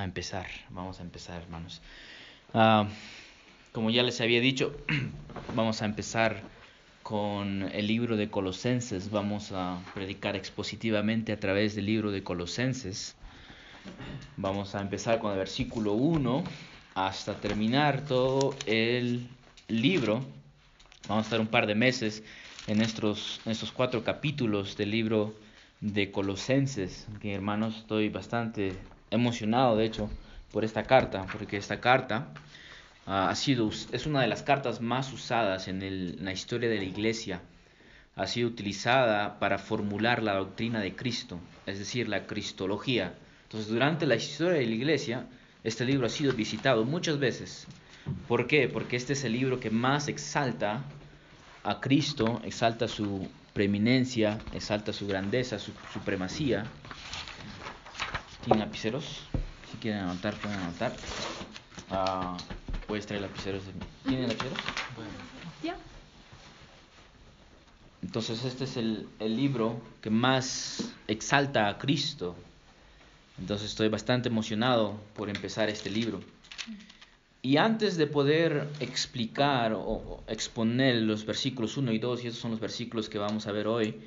a 0.00 0.04
empezar. 0.04 0.46
Vamos 0.70 0.98
a 0.98 1.02
empezar, 1.02 1.42
hermanos. 1.42 1.80
Ah, 2.54 2.88
como 3.72 3.90
ya 3.90 4.02
les 4.02 4.20
había 4.20 4.40
dicho, 4.40 4.74
vamos 5.54 5.82
a 5.82 5.84
empezar 5.84 6.42
con 7.02 7.62
el 7.72 7.86
libro 7.86 8.16
de 8.16 8.30
Colosenses. 8.30 9.10
Vamos 9.10 9.52
a 9.52 9.78
predicar 9.94 10.36
expositivamente 10.36 11.32
a 11.32 11.38
través 11.38 11.74
del 11.74 11.86
libro 11.86 12.10
de 12.10 12.22
Colosenses. 12.22 13.14
Vamos 14.36 14.74
a 14.74 14.80
empezar 14.80 15.18
con 15.18 15.32
el 15.32 15.38
versículo 15.38 15.92
1 15.92 16.44
hasta 16.94 17.34
terminar 17.34 18.04
todo 18.04 18.54
el 18.66 19.28
libro. 19.68 20.24
Vamos 21.08 21.24
a 21.24 21.26
estar 21.26 21.40
un 21.40 21.46
par 21.46 21.66
de 21.66 21.74
meses 21.74 22.22
en 22.66 22.80
estos, 22.80 23.40
estos 23.46 23.72
cuatro 23.72 24.02
capítulos 24.04 24.76
del 24.76 24.90
libro 24.90 25.34
de 25.80 26.10
Colosenses, 26.10 27.06
que 27.20 27.32
hermanos 27.34 27.78
estoy 27.78 28.10
bastante 28.10 28.76
emocionado 29.10 29.76
de 29.76 29.84
hecho 29.84 30.10
por 30.52 30.64
esta 30.64 30.84
carta, 30.84 31.26
porque 31.32 31.56
esta 31.56 31.80
carta 31.80 32.28
ha 33.06 33.34
sido, 33.34 33.70
es 33.92 34.06
una 34.06 34.20
de 34.20 34.28
las 34.28 34.42
cartas 34.42 34.80
más 34.80 35.12
usadas 35.12 35.68
en, 35.68 35.82
en 35.82 36.24
la 36.24 36.32
historia 36.32 36.68
de 36.68 36.76
la 36.76 36.84
iglesia, 36.84 37.40
ha 38.16 38.26
sido 38.26 38.48
utilizada 38.48 39.38
para 39.38 39.58
formular 39.58 40.22
la 40.22 40.34
doctrina 40.34 40.80
de 40.80 40.94
Cristo, 40.94 41.40
es 41.66 41.78
decir, 41.78 42.08
la 42.08 42.26
cristología. 42.26 43.14
Entonces, 43.44 43.70
durante 43.70 44.06
la 44.06 44.16
historia 44.16 44.60
de 44.60 44.66
la 44.66 44.74
iglesia, 44.74 45.26
este 45.64 45.84
libro 45.84 46.06
ha 46.06 46.10
sido 46.10 46.32
visitado 46.32 46.84
muchas 46.84 47.18
veces. 47.18 47.66
¿Por 48.28 48.46
qué? 48.46 48.68
Porque 48.68 48.96
este 48.96 49.12
es 49.14 49.24
el 49.24 49.32
libro 49.32 49.60
que 49.60 49.70
más 49.70 50.08
exalta 50.08 50.82
a 51.64 51.80
Cristo, 51.80 52.40
exalta 52.44 52.88
su 52.88 53.28
preeminencia, 53.52 54.38
exalta 54.54 54.92
su 54.92 55.06
grandeza, 55.06 55.58
su 55.58 55.72
supremacía. 55.92 56.64
¿Tienen 58.44 58.60
lapiceros? 58.60 59.22
Si 59.70 59.76
quieren 59.78 60.00
anotar, 60.00 60.34
pueden 60.34 60.58
anotar. 60.58 60.92
Uh, 61.90 62.36
puedes 62.86 63.06
traer 63.06 63.22
lapiceros. 63.22 63.62
¿Tienen 64.06 64.28
lapiceros? 64.28 64.58
Ya. 65.62 65.76
Entonces 68.02 68.44
este 68.44 68.64
es 68.64 68.76
el, 68.76 69.08
el 69.18 69.36
libro 69.36 69.80
que 70.00 70.10
más 70.10 70.92
exalta 71.06 71.68
a 71.68 71.78
Cristo. 71.78 72.34
Entonces 73.38 73.68
estoy 73.68 73.88
bastante 73.88 74.28
emocionado 74.28 74.98
por 75.14 75.28
empezar 75.28 75.68
este 75.68 75.90
libro. 75.90 76.20
Y 77.42 77.56
antes 77.56 77.96
de 77.96 78.06
poder 78.06 78.68
explicar 78.80 79.72
o 79.74 80.22
exponer 80.26 80.96
los 80.96 81.24
versículos 81.24 81.76
1 81.76 81.92
y 81.92 81.98
2, 81.98 82.24
y 82.24 82.28
esos 82.28 82.40
son 82.40 82.50
los 82.50 82.60
versículos 82.60 83.08
que 83.08 83.18
vamos 83.18 83.46
a 83.46 83.52
ver 83.52 83.66
hoy, 83.66 83.98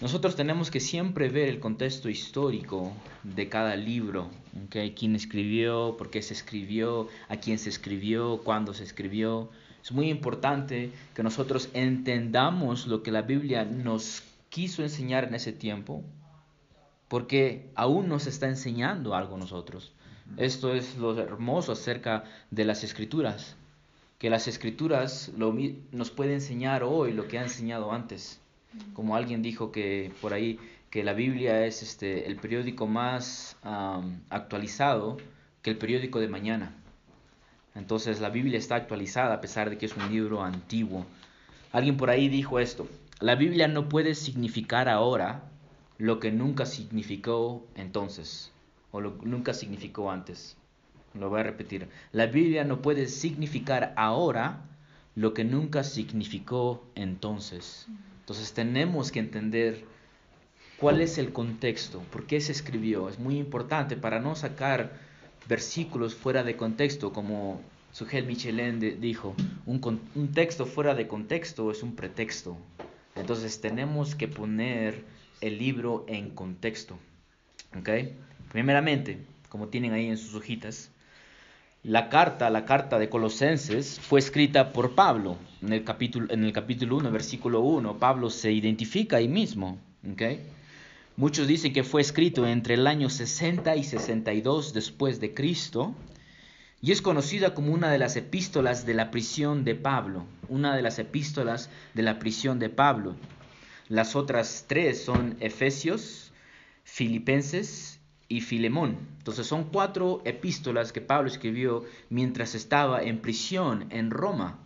nosotros 0.00 0.36
tenemos 0.36 0.70
que 0.70 0.80
siempre 0.80 1.30
ver 1.30 1.48
el 1.48 1.58
contexto 1.58 2.10
histórico 2.10 2.92
de 3.22 3.48
cada 3.48 3.76
libro, 3.76 4.28
¿okay? 4.66 4.94
quién 4.94 5.16
escribió, 5.16 5.96
por 5.96 6.10
qué 6.10 6.20
se 6.20 6.34
escribió, 6.34 7.08
a 7.28 7.36
quién 7.36 7.58
se 7.58 7.70
escribió, 7.70 8.42
cuándo 8.44 8.74
se 8.74 8.84
escribió. 8.84 9.48
Es 9.82 9.92
muy 9.92 10.10
importante 10.10 10.92
que 11.14 11.22
nosotros 11.22 11.70
entendamos 11.72 12.86
lo 12.86 13.02
que 13.02 13.10
la 13.10 13.22
Biblia 13.22 13.64
nos 13.64 14.22
quiso 14.50 14.82
enseñar 14.82 15.24
en 15.24 15.34
ese 15.34 15.52
tiempo, 15.52 16.04
porque 17.08 17.70
aún 17.74 18.08
nos 18.08 18.26
está 18.26 18.48
enseñando 18.48 19.14
algo 19.14 19.38
nosotros. 19.38 19.92
Esto 20.36 20.74
es 20.74 20.98
lo 20.98 21.18
hermoso 21.18 21.72
acerca 21.72 22.24
de 22.50 22.66
las 22.66 22.84
escrituras, 22.84 23.56
que 24.18 24.28
las 24.28 24.46
escrituras 24.46 25.32
nos 25.36 26.10
pueden 26.10 26.34
enseñar 26.34 26.82
hoy 26.82 27.12
lo 27.12 27.28
que 27.28 27.38
ha 27.38 27.42
enseñado 27.42 27.92
antes. 27.92 28.40
Como 28.94 29.16
alguien 29.16 29.42
dijo 29.42 29.72
que 29.72 30.12
por 30.20 30.32
ahí 30.32 30.58
que 30.90 31.04
la 31.04 31.12
Biblia 31.12 31.66
es 31.66 31.82
este, 31.82 32.26
el 32.26 32.36
periódico 32.36 32.86
más 32.86 33.56
actualizado 34.30 35.18
que 35.62 35.70
el 35.70 35.78
periódico 35.78 36.20
de 36.20 36.28
mañana. 36.28 36.74
Entonces 37.74 38.20
la 38.20 38.30
Biblia 38.30 38.58
está 38.58 38.76
actualizada 38.76 39.34
a 39.34 39.40
pesar 39.40 39.68
de 39.68 39.76
que 39.76 39.86
es 39.86 39.96
un 39.96 40.10
libro 40.10 40.42
antiguo. 40.42 41.04
Alguien 41.72 41.96
por 41.96 42.08
ahí 42.08 42.28
dijo 42.28 42.58
esto, 42.58 42.88
la 43.20 43.34
Biblia 43.34 43.68
no 43.68 43.88
puede 43.88 44.14
significar 44.14 44.88
ahora 44.88 45.42
lo 45.98 46.20
que 46.20 46.32
nunca 46.32 46.66
significó 46.66 47.66
entonces 47.74 48.52
o 48.90 49.00
lo, 49.00 49.18
nunca 49.22 49.52
significó 49.52 50.10
antes. 50.10 50.56
Lo 51.14 51.28
voy 51.28 51.40
a 51.40 51.44
repetir. 51.44 51.88
La 52.12 52.26
Biblia 52.26 52.64
no 52.64 52.80
puede 52.80 53.08
significar 53.08 53.92
ahora 53.96 54.60
lo 55.14 55.34
que 55.34 55.44
nunca 55.44 55.82
significó 55.82 56.84
entonces. 56.94 57.86
Entonces 58.26 58.52
tenemos 58.52 59.12
que 59.12 59.20
entender 59.20 59.84
cuál 60.80 61.00
es 61.00 61.16
el 61.16 61.32
contexto, 61.32 62.00
por 62.10 62.26
qué 62.26 62.40
se 62.40 62.50
escribió. 62.50 63.08
Es 63.08 63.20
muy 63.20 63.38
importante 63.38 63.96
para 63.96 64.18
no 64.18 64.34
sacar 64.34 64.98
versículos 65.46 66.16
fuera 66.16 66.42
de 66.42 66.56
contexto, 66.56 67.12
como 67.12 67.60
Sugel 67.92 68.26
Michelin 68.26 69.00
dijo, 69.00 69.36
un, 69.64 70.00
un 70.16 70.32
texto 70.32 70.66
fuera 70.66 70.96
de 70.96 71.06
contexto 71.06 71.70
es 71.70 71.84
un 71.84 71.94
pretexto. 71.94 72.56
Entonces 73.14 73.60
tenemos 73.60 74.16
que 74.16 74.26
poner 74.26 75.04
el 75.40 75.58
libro 75.58 76.04
en 76.08 76.30
contexto. 76.30 76.98
¿Ok? 77.78 77.90
Primeramente, 78.50 79.18
como 79.48 79.68
tienen 79.68 79.92
ahí 79.92 80.06
en 80.06 80.18
sus 80.18 80.34
hojitas, 80.34 80.90
la 81.86 82.08
carta, 82.08 82.50
la 82.50 82.64
carta 82.64 82.98
de 82.98 83.08
Colosenses, 83.08 84.00
fue 84.00 84.18
escrita 84.18 84.72
por 84.72 84.96
Pablo. 84.96 85.36
En 85.62 85.72
el 85.72 85.84
capítulo, 85.84 86.26
en 86.32 86.42
el 86.42 86.52
capítulo 86.52 86.96
1, 86.96 87.12
versículo 87.12 87.60
1, 87.60 88.00
Pablo 88.00 88.28
se 88.28 88.50
identifica 88.50 89.18
ahí 89.18 89.28
mismo. 89.28 89.78
Muchos 91.16 91.46
dicen 91.46 91.72
que 91.72 91.84
fue 91.84 92.00
escrito 92.00 92.44
entre 92.44 92.74
el 92.74 92.88
año 92.88 93.08
60 93.08 93.76
y 93.76 93.84
62 93.84 94.74
después 94.74 95.20
de 95.20 95.32
Cristo 95.32 95.94
y 96.82 96.90
es 96.90 97.00
conocida 97.00 97.54
como 97.54 97.72
una 97.72 97.92
de 97.92 97.98
las 97.98 98.16
epístolas 98.16 98.84
de 98.84 98.94
la 98.94 99.12
prisión 99.12 99.64
de 99.64 99.76
Pablo, 99.76 100.26
una 100.48 100.74
de 100.74 100.82
las 100.82 100.98
epístolas 100.98 101.70
de 101.94 102.02
la 102.02 102.18
prisión 102.18 102.58
de 102.58 102.68
Pablo. 102.68 103.14
Las 103.88 104.16
otras 104.16 104.64
tres 104.66 105.04
son 105.04 105.36
Efesios, 105.38 106.32
Filipenses 106.82 107.95
y 108.28 108.40
Filemón. 108.40 108.96
Entonces 109.18 109.46
son 109.46 109.64
cuatro 109.64 110.22
epístolas 110.24 110.92
que 110.92 111.00
Pablo 111.00 111.28
escribió 111.28 111.84
mientras 112.10 112.54
estaba 112.54 113.02
en 113.02 113.20
prisión 113.20 113.86
en 113.90 114.10
Roma. 114.10 114.58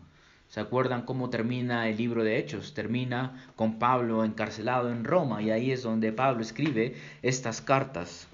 ¿Se 0.48 0.60
acuerdan 0.60 1.02
cómo 1.02 1.30
termina 1.30 1.88
el 1.88 1.96
libro 1.96 2.24
de 2.24 2.38
Hechos? 2.38 2.74
Termina 2.74 3.46
con 3.54 3.78
Pablo 3.78 4.24
encarcelado 4.24 4.90
en 4.90 5.04
Roma 5.04 5.42
y 5.42 5.50
ahí 5.50 5.70
es 5.70 5.82
donde 5.82 6.12
Pablo 6.12 6.42
escribe 6.42 6.96
estas 7.22 7.60
cartas. 7.60 8.26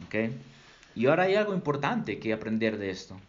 Y 0.94 1.06
ahora 1.06 1.24
hay 1.24 1.34
algo 1.34 1.52
importante 1.52 2.18
que 2.18 2.32
aprender 2.32 2.78
de 2.78 2.90
esto. 2.90 3.20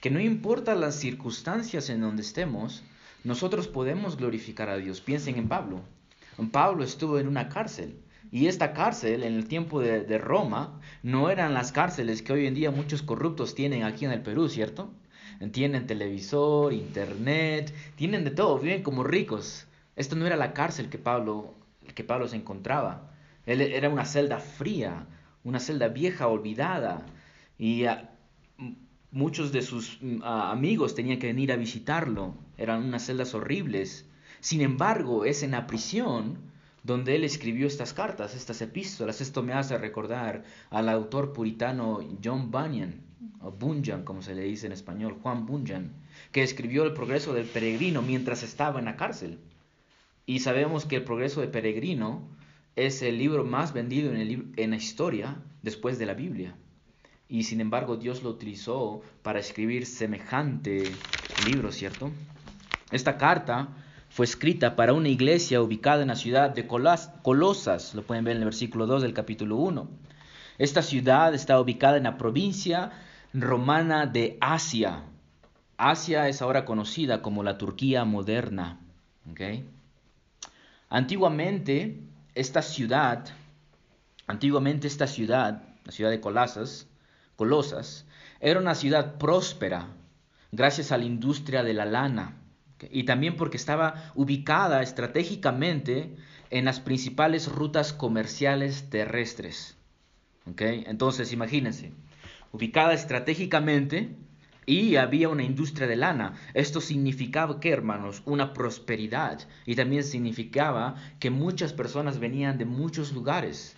Que 0.00 0.10
no 0.10 0.20
importa 0.20 0.74
las 0.74 0.94
circunstancias 0.94 1.90
en 1.90 2.00
donde 2.00 2.22
estemos, 2.22 2.82
nosotros 3.24 3.68
podemos 3.68 4.16
glorificar 4.16 4.70
a 4.70 4.78
Dios. 4.78 5.02
Piensen 5.02 5.36
en 5.36 5.48
Pablo. 5.48 5.82
Pablo 6.50 6.82
estuvo 6.82 7.18
en 7.18 7.28
una 7.28 7.50
cárcel 7.50 7.94
y 8.32 8.46
esta 8.46 8.72
cárcel 8.72 9.24
en 9.24 9.34
el 9.34 9.46
tiempo 9.48 9.80
de, 9.80 10.18
Roma 10.18 10.80
no 11.02 11.30
eran 11.30 11.54
las 11.54 11.72
cárceles 11.72 12.22
que 12.22 12.32
hoy 12.32 12.46
en 12.46 12.54
día 12.54 12.70
muchos 12.70 13.02
corruptos 13.02 13.54
tienen 13.54 13.82
aquí 13.82 14.04
en 14.04 14.12
el 14.12 14.22
Perú, 14.22 14.48
¿cierto? 14.48 14.90
Tienen 15.52 15.86
televisor, 15.86 16.72
internet, 16.72 17.74
tienen 17.96 18.24
de 18.24 18.30
todo, 18.30 18.58
viven 18.58 18.82
como 18.82 19.02
ricos. 19.02 19.66
Esto 19.96 20.14
no 20.14 20.26
era 20.26 20.36
la 20.36 20.52
cárcel 20.52 20.90
que 20.90 20.98
Pablo, 20.98 21.54
que 21.94 22.04
Pablo 22.04 22.28
se 22.28 22.36
encontraba. 22.36 23.10
Él 23.46 23.62
era 23.62 23.88
una 23.88 24.04
celda 24.04 24.38
fría, 24.38 25.06
una 25.42 25.58
celda 25.58 25.88
vieja, 25.88 26.28
olvidada. 26.28 27.06
Y 27.58 27.84
muchos 29.10 29.50
de 29.50 29.62
sus 29.62 29.98
amigos 30.22 30.94
tenían 30.94 31.18
que 31.18 31.28
venir 31.28 31.52
a 31.52 31.56
visitarlo. 31.56 32.34
Eran 32.58 32.84
unas 32.84 33.06
celdas 33.06 33.34
horribles. 33.34 34.06
Sin 34.40 34.60
embargo, 34.60 35.24
es 35.24 35.42
en 35.42 35.52
la 35.52 35.66
prisión 35.66 36.49
donde 36.82 37.16
él 37.16 37.24
escribió 37.24 37.66
estas 37.66 37.92
cartas, 37.92 38.34
estas 38.34 38.62
epístolas. 38.62 39.20
Esto 39.20 39.42
me 39.42 39.52
hace 39.52 39.76
recordar 39.78 40.44
al 40.70 40.88
autor 40.88 41.32
puritano 41.32 42.00
John 42.22 42.50
Bunyan, 42.50 43.00
o 43.40 43.50
Bunyan 43.50 44.04
como 44.04 44.22
se 44.22 44.34
le 44.34 44.42
dice 44.42 44.66
en 44.66 44.72
español, 44.72 45.18
Juan 45.22 45.46
Bunyan, 45.46 45.92
que 46.32 46.42
escribió 46.42 46.84
El 46.84 46.94
progreso 46.94 47.32
del 47.32 47.46
peregrino 47.46 48.02
mientras 48.02 48.42
estaba 48.42 48.78
en 48.78 48.86
la 48.86 48.96
cárcel. 48.96 49.38
Y 50.26 50.40
sabemos 50.40 50.86
que 50.86 50.96
El 50.96 51.04
progreso 51.04 51.40
del 51.40 51.50
peregrino 51.50 52.28
es 52.76 53.02
el 53.02 53.18
libro 53.18 53.44
más 53.44 53.72
vendido 53.72 54.12
en, 54.14 54.52
en 54.56 54.70
la 54.70 54.76
historia 54.76 55.36
después 55.62 55.98
de 55.98 56.06
la 56.06 56.14
Biblia. 56.14 56.54
Y 57.28 57.44
sin 57.44 57.60
embargo 57.60 57.96
Dios 57.96 58.22
lo 58.22 58.30
utilizó 58.30 59.02
para 59.22 59.38
escribir 59.38 59.86
semejante 59.86 60.90
libro, 61.46 61.70
¿cierto? 61.72 62.10
Esta 62.90 63.16
carta 63.18 63.68
fue 64.10 64.26
escrita 64.26 64.74
para 64.74 64.92
una 64.92 65.08
iglesia 65.08 65.62
ubicada 65.62 66.02
en 66.02 66.08
la 66.08 66.16
ciudad 66.16 66.50
de 66.50 66.66
Colosas, 66.66 67.94
lo 67.94 68.02
pueden 68.02 68.24
ver 68.24 68.34
en 68.34 68.42
el 68.42 68.46
versículo 68.46 68.86
2 68.86 69.02
del 69.02 69.14
capítulo 69.14 69.56
1. 69.56 69.88
Esta 70.58 70.82
ciudad 70.82 71.32
está 71.32 71.60
ubicada 71.60 71.96
en 71.96 72.02
la 72.02 72.18
provincia 72.18 72.90
romana 73.32 74.06
de 74.06 74.36
Asia. 74.40 75.04
Asia 75.76 76.28
es 76.28 76.42
ahora 76.42 76.64
conocida 76.64 77.22
como 77.22 77.44
la 77.44 77.56
Turquía 77.56 78.04
moderna. 78.04 78.80
Antiguamente, 80.88 82.00
esta 82.34 82.62
ciudad, 82.62 83.26
antiguamente 84.26 84.88
esta 84.88 85.06
ciudad, 85.06 85.62
la 85.84 85.92
ciudad 85.92 86.10
de 86.10 86.20
Colosas, 86.20 86.88
Colosas, 87.36 88.06
era 88.40 88.58
una 88.58 88.74
ciudad 88.74 89.18
próspera 89.18 89.86
gracias 90.50 90.90
a 90.90 90.98
la 90.98 91.04
industria 91.04 91.62
de 91.62 91.74
la 91.74 91.84
lana 91.84 92.39
y 92.90 93.04
también 93.04 93.36
porque 93.36 93.56
estaba 93.56 94.12
ubicada 94.14 94.82
estratégicamente 94.82 96.14
en 96.50 96.64
las 96.64 96.80
principales 96.80 97.46
rutas 97.48 97.92
comerciales 97.92 98.90
terrestres. 98.90 99.76
Entonces, 100.56 101.32
imagínense, 101.32 101.92
ubicada 102.52 102.92
estratégicamente 102.94 104.16
y 104.66 104.96
había 104.96 105.28
una 105.28 105.42
industria 105.42 105.86
de 105.86 105.96
lana. 105.96 106.34
Esto 106.54 106.80
significaba 106.80 107.60
que, 107.60 107.70
hermanos, 107.70 108.22
una 108.24 108.52
prosperidad 108.52 109.40
y 109.66 109.74
también 109.74 110.04
significaba 110.04 110.96
que 111.18 111.30
muchas 111.30 111.72
personas 111.72 112.18
venían 112.18 112.58
de 112.58 112.64
muchos 112.64 113.12
lugares. 113.12 113.76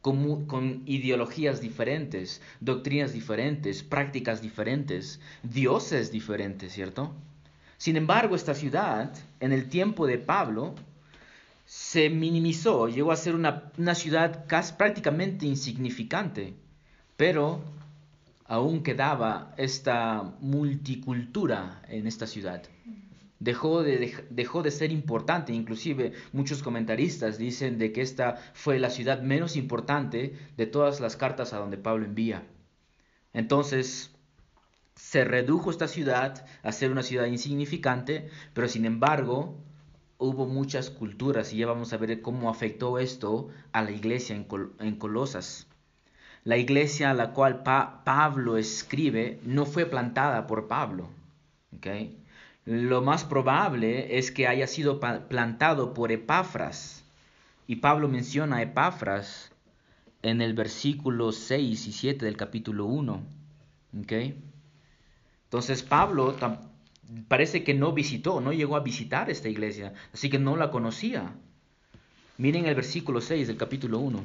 Con, 0.00 0.46
con, 0.46 0.82
ideologías 0.86 1.60
diferentes, 1.60 2.40
doctrinas 2.60 3.12
diferentes, 3.12 3.82
prácticas 3.82 4.40
diferentes, 4.40 5.20
dioses 5.42 6.10
diferentes, 6.10 6.72
¿cierto? 6.72 7.14
Sin 7.80 7.96
embargo, 7.96 8.36
esta 8.36 8.54
ciudad, 8.54 9.10
en 9.40 9.54
el 9.54 9.70
tiempo 9.70 10.06
de 10.06 10.18
Pablo, 10.18 10.74
se 11.64 12.10
minimizó, 12.10 12.88
llegó 12.88 13.10
a 13.10 13.16
ser 13.16 13.34
una, 13.34 13.94
ciudad 13.94 14.44
casi 14.46 14.74
prácticamente 14.74 15.46
insignificante, 15.46 16.52
pero 17.16 17.62
aún 18.44 18.82
quedaba 18.82 19.54
esta 19.56 20.34
multicultura 20.40 21.80
en 21.88 22.06
esta 22.06 22.26
ciudad. 22.26 22.64
Dejó 23.38 23.82
de, 23.82 24.26
dejó 24.28 24.62
de 24.62 24.72
ser 24.72 24.92
importante, 24.92 25.54
inclusive 25.54 26.12
muchos 26.34 26.62
comentaristas 26.62 27.38
dicen 27.38 27.78
de 27.78 27.92
que 27.92 28.02
esta 28.02 28.36
fue 28.52 28.78
la 28.78 28.90
ciudad 28.90 29.22
menos 29.22 29.56
importante 29.56 30.36
de 30.54 30.66
todas 30.66 31.00
las 31.00 31.16
cartas 31.16 31.54
a 31.54 31.58
donde 31.58 31.78
Pablo 31.78 32.04
envía. 32.04 32.46
Entonces, 33.32 34.09
se 35.10 35.24
redujo 35.24 35.72
esta 35.72 35.88
ciudad 35.88 36.46
a 36.62 36.70
ser 36.70 36.92
una 36.92 37.02
ciudad 37.02 37.26
insignificante, 37.26 38.30
pero 38.54 38.68
sin 38.68 38.84
embargo, 38.84 39.56
hubo 40.18 40.46
muchas 40.46 40.88
culturas 40.88 41.52
y 41.52 41.56
ya 41.56 41.66
vamos 41.66 41.92
a 41.92 41.96
ver 41.96 42.22
cómo 42.22 42.48
afectó 42.48 42.96
esto 42.96 43.48
a 43.72 43.82
la 43.82 43.90
iglesia 43.90 44.36
en, 44.36 44.94
Colosas. 44.94 45.66
La 46.44 46.58
iglesia 46.58 47.10
a 47.10 47.14
la 47.14 47.32
cual 47.32 47.64
Pablo 47.64 48.56
escribe 48.56 49.40
no 49.42 49.66
fue 49.66 49.84
plantada 49.84 50.46
por 50.46 50.68
Pablo. 50.68 51.08
Lo 52.64 53.02
más 53.02 53.24
probable 53.24 54.16
es 54.16 54.30
que 54.30 54.46
haya 54.46 54.68
sido 54.68 55.00
plantado 55.00 55.92
por 55.92 56.12
Epafras. 56.12 57.02
Y 57.66 57.76
Pablo 57.76 58.06
menciona 58.06 58.58
a 58.58 58.62
Epafras 58.62 59.50
en 60.22 60.40
el 60.40 60.54
versículo 60.54 61.32
6 61.32 61.88
y 61.88 61.92
7 61.92 62.24
del 62.24 62.36
capítulo 62.36 62.84
1. 62.84 63.20
Entonces 65.50 65.82
Pablo 65.82 66.36
parece 67.26 67.64
que 67.64 67.74
no 67.74 67.90
visitó, 67.90 68.40
no 68.40 68.52
llegó 68.52 68.76
a 68.76 68.84
visitar 68.84 69.28
esta 69.30 69.48
iglesia, 69.48 69.94
así 70.14 70.30
que 70.30 70.38
no 70.38 70.56
la 70.56 70.70
conocía. 70.70 71.32
Miren 72.38 72.66
el 72.66 72.76
versículo 72.76 73.20
6 73.20 73.48
del 73.48 73.56
capítulo 73.56 73.98
1. 73.98 74.22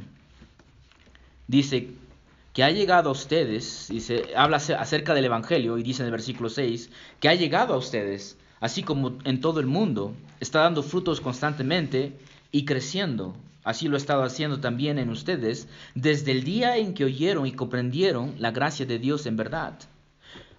Dice 1.48 1.90
que 2.54 2.64
ha 2.64 2.70
llegado 2.70 3.10
a 3.10 3.14
ustedes, 3.14 3.88
dice, 3.90 4.36
habla 4.38 4.58
acerca 4.58 5.16
del 5.16 5.26
Evangelio 5.26 5.80
y 5.80 5.84
dice 5.84 6.04
en 6.04 6.06
el 6.06 6.12
versículo 6.12 6.48
6, 6.48 6.92
que 7.20 7.28
ha 7.28 7.34
llegado 7.34 7.74
a 7.74 7.78
ustedes, 7.78 8.38
así 8.60 8.84
como 8.84 9.18
en 9.24 9.42
todo 9.42 9.60
el 9.60 9.66
mundo, 9.66 10.14
está 10.40 10.60
dando 10.60 10.84
frutos 10.84 11.22
constantemente 11.22 12.20
y 12.52 12.66
creciendo. 12.66 13.36
Así 13.64 13.88
lo 13.88 13.96
ha 13.96 13.98
estado 13.98 14.22
haciendo 14.22 14.60
también 14.60 15.00
en 15.00 15.10
ustedes 15.10 15.68
desde 15.96 16.34
el 16.34 16.44
día 16.44 16.78
en 16.78 16.94
que 16.94 17.06
oyeron 17.06 17.48
y 17.48 17.54
comprendieron 17.54 18.36
la 18.38 18.52
gracia 18.52 18.86
de 18.86 19.00
Dios 19.00 19.26
en 19.26 19.38
verdad 19.38 19.80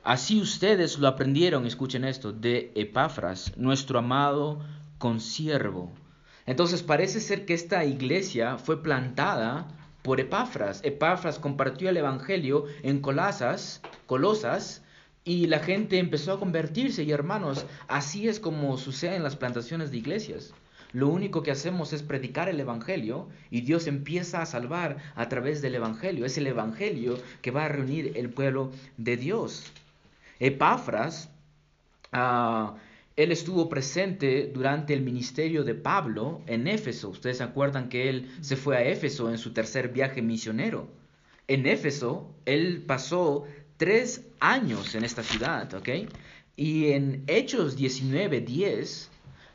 Así 0.06 0.40
ustedes 0.40 1.00
lo 1.00 1.08
aprendieron, 1.08 1.66
escuchen 1.66 2.04
esto, 2.04 2.32
de 2.32 2.70
Epafras, 2.76 3.52
nuestro 3.56 3.98
amado 3.98 4.60
consiervo. 4.98 5.90
Entonces 6.46 6.84
parece 6.84 7.18
ser 7.18 7.44
que 7.44 7.54
esta 7.54 7.84
iglesia 7.84 8.56
fue 8.56 8.84
plantada 8.84 9.66
por 10.02 10.20
Epafras. 10.20 10.80
Epafras 10.84 11.40
compartió 11.40 11.88
el 11.88 11.96
Evangelio 11.96 12.66
en 12.84 13.00
Colosas, 13.00 13.82
Colosas 14.06 14.84
y 15.24 15.48
la 15.48 15.58
gente 15.58 15.98
empezó 15.98 16.34
a 16.34 16.38
convertirse. 16.38 17.02
Y 17.02 17.10
hermanos, 17.10 17.66
así 17.88 18.28
es 18.28 18.38
como 18.38 18.76
sucede 18.76 19.16
en 19.16 19.24
las 19.24 19.34
plantaciones 19.34 19.90
de 19.90 19.96
iglesias. 19.96 20.54
Lo 20.92 21.08
único 21.08 21.42
que 21.42 21.50
hacemos 21.50 21.92
es 21.92 22.04
predicar 22.04 22.48
el 22.48 22.60
Evangelio 22.60 23.28
y 23.50 23.62
Dios 23.62 23.88
empieza 23.88 24.40
a 24.40 24.46
salvar 24.46 24.98
a 25.16 25.28
través 25.28 25.62
del 25.62 25.74
Evangelio. 25.74 26.26
Es 26.26 26.38
el 26.38 26.46
Evangelio 26.46 27.18
que 27.42 27.50
va 27.50 27.64
a 27.64 27.68
reunir 27.68 28.12
el 28.14 28.30
pueblo 28.30 28.70
de 28.98 29.16
Dios. 29.16 29.72
Epafras, 30.40 31.30
ah, 32.12 32.76
él 33.16 33.32
estuvo 33.32 33.68
presente 33.68 34.50
durante 34.52 34.92
el 34.92 35.00
ministerio 35.00 35.64
de 35.64 35.74
Pablo 35.74 36.42
en 36.46 36.66
Éfeso. 36.66 37.08
Ustedes 37.08 37.38
se 37.38 37.44
acuerdan 37.44 37.88
que 37.88 38.10
él 38.10 38.30
se 38.42 38.56
fue 38.56 38.76
a 38.76 38.84
Éfeso 38.84 39.30
en 39.30 39.38
su 39.38 39.52
tercer 39.52 39.88
viaje 39.88 40.20
misionero. 40.20 40.88
En 41.48 41.66
Éfeso, 41.66 42.34
él 42.44 42.84
pasó 42.86 43.44
tres 43.78 44.26
años 44.40 44.94
en 44.94 45.04
esta 45.04 45.22
ciudad, 45.22 45.72
¿ok? 45.74 45.88
Y 46.56 46.88
en 46.92 47.24
Hechos 47.26 47.76
19:10 47.78 49.08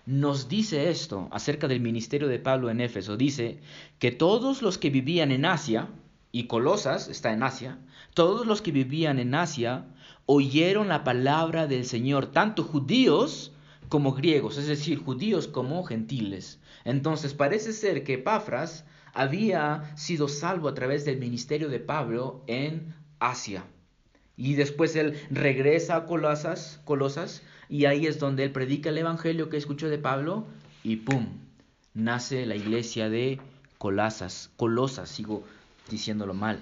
nos 0.05 0.47
dice 0.49 0.89
esto 0.89 1.27
acerca 1.31 1.67
del 1.67 1.81
ministerio 1.81 2.27
de 2.27 2.39
Pablo 2.39 2.69
en 2.69 2.81
Éfeso. 2.81 3.17
Dice 3.17 3.59
que 3.99 4.11
todos 4.11 4.61
los 4.61 4.77
que 4.77 4.89
vivían 4.89 5.31
en 5.31 5.45
Asia, 5.45 5.89
y 6.31 6.45
Colosas 6.47 7.09
está 7.09 7.33
en 7.33 7.43
Asia, 7.43 7.77
todos 8.13 8.47
los 8.47 8.61
que 8.61 8.71
vivían 8.71 9.19
en 9.19 9.35
Asia 9.35 9.85
oyeron 10.33 10.87
la 10.87 11.03
palabra 11.03 11.67
del 11.67 11.83
Señor, 11.83 12.27
tanto 12.27 12.63
judíos 12.63 13.51
como 13.89 14.13
griegos, 14.13 14.57
es 14.57 14.67
decir, 14.67 14.97
judíos 14.97 15.49
como 15.49 15.83
gentiles. 15.83 16.57
Entonces 16.85 17.33
parece 17.33 17.73
ser 17.73 18.05
que 18.05 18.13
Epafras 18.13 18.85
había 19.13 19.93
sido 19.97 20.29
salvo 20.29 20.69
a 20.69 20.73
través 20.73 21.03
del 21.03 21.17
ministerio 21.17 21.67
de 21.67 21.79
Pablo 21.79 22.45
en 22.47 22.95
Asia. 23.19 23.65
Y 24.37 24.53
después 24.53 24.95
él 24.95 25.19
regresa 25.29 25.97
a 25.97 26.05
Colosas, 26.05 26.79
Colosas 26.85 27.41
y 27.67 27.83
ahí 27.83 28.05
es 28.05 28.17
donde 28.17 28.45
él 28.45 28.53
predica 28.53 28.87
el 28.87 28.99
evangelio 28.99 29.49
que 29.49 29.57
escuchó 29.57 29.89
de 29.89 29.97
Pablo 29.97 30.45
y 30.81 30.95
¡pum! 30.95 31.27
nace 31.93 32.45
la 32.45 32.55
iglesia 32.55 33.09
de 33.09 33.41
Colosas, 33.77 34.49
Colosas, 34.55 35.09
sigo 35.09 35.43
diciéndolo 35.89 36.33
mal. 36.33 36.61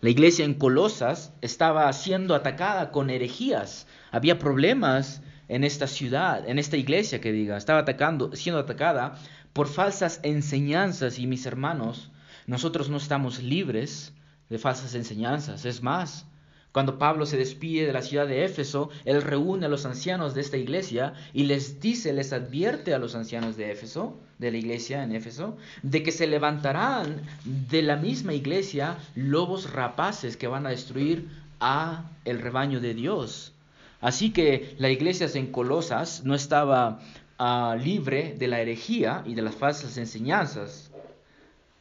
La 0.00 0.08
iglesia 0.08 0.46
en 0.46 0.54
Colosas 0.54 1.34
estaba 1.42 1.92
siendo 1.92 2.34
atacada 2.34 2.90
con 2.90 3.10
herejías. 3.10 3.86
Había 4.10 4.38
problemas 4.38 5.20
en 5.48 5.62
esta 5.62 5.86
ciudad, 5.86 6.48
en 6.48 6.58
esta 6.58 6.78
iglesia 6.78 7.20
que 7.20 7.32
diga, 7.32 7.58
estaba 7.58 7.80
atacando, 7.80 8.34
siendo 8.34 8.60
atacada 8.60 9.18
por 9.52 9.68
falsas 9.68 10.20
enseñanzas 10.22 11.18
y 11.18 11.26
mis 11.26 11.44
hermanos, 11.44 12.10
nosotros 12.46 12.88
no 12.88 12.96
estamos 12.96 13.42
libres 13.42 14.14
de 14.48 14.58
falsas 14.58 14.94
enseñanzas. 14.94 15.66
Es 15.66 15.82
más, 15.82 16.26
cuando 16.72 16.98
Pablo 16.98 17.26
se 17.26 17.36
despide 17.36 17.86
de 17.86 17.92
la 17.92 18.02
ciudad 18.02 18.28
de 18.28 18.44
Éfeso, 18.44 18.90
él 19.04 19.22
reúne 19.22 19.66
a 19.66 19.68
los 19.68 19.86
ancianos 19.86 20.34
de 20.34 20.40
esta 20.40 20.56
iglesia 20.56 21.14
y 21.32 21.44
les 21.44 21.80
dice, 21.80 22.12
les 22.12 22.32
advierte 22.32 22.94
a 22.94 22.98
los 22.98 23.16
ancianos 23.16 23.56
de 23.56 23.72
Éfeso, 23.72 24.16
de 24.38 24.52
la 24.52 24.58
iglesia 24.58 25.02
en 25.02 25.12
Éfeso, 25.12 25.56
de 25.82 26.02
que 26.04 26.12
se 26.12 26.28
levantarán 26.28 27.22
de 27.44 27.82
la 27.82 27.96
misma 27.96 28.34
iglesia 28.34 28.98
lobos 29.16 29.72
rapaces 29.72 30.36
que 30.36 30.46
van 30.46 30.64
a 30.66 30.70
destruir 30.70 31.28
a 31.58 32.04
el 32.24 32.38
rebaño 32.38 32.80
de 32.80 32.94
Dios. 32.94 33.52
Así 34.00 34.30
que 34.30 34.76
la 34.78 34.90
iglesia 34.90 35.28
en 35.34 35.50
Colosas 35.50 36.22
no 36.24 36.36
estaba 36.36 37.00
ah, 37.38 37.76
libre 37.82 38.34
de 38.38 38.46
la 38.46 38.60
herejía 38.60 39.24
y 39.26 39.34
de 39.34 39.42
las 39.42 39.56
falsas 39.56 39.96
enseñanzas. 39.98 40.92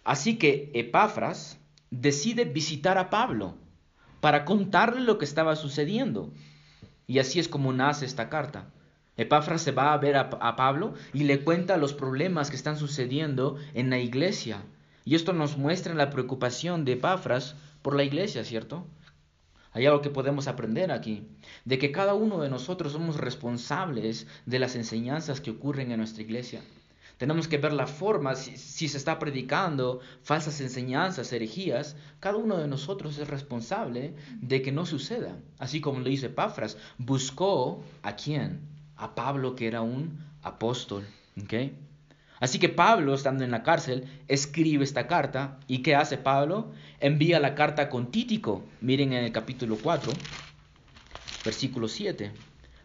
Así 0.04 0.38
que 0.38 0.72
Epafras 0.74 1.60
decide 1.92 2.46
visitar 2.46 2.98
a 2.98 3.12
Pablo 3.12 3.54
para 4.22 4.46
contarle 4.46 5.02
lo 5.02 5.18
que 5.18 5.26
estaba 5.26 5.56
sucediendo. 5.56 6.32
Y 7.08 7.20
así 7.20 7.40
es 7.40 7.48
como 7.48 7.74
nace 7.74 8.06
esta 8.06 8.30
carta. 8.30 8.70
Epafras 9.18 9.62
se 9.62 9.72
va 9.72 9.92
a 9.92 9.98
ver 9.98 10.16
a, 10.16 10.56
Pablo 10.56 10.94
y 11.14 11.26
le 11.26 11.44
cuenta 11.44 11.76
los 11.78 11.94
problemas 11.94 12.50
que 12.50 12.56
están 12.56 12.78
sucediendo 12.78 13.58
en 13.74 13.90
la 13.90 14.00
iglesia. 14.00 14.64
Y 15.04 15.16
esto 15.16 15.34
nos 15.34 15.58
muestra 15.58 15.94
la 15.94 16.10
preocupación 16.10 16.86
de 16.86 16.94
Epafras 16.94 17.56
por 17.82 17.96
la 17.96 18.04
iglesia, 18.04 18.46
¿cierto? 18.46 18.86
Hay 19.72 19.86
algo 19.86 20.02
que 20.02 20.10
podemos 20.10 20.48
aprender 20.48 20.92
aquí, 20.92 21.28
de 21.66 21.78
que 21.78 21.92
cada 21.92 22.14
uno 22.14 22.40
de 22.40 22.50
nosotros 22.50 22.94
somos 22.94 23.18
responsables 23.18 24.26
de 24.46 24.60
las 24.60 24.76
enseñanzas 24.76 25.42
que 25.42 25.52
ocurren 25.52 25.92
en 25.92 25.98
nuestra 25.98 26.24
iglesia. 26.24 26.62
Tenemos 27.20 27.50
que 27.50 27.58
ver 27.58 27.74
la 27.74 27.86
forma, 27.86 28.34
si, 28.36 28.88
se 28.88 28.98
está 28.98 29.20
predicando 29.20 30.00
falsas 30.24 30.62
enseñanzas, 30.62 31.34
herejías, 31.34 31.98
cada 32.22 32.38
uno 32.38 32.58
de 32.58 32.68
nosotros 32.68 33.18
es 33.18 33.28
responsable 33.28 34.14
de 34.40 34.62
que 34.62 34.72
no 34.72 34.86
suceda. 34.86 35.36
Así 35.58 35.82
como 35.82 36.00
lo 36.00 36.06
dice 36.06 36.30
Pafras, 36.30 36.78
buscó 36.98 37.84
a 38.04 38.16
quién? 38.16 38.62
A 38.96 39.16
Pablo 39.16 39.58
que 39.58 39.68
era 39.68 39.82
un 39.82 40.24
apóstol. 40.44 41.06
Así 42.40 42.58
que 42.58 42.70
Pablo, 42.70 43.14
estando 43.14 43.44
en 43.44 43.52
la 43.52 43.64
cárcel, 43.64 44.06
escribe 44.30 44.86
esta 44.86 45.08
carta. 45.08 45.60
¿Y 45.68 45.80
qué 45.80 45.96
hace 45.96 46.18
Pablo? 46.18 46.72
Envía 47.02 47.42
la 47.42 47.54
carta 47.54 47.90
con 47.90 48.12
Títico. 48.12 48.64
Miren 48.80 49.12
en 49.12 49.26
el 49.26 49.34
capítulo 49.34 49.78
4, 49.82 50.14
versículo 51.44 51.90
7. 51.90 52.32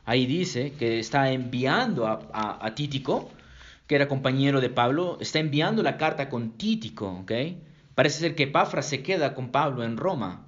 Ahí 0.07 0.27
dice 0.27 0.73
que 0.73 0.99
está 0.99 1.31
enviando 1.31 2.07
a, 2.07 2.75
Títico, 2.75 3.31
que 3.87 3.95
era 3.95 4.09
compañero 4.09 4.61
de 4.61 4.71
Pablo, 4.71 5.19
está 5.21 5.39
enviando 5.39 5.83
la 5.83 5.97
carta 5.97 6.29
con 6.29 6.53
Títico, 6.53 7.09
¿ok? 7.23 7.33
Parece 7.95 8.21
ser 8.21 8.35
que 8.35 8.47
Pafra 8.47 8.83
se 8.83 9.03
queda 9.03 9.35
con 9.35 9.51
Pablo 9.51 9.85
en 9.85 9.97
Roma. 9.97 10.47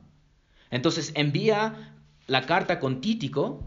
Entonces 0.71 1.13
envía 1.15 1.95
la 2.27 2.43
carta 2.47 2.81
con 2.81 3.01
Títico, 3.01 3.63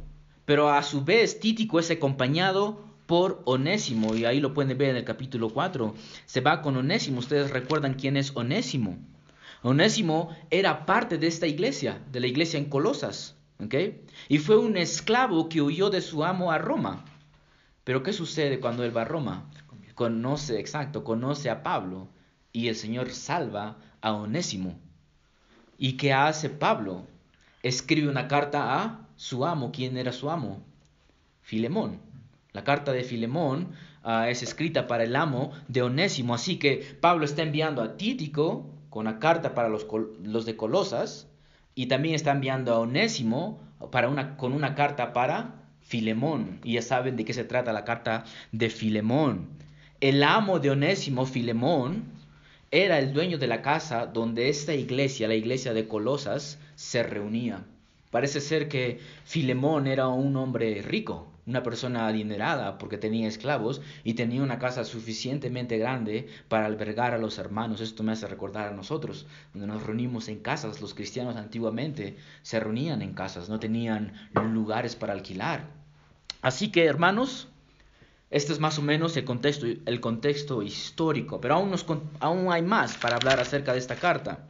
pero 0.46 0.70
a 0.70 0.84
su 0.84 1.04
vez 1.04 1.40
Títico 1.40 1.80
es 1.80 1.92
acompañado 1.92 2.84
por 3.06 3.42
Onésimo, 3.46 4.16
y 4.16 4.26
ahí 4.26 4.40
lo 4.40 4.54
pueden 4.54 4.78
ver 4.78 4.90
en 4.90 4.98
el 4.98 5.04
capítulo 5.04 5.50
4. 5.50 5.96
Se 6.26 6.42
va 6.42 6.62
con 6.62 6.78
Onésimo, 6.78 7.20
ustedes 7.20 7.52
recuerdan 7.52 7.96
quién 7.96 8.18
es 8.18 8.36
Onésimo. 8.36 8.98
Onésimo 9.62 10.30
era 10.52 10.86
parte 10.86 11.18
de 11.18 11.28
esta 11.28 11.48
iglesia, 11.48 12.02
de 12.12 12.20
la 12.20 12.28
iglesia 12.28 12.60
en 12.60 12.66
Colosas, 12.66 13.36
¿ok? 13.64 13.76
Y 14.28 14.38
fue 14.38 14.58
un 14.58 14.78
esclavo 14.78 15.50
que 15.50 15.62
huyó 15.62 15.90
de 15.90 16.02
su 16.02 16.24
amo 16.24 16.52
a 16.52 16.58
Roma. 16.58 17.04
Pero 17.84 18.04
¿qué 18.04 18.14
sucede 18.14 18.60
cuando 18.60 18.84
él 18.84 18.96
va 18.96 19.02
a 19.02 19.06
Roma? 19.06 19.50
Conoce, 20.00 20.62
exacto, 20.62 21.04
conoce 21.04 21.50
a 21.50 21.62
Pablo 21.62 22.08
y 22.54 22.70
el 22.70 22.78
Señor 22.78 23.10
salva 23.10 23.76
a 24.00 24.14
Onésimo. 24.14 24.80
¿Y 25.78 25.98
qué 25.98 26.14
hace 26.14 26.50
Pablo? 26.50 27.06
Escribe 27.64 28.08
una 28.08 28.30
carta 28.30 28.82
a 28.82 29.08
su 29.18 29.46
amo. 29.46 29.74
¿Quién 29.74 29.98
era 29.98 30.14
su 30.14 30.30
amo? 30.30 30.64
Filemón. 31.42 32.00
La 32.54 32.64
carta 32.64 32.94
de 32.94 33.04
Filemón 33.04 33.74
ah, 34.02 34.30
es 34.30 34.42
escrita 34.42 34.88
para 34.88 35.04
el 35.04 35.18
amo 35.18 35.52
de 35.68 35.82
Onésimo, 35.82 36.34
así 36.34 36.56
que 36.60 36.98
Pablo 37.02 37.26
está 37.26 37.42
enviando 37.42 37.82
a 37.82 37.98
Títico 37.98 38.70
con 38.90 39.04
la 39.04 39.20
carta 39.20 39.54
para 39.54 39.68
los, 39.68 39.86
los 40.24 40.46
de 40.46 40.56
Colosas 40.56 41.28
y 41.76 41.88
también 41.88 42.16
está 42.16 42.32
enviando 42.32 42.74
a 42.74 42.80
Onésimo 42.80 43.60
para 43.92 44.08
una, 44.08 44.38
con 44.38 44.54
una 44.54 44.76
carta 44.76 45.12
para 45.12 45.56
Filemón. 45.82 46.62
Y 46.64 46.76
ya 46.76 46.84
saben 46.84 47.18
de 47.18 47.26
qué 47.26 47.34
se 47.34 47.44
trata 47.44 47.74
la 47.74 47.84
carta 47.84 48.24
de 48.54 48.70
Filemón. 48.70 49.60
El 50.02 50.24
amo 50.24 50.60
de 50.60 50.70
Onésimo, 50.70 51.26
Filemón, 51.26 52.06
era 52.72 53.00
el 53.00 53.12
dueño 53.12 53.38
de 53.38 53.48
la 53.48 53.62
casa 53.62 54.06
donde 54.06 54.48
esta 54.48 54.74
iglesia, 54.74 55.28
la 55.28 55.36
iglesia 55.36 55.74
de 55.74 55.90
Colosas, 55.90 56.58
se 56.76 57.04
reunía. 57.04 57.66
Parece 58.10 58.40
ser 58.40 58.70
que 58.70 59.02
Filemón 59.26 59.88
era 59.88 60.08
un 60.08 60.38
hombre 60.38 60.82
rico, 60.84 61.28
una 61.46 61.64
persona 61.64 62.08
adinerada 62.08 62.78
porque 62.78 62.98
tenía 62.98 63.28
esclavos 63.28 63.82
y 64.06 64.14
tenía 64.14 64.42
una 64.42 64.58
casa 64.58 64.86
suficientemente 64.86 65.78
grande 65.78 66.30
para 66.48 66.66
albergar 66.66 67.14
a 67.14 67.18
los 67.18 67.38
hermanos. 67.38 67.82
Esto 67.82 68.02
me 68.02 68.14
hace 68.14 68.26
recordar 68.28 68.70
a 68.70 68.76
nosotros, 68.76 69.28
donde 69.52 69.68
nos 69.68 69.84
reunimos 69.84 70.30
en 70.30 70.40
casas. 70.40 70.80
Los 70.80 70.94
cristianos 70.94 71.36
antiguamente 71.36 72.16
se 72.42 72.62
reunían 72.62 73.02
en 73.02 73.14
casas, 73.14 73.50
no 73.50 73.60
tenían 73.60 74.14
lugares 74.34 74.96
para 74.96 75.12
alquilar. 75.12 75.68
Así 76.42 76.72
que, 76.72 76.86
hermanos, 76.86 77.49
este 78.32 78.54
es 78.54 78.60
más 78.60 78.78
o 78.78 78.84
menos 78.84 79.18
el 79.18 79.26
contexto, 79.26 80.62
histórico, 80.62 81.42
pero 81.42 81.56
aún, 81.56 81.72
nos, 81.72 81.86
hay 82.52 82.62
más 82.62 82.96
para 82.98 83.16
hablar 83.16 83.40
acerca 83.40 83.74
de 83.74 83.80
esta 83.80 83.96
carta. 83.96 84.48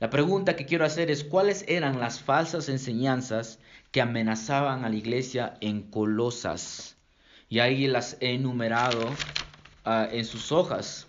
La 0.00 0.10
pregunta 0.10 0.56
que 0.56 0.66
quiero 0.66 0.84
hacer 0.84 1.10
es 1.10 1.24
cuáles 1.24 1.64
eran 1.66 1.98
las 1.98 2.20
falsas 2.20 2.68
enseñanzas 2.68 3.58
que 3.90 4.02
amenazaban 4.02 4.84
a 4.84 4.90
la 4.90 4.96
iglesia 4.96 5.54
en 5.62 5.82
Colosas. 5.90 6.96
Y 7.48 7.60
ahí 7.60 7.86
las 7.86 8.18
he 8.20 8.34
enumerado 8.34 9.08
ah, 9.86 10.06
en 10.12 10.26
sus 10.26 10.52
hojas. 10.52 11.06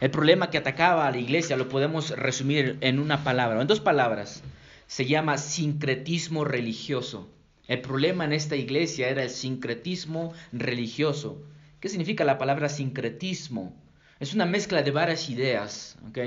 El 0.00 0.10
problema 0.10 0.50
que 0.50 0.58
atacaba 0.58 1.06
a 1.06 1.10
la 1.10 1.16
iglesia 1.16 1.56
lo 1.56 1.70
podemos 1.70 2.10
resumir 2.10 2.76
en 2.82 2.98
una 2.98 3.24
palabra, 3.24 3.62
en 3.62 3.66
dos 3.66 3.80
palabras. 3.80 4.42
Se 4.86 5.06
llama 5.06 5.38
sincretismo 5.38 6.44
religioso. 6.44 7.30
El 7.68 7.82
problema 7.82 8.24
en 8.24 8.32
esta 8.32 8.56
iglesia 8.56 9.10
era 9.10 9.22
el 9.22 9.28
sincretismo 9.28 10.32
religioso. 10.52 11.42
¿Qué 11.80 11.90
significa 11.90 12.24
la 12.24 12.38
palabra 12.38 12.70
sincretismo? 12.70 13.76
Es 14.20 14.32
una 14.32 14.46
mezcla 14.46 14.82
de 14.82 14.90
varias 14.90 15.28
ideas, 15.28 15.98
¿ok? 16.08 16.18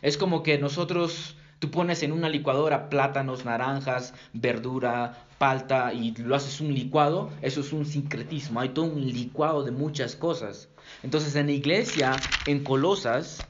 Es 0.00 0.16
como 0.16 0.42
que 0.42 0.56
nosotros, 0.56 1.36
tú 1.58 1.70
pones 1.70 2.02
en 2.02 2.10
una 2.10 2.30
licuadora 2.30 2.88
plátanos, 2.88 3.44
naranjas, 3.44 4.14
verdura, 4.32 5.28
palta 5.36 5.92
y 5.92 6.14
lo 6.16 6.34
haces 6.34 6.58
un 6.62 6.74
licuado, 6.74 7.30
eso 7.42 7.60
es 7.60 7.72
un 7.74 7.84
sincretismo, 7.84 8.58
hay 8.58 8.70
todo 8.70 8.86
un 8.86 9.06
licuado 9.06 9.64
de 9.64 9.72
muchas 9.72 10.16
cosas. 10.16 10.70
Entonces 11.02 11.36
en 11.36 11.46
la 11.46 11.52
iglesia, 11.52 12.16
en 12.46 12.64
Colosas, 12.64 13.46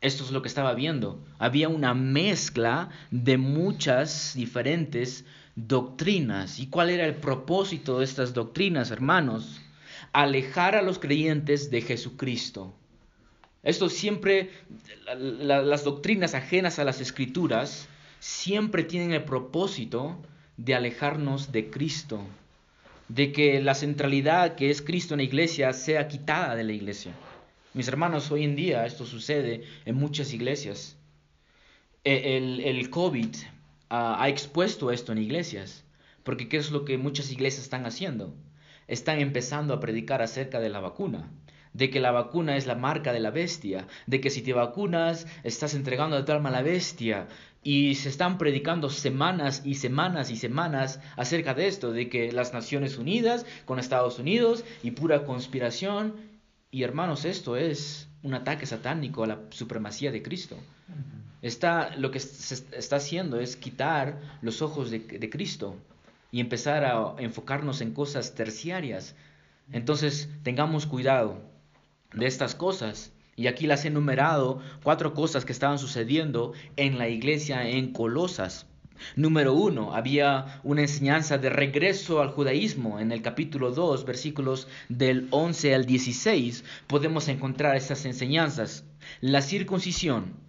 esto 0.00 0.24
es 0.24 0.30
lo 0.30 0.40
que 0.40 0.48
estaba 0.48 0.72
viendo. 0.72 1.22
Había 1.38 1.68
una 1.68 1.92
mezcla 1.92 2.88
de 3.10 3.36
muchas 3.36 4.32
diferentes 4.34 5.26
doctrinas. 5.56 6.60
¿Y 6.60 6.68
cuál 6.68 6.90
era 6.90 7.06
el 7.06 7.16
propósito 7.16 7.98
de 7.98 8.04
estas 8.04 8.34
doctrinas, 8.34 8.90
hermanos? 8.90 9.60
Alejar 10.12 10.76
a 10.76 10.82
los 10.82 10.98
creyentes 10.98 11.70
de 11.70 11.80
Jesucristo. 11.80 12.74
Esto 13.62 13.88
siempre, 13.88 14.50
las 15.16 15.82
doctrinas 15.82 16.34
ajenas 16.34 16.78
a 16.78 16.84
las 16.84 17.00
escrituras, 17.00 17.88
siempre 18.20 18.84
tienen 18.84 19.12
el 19.12 19.24
propósito 19.24 20.22
de 20.56 20.74
alejarnos 20.74 21.50
de 21.50 21.68
Cristo, 21.68 22.20
de 23.08 23.32
que 23.32 23.60
la 23.60 23.74
centralidad 23.74 24.54
que 24.54 24.70
es 24.70 24.82
Cristo 24.82 25.14
en 25.14 25.18
la 25.18 25.24
iglesia 25.24 25.72
sea 25.72 26.06
quitada 26.06 26.54
de 26.54 26.64
la 26.64 26.72
iglesia. 26.72 27.12
Mis 27.74 27.88
hermanos, 27.88 28.30
hoy 28.30 28.44
en 28.44 28.56
día 28.56 28.86
esto 28.86 29.04
sucede 29.04 29.64
en 29.84 29.96
muchas 29.96 30.32
iglesias. 30.32 30.96
E, 32.04 32.36
el, 32.36 32.60
el 32.60 32.88
COVID 32.88 33.34
ha 33.88 34.28
expuesto 34.28 34.90
esto 34.90 35.12
en 35.12 35.18
iglesias, 35.18 35.84
porque 36.24 36.48
¿qué 36.48 36.56
es 36.56 36.70
lo 36.70 36.84
que 36.84 36.98
muchas 36.98 37.30
iglesias 37.30 37.64
están 37.64 37.86
haciendo? 37.86 38.34
Están 38.88 39.20
empezando 39.20 39.74
a 39.74 39.80
predicar 39.80 40.22
acerca 40.22 40.60
de 40.60 40.68
la 40.68 40.80
vacuna 40.80 41.30
de 41.76 41.90
que 41.90 42.00
la 42.00 42.10
vacuna 42.10 42.56
es 42.56 42.66
la 42.66 42.74
marca 42.74 43.12
de 43.12 43.20
la 43.20 43.30
bestia, 43.30 43.86
de 44.06 44.20
que 44.20 44.30
si 44.30 44.40
te 44.40 44.54
vacunas 44.54 45.26
estás 45.44 45.74
entregando 45.74 46.16
a 46.16 46.24
tu 46.24 46.32
alma 46.32 46.48
a 46.48 46.52
la 46.52 46.62
bestia. 46.62 47.28
Y 47.62 47.96
se 47.96 48.08
están 48.08 48.38
predicando 48.38 48.88
semanas 48.88 49.62
y 49.64 49.74
semanas 49.74 50.30
y 50.30 50.36
semanas 50.36 51.00
acerca 51.16 51.52
de 51.52 51.66
esto, 51.66 51.92
de 51.92 52.08
que 52.08 52.32
las 52.32 52.54
Naciones 52.54 52.96
Unidas 52.96 53.44
con 53.66 53.78
Estados 53.78 54.18
Unidos 54.18 54.64
y 54.82 54.92
pura 54.92 55.24
conspiración. 55.24 56.14
Y 56.70 56.84
hermanos, 56.84 57.24
esto 57.24 57.56
es 57.56 58.08
un 58.22 58.34
ataque 58.34 58.64
satánico 58.64 59.24
a 59.24 59.26
la 59.26 59.40
supremacía 59.50 60.12
de 60.12 60.22
Cristo. 60.22 60.56
Está, 61.42 61.94
lo 61.96 62.10
que 62.10 62.20
se 62.20 62.54
está 62.76 62.96
haciendo 62.96 63.38
es 63.38 63.56
quitar 63.56 64.20
los 64.42 64.62
ojos 64.62 64.90
de, 64.90 65.30
Cristo 65.30 65.76
y 66.30 66.40
empezar 66.40 66.84
a 66.84 67.14
enfocarnos 67.18 67.80
en 67.80 67.92
cosas 67.92 68.34
terciarias. 68.34 69.14
Entonces, 69.72 70.28
tengamos 70.42 70.86
cuidado 70.86 71.40
de 72.12 72.26
estas 72.26 72.54
cosas. 72.54 73.12
Y 73.36 73.48
aquí 73.48 73.66
las 73.66 73.84
he 73.84 73.88
enumerado, 73.88 74.62
cuatro 74.82 75.12
cosas 75.12 75.44
que 75.44 75.52
estaban 75.52 75.78
sucediendo 75.78 76.54
en 76.76 76.98
la 76.98 77.08
iglesia 77.08 77.68
en 77.68 77.92
Colosas. 77.92 78.66
Número 79.14 79.52
uno, 79.52 79.94
había 79.94 80.60
una 80.64 80.80
enseñanza 80.80 81.36
de 81.36 81.50
regreso 81.50 82.22
al 82.22 82.30
judaísmo. 82.30 82.98
En 82.98 83.12
el 83.12 83.20
capítulo 83.20 83.70
2, 83.70 84.06
versículos 84.06 84.68
del 84.88 85.28
11 85.30 85.74
al 85.74 85.84
16, 85.84 86.64
podemos 86.86 87.28
encontrar 87.28 87.76
estas 87.76 88.06
enseñanzas. 88.06 88.84
La 89.20 89.42
circuncisión. 89.42 90.45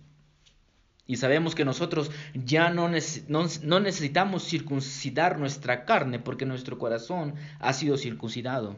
Y 1.07 1.15
sabemos 1.15 1.55
que 1.55 1.63
nosotros 1.63 2.11
ya 2.33 2.69
no, 2.69 2.89
no 2.89 3.79
necesitamos 3.79 4.43
circuncidar 4.43 5.39
nuestra 5.39 5.85
carne 5.85 6.19
porque 6.19 6.45
nuestro 6.45 6.77
corazón 6.77 7.35
ha 7.59 7.71
sido 7.71 7.97
circuncidado. 7.97 8.75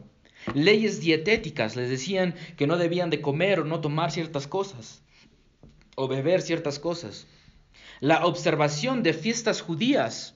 Leyes 0.54 1.00
dietéticas, 1.00 1.76
les 1.76 1.90
decían 1.90 2.34
que 2.56 2.66
no 2.66 2.78
debían 2.78 3.10
de 3.10 3.20
comer 3.20 3.60
o 3.60 3.64
no 3.64 3.80
tomar 3.80 4.10
ciertas 4.10 4.46
cosas, 4.46 5.02
o 5.96 6.08
beber 6.08 6.40
ciertas 6.40 6.78
cosas. 6.78 7.26
La 8.00 8.24
observación 8.24 9.02
de 9.02 9.12
fiestas 9.12 9.60
judías, 9.60 10.34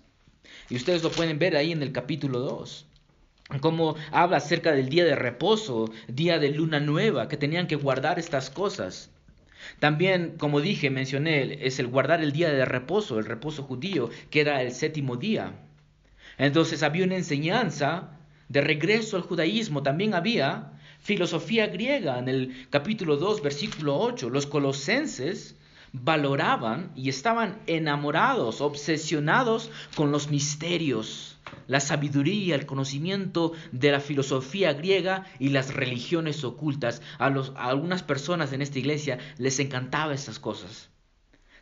y 0.68 0.76
ustedes 0.76 1.02
lo 1.02 1.10
pueden 1.10 1.38
ver 1.38 1.56
ahí 1.56 1.72
en 1.72 1.82
el 1.82 1.92
capítulo 1.92 2.40
2, 2.40 2.86
cómo 3.60 3.96
habla 4.10 4.38
acerca 4.38 4.72
del 4.72 4.88
día 4.88 5.04
de 5.04 5.14
reposo, 5.14 5.90
día 6.08 6.38
de 6.38 6.50
luna 6.50 6.80
nueva, 6.80 7.28
que 7.28 7.36
tenían 7.36 7.66
que 7.66 7.76
guardar 7.76 8.18
estas 8.18 8.50
cosas. 8.50 9.10
También, 9.78 10.34
como 10.38 10.60
dije, 10.60 10.90
mencioné, 10.90 11.66
es 11.66 11.78
el 11.78 11.86
guardar 11.88 12.22
el 12.22 12.32
día 12.32 12.50
de 12.50 12.64
reposo, 12.64 13.18
el 13.18 13.26
reposo 13.26 13.62
judío, 13.62 14.10
que 14.30 14.40
era 14.40 14.62
el 14.62 14.72
séptimo 14.72 15.16
día. 15.16 15.52
Entonces 16.38 16.82
había 16.82 17.04
una 17.04 17.16
enseñanza 17.16 18.14
de 18.48 18.60
regreso 18.60 19.16
al 19.16 19.22
judaísmo 19.22 19.82
también 19.82 20.14
había 20.14 20.72
filosofía 21.00 21.66
griega 21.66 22.18
en 22.18 22.28
el 22.28 22.66
capítulo 22.70 23.16
2, 23.16 23.42
versículo 23.42 23.98
8. 23.98 24.30
Los 24.30 24.46
colosenses 24.46 25.56
valoraban 25.92 26.90
y 26.96 27.08
estaban 27.08 27.60
enamorados, 27.66 28.60
obsesionados 28.60 29.70
con 29.94 30.10
los 30.10 30.30
misterios, 30.30 31.33
la 31.66 31.80
sabiduría, 31.80 32.54
el 32.54 32.66
conocimiento 32.66 33.52
de 33.72 33.92
la 33.92 34.00
filosofía 34.00 34.72
griega 34.72 35.24
y 35.38 35.50
las 35.50 35.74
religiones 35.74 36.44
ocultas. 36.44 37.02
A, 37.18 37.30
los, 37.30 37.52
algunas 37.56 38.02
personas 38.02 38.52
en 38.52 38.62
esta 38.62 38.78
iglesia 38.78 39.18
les 39.38 39.58
encantaba 39.60 40.14
estas 40.14 40.38
cosas. 40.38 40.90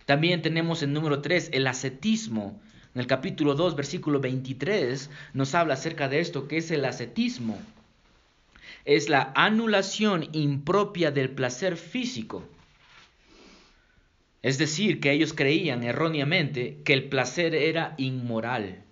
También 0.06 0.42
tenemos 0.42 0.82
el 0.82 0.92
número 0.92 1.20
3, 1.20 1.50
el 1.52 1.66
ascetismo. 1.66 2.60
En 2.94 3.00
el 3.00 3.06
capítulo 3.06 3.54
2, 3.54 3.76
versículo 3.76 4.20
23, 4.20 5.08
nos 5.32 5.54
habla 5.54 5.74
acerca 5.74 6.08
de 6.08 6.20
esto, 6.20 6.48
que 6.48 6.58
es 6.58 6.70
el 6.70 6.84
ascetismo. 6.84 7.58
Es 8.84 9.08
la 9.08 9.32
anulación 9.34 10.28
impropia 10.32 11.10
del 11.10 11.30
placer 11.30 11.76
físico. 11.76 12.44
Es 14.42 14.58
decir, 14.58 15.00
que 15.00 15.12
ellos 15.12 15.32
creían 15.32 15.84
erróneamente 15.84 16.78
que 16.84 16.92
el 16.92 17.08
placer 17.08 17.54
era 17.54 17.94
inmoral. 17.96 18.84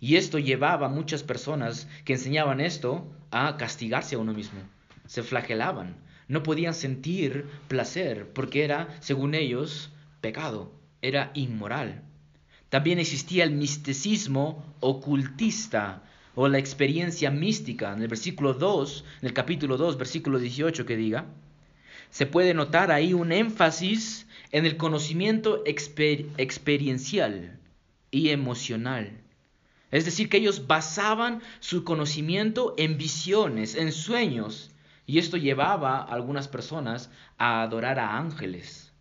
Y 0.00 0.16
esto 0.16 0.38
llevaba 0.38 0.86
a 0.86 0.90
muchas 0.90 1.22
personas 1.22 1.88
que 2.04 2.12
enseñaban 2.14 2.60
esto 2.60 3.10
a 3.30 3.56
castigarse 3.56 4.16
a 4.16 4.18
uno 4.18 4.34
mismo. 4.34 4.60
Se 5.06 5.22
flagelaban. 5.22 5.96
No 6.28 6.42
podían 6.42 6.74
sentir 6.74 7.46
placer 7.68 8.32
porque 8.32 8.64
era, 8.64 8.96
según 9.00 9.34
ellos, 9.34 9.90
pecado. 10.20 10.72
Era 11.02 11.30
inmoral. 11.34 12.02
También 12.68 12.98
existía 12.98 13.44
el 13.44 13.52
misticismo 13.52 14.64
ocultista 14.80 16.02
o 16.34 16.48
la 16.48 16.58
experiencia 16.58 17.30
mística. 17.30 17.92
En 17.92 18.02
el 18.02 18.08
versículo 18.08 18.54
2, 18.54 19.04
en 19.22 19.28
el 19.28 19.34
capítulo 19.34 19.76
2, 19.76 19.96
versículo 19.98 20.38
18 20.38 20.86
que 20.86 20.96
diga, 20.96 21.26
se 22.10 22.26
puede 22.26 22.54
notar 22.54 22.90
ahí 22.90 23.12
un 23.14 23.32
énfasis 23.32 24.26
en 24.52 24.66
el 24.66 24.76
conocimiento 24.76 25.62
experiencial 25.66 27.58
y 28.14 28.30
emocional. 28.30 29.10
Es 29.90 30.04
decir, 30.04 30.28
que 30.28 30.36
ellos 30.36 30.68
basaban 30.68 31.42
su 31.58 31.82
conocimiento 31.82 32.74
en 32.78 32.96
visiones, 32.96 33.74
en 33.74 33.90
sueños, 33.90 34.70
y 35.04 35.18
esto 35.18 35.36
llevaba 35.36 35.98
a 35.98 36.04
algunas 36.04 36.46
personas 36.46 37.10
a 37.38 37.62
adorar 37.62 37.98
a 37.98 38.16
ángeles. 38.16 38.92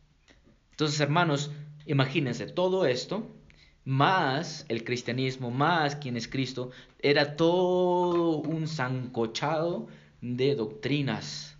Entonces, 0.72 1.00
hermanos, 1.00 1.52
imagínense 1.86 2.48
todo 2.48 2.88
esto, 2.88 3.28
más 3.86 4.66
el 4.68 4.84
cristianismo, 4.84 5.52
más 5.52 5.96
quien 5.96 6.18
es 6.18 6.28
Cristo, 6.28 6.72
era 7.00 7.36
todo 7.36 8.38
un 8.38 8.68
zancochado 8.68 9.88
de 10.22 10.56
doctrinas. 10.56 11.56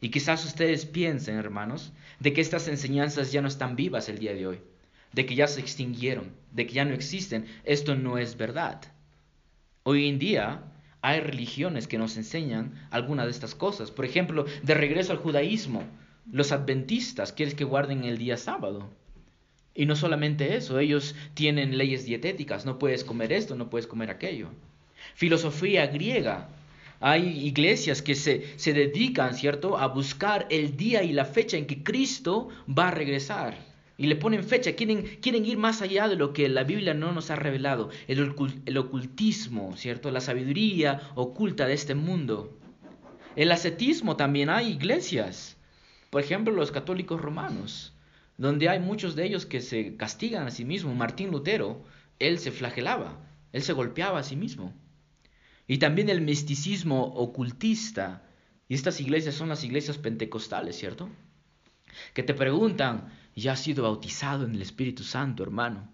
Y 0.00 0.10
quizás 0.10 0.44
ustedes 0.44 0.84
piensen, 0.84 1.36
hermanos, 1.36 1.92
de 2.18 2.32
que 2.32 2.40
estas 2.40 2.66
enseñanzas 2.66 3.30
ya 3.30 3.40
no 3.40 3.46
están 3.46 3.76
vivas 3.76 4.08
el 4.08 4.18
día 4.18 4.34
de 4.34 4.48
hoy 4.48 4.71
de 5.12 5.26
que 5.26 5.34
ya 5.34 5.46
se 5.46 5.60
extinguieron, 5.60 6.32
de 6.52 6.66
que 6.66 6.74
ya 6.74 6.84
no 6.84 6.94
existen. 6.94 7.46
Esto 7.64 7.94
no 7.94 8.18
es 8.18 8.36
verdad. 8.36 8.80
Hoy 9.84 10.08
en 10.08 10.18
día 10.18 10.62
hay 11.00 11.20
religiones 11.20 11.86
que 11.88 11.98
nos 11.98 12.16
enseñan 12.16 12.74
algunas 12.90 13.26
de 13.26 13.32
estas 13.32 13.54
cosas. 13.54 13.90
Por 13.90 14.04
ejemplo, 14.04 14.46
de 14.62 14.74
regreso 14.74 15.12
al 15.12 15.18
judaísmo, 15.18 15.84
los 16.30 16.52
adventistas 16.52 17.32
quieren 17.32 17.56
que 17.56 17.64
guarden 17.64 18.04
el 18.04 18.18
día 18.18 18.36
sábado. 18.36 18.88
Y 19.74 19.86
no 19.86 19.96
solamente 19.96 20.54
eso, 20.56 20.78
ellos 20.78 21.14
tienen 21.34 21.78
leyes 21.78 22.04
dietéticas, 22.04 22.66
no 22.66 22.78
puedes 22.78 23.04
comer 23.04 23.32
esto, 23.32 23.54
no 23.54 23.70
puedes 23.70 23.86
comer 23.86 24.10
aquello. 24.10 24.48
Filosofía 25.14 25.86
griega, 25.86 26.48
hay 27.00 27.46
iglesias 27.46 28.02
que 28.02 28.14
se, 28.14 28.58
se 28.58 28.72
dedican, 28.74 29.34
¿cierto?, 29.34 29.78
a 29.78 29.88
buscar 29.88 30.46
el 30.50 30.76
día 30.76 31.02
y 31.02 31.12
la 31.12 31.24
fecha 31.24 31.56
en 31.56 31.66
que 31.66 31.82
Cristo 31.82 32.50
va 32.68 32.88
a 32.88 32.92
regresar 32.92 33.71
y 34.02 34.08
le 34.08 34.16
ponen 34.16 34.42
fecha, 34.42 34.72
quieren, 34.72 35.04
quieren 35.20 35.46
ir 35.46 35.58
más 35.58 35.80
allá 35.80 36.08
de 36.08 36.16
lo 36.16 36.32
que 36.32 36.48
la 36.48 36.64
Biblia 36.64 36.92
no 36.92 37.12
nos 37.12 37.30
ha 37.30 37.36
revelado, 37.36 37.90
el, 38.08 38.34
el 38.66 38.76
ocultismo, 38.76 39.76
¿cierto? 39.76 40.10
La 40.10 40.20
sabiduría 40.20 41.12
oculta 41.14 41.68
de 41.68 41.74
este 41.74 41.94
mundo. 41.94 42.58
El 43.36 43.52
ascetismo 43.52 44.16
también 44.16 44.50
hay 44.50 44.70
iglesias, 44.70 45.56
por 46.10 46.20
ejemplo 46.20 46.52
los 46.52 46.72
católicos 46.72 47.20
romanos, 47.20 47.94
donde 48.38 48.68
hay 48.68 48.80
muchos 48.80 49.14
de 49.14 49.24
ellos 49.24 49.46
que 49.46 49.60
se 49.60 49.96
castigan 49.96 50.48
a 50.48 50.50
sí 50.50 50.64
mismos. 50.64 50.96
Martín 50.96 51.30
Lutero, 51.30 51.84
él 52.18 52.40
se 52.40 52.50
flagelaba, 52.50 53.24
él 53.52 53.62
se 53.62 53.72
golpeaba 53.72 54.18
a 54.18 54.24
sí 54.24 54.34
mismo. 54.34 54.74
Y 55.68 55.78
también 55.78 56.08
el 56.08 56.22
misticismo 56.22 57.04
ocultista, 57.04 58.24
y 58.68 58.74
estas 58.74 59.00
iglesias 59.00 59.36
son 59.36 59.48
las 59.48 59.62
iglesias 59.62 59.96
pentecostales, 59.96 60.76
¿cierto? 60.76 61.08
Que 62.14 62.24
te 62.24 62.34
preguntan, 62.34 63.21
ya 63.34 63.52
has 63.52 63.60
sido 63.60 63.84
bautizado 63.84 64.44
en 64.44 64.54
el 64.54 64.62
Espíritu 64.62 65.04
Santo, 65.04 65.42
hermano. 65.42 65.88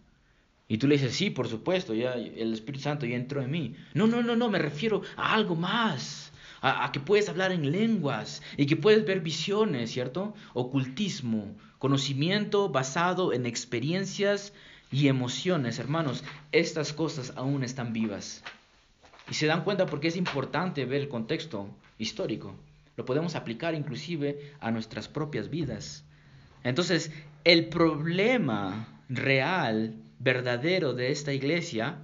Y 0.69 0.77
tú 0.77 0.87
le 0.87 0.97
dices, 0.97 1.17
sí, 1.17 1.31
por 1.31 1.49
supuesto, 1.49 1.95
ya 1.95 2.13
el 2.13 2.53
Espíritu 2.53 2.85
Santo 2.85 3.07
ya 3.07 3.17
entró 3.17 3.41
en 3.43 3.51
mí. 3.51 3.75
No, 3.95 4.07
no, 4.07 4.23
no, 4.23 4.37
no, 4.37 4.51
me 4.51 4.59
refiero 4.59 5.03
a 5.17 5.35
algo 5.35 5.57
más. 5.57 6.31
A, 6.61 6.91
que 6.93 7.01
puedes 7.01 7.29
hablar 7.29 7.53
en 7.53 7.71
lenguas 7.71 8.43
y 8.57 8.67
que 8.67 8.77
puedes 8.77 9.07
ver 9.07 9.21
visiones, 9.21 9.93
¿cierto? 9.93 10.35
Ocultismo, 10.55 11.55
conocimiento 11.79 12.69
basado 12.69 13.33
en 13.33 13.47
experiencias 13.47 14.53
y 14.91 15.07
emociones, 15.09 15.79
hermanos. 15.79 16.25
Estas 16.53 16.93
cosas 16.93 17.33
aún 17.37 17.63
están 17.63 17.93
vivas. 17.93 18.43
Y 19.31 19.35
se 19.35 19.47
dan 19.47 19.63
cuenta 19.65 19.87
porque 19.87 20.09
es 20.09 20.17
importante 20.17 20.85
ver 20.85 21.03
el 21.03 21.09
contexto 21.09 21.69
histórico. 21.99 22.55
Lo 22.97 23.05
podemos 23.05 23.37
aplicar 23.37 23.75
inclusive 23.75 24.53
a 24.61 24.71
nuestras 24.71 25.09
propias 25.09 25.49
vidas. 25.49 26.05
Entonces, 26.69 27.11
el 27.45 27.69
problema 27.69 28.89
real, 29.09 29.95
verdadero 30.19 30.93
de 30.93 31.13
esta 31.13 31.33
iglesia 31.33 31.97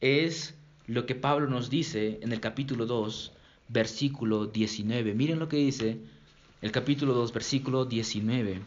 es 0.00 0.56
lo 0.86 1.06
que 1.06 1.14
Pablo 1.14 1.46
nos 1.46 1.70
dice 1.70 2.18
en 2.22 2.32
el 2.32 2.40
capítulo 2.40 2.86
2, 2.86 3.32
versículo 3.68 4.46
19. 4.46 5.14
Miren 5.14 5.38
lo 5.38 5.48
que 5.48 5.58
dice 5.58 5.98
el 6.62 6.72
capítulo 6.72 7.14
2, 7.14 7.32
versículo 7.32 7.84
19. 7.84 8.60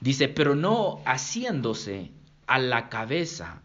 Dice, 0.00 0.26
pero 0.26 0.56
no 0.56 1.00
haciéndose 1.04 2.10
a 2.48 2.58
la 2.58 2.88
cabeza, 2.88 3.62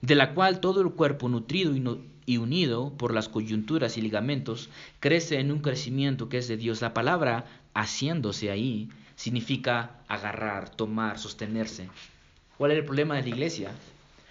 de 0.00 0.16
la 0.16 0.34
cual 0.34 0.58
todo 0.58 0.80
el 0.80 0.90
cuerpo 0.90 1.28
nutrido 1.28 1.76
y, 2.26 2.38
unido 2.38 2.92
por 2.96 3.14
las 3.14 3.28
coyunturas 3.28 3.96
y 3.98 4.00
ligamentos 4.00 4.68
crece 4.98 5.38
en 5.38 5.52
un 5.52 5.60
crecimiento 5.60 6.28
que 6.28 6.38
es 6.38 6.48
de 6.48 6.56
Dios. 6.56 6.80
La 6.80 6.92
palabra 6.92 7.44
haciéndose 7.72 8.50
ahí 8.50 8.88
significa 9.16 10.02
agarrar, 10.06 10.68
tomar, 10.68 11.18
sostenerse. 11.18 11.88
¿Cuál 12.56 12.70
era 12.70 12.80
el 12.80 12.86
problema 12.86 13.16
de 13.16 13.22
la 13.22 13.28
iglesia? 13.28 13.70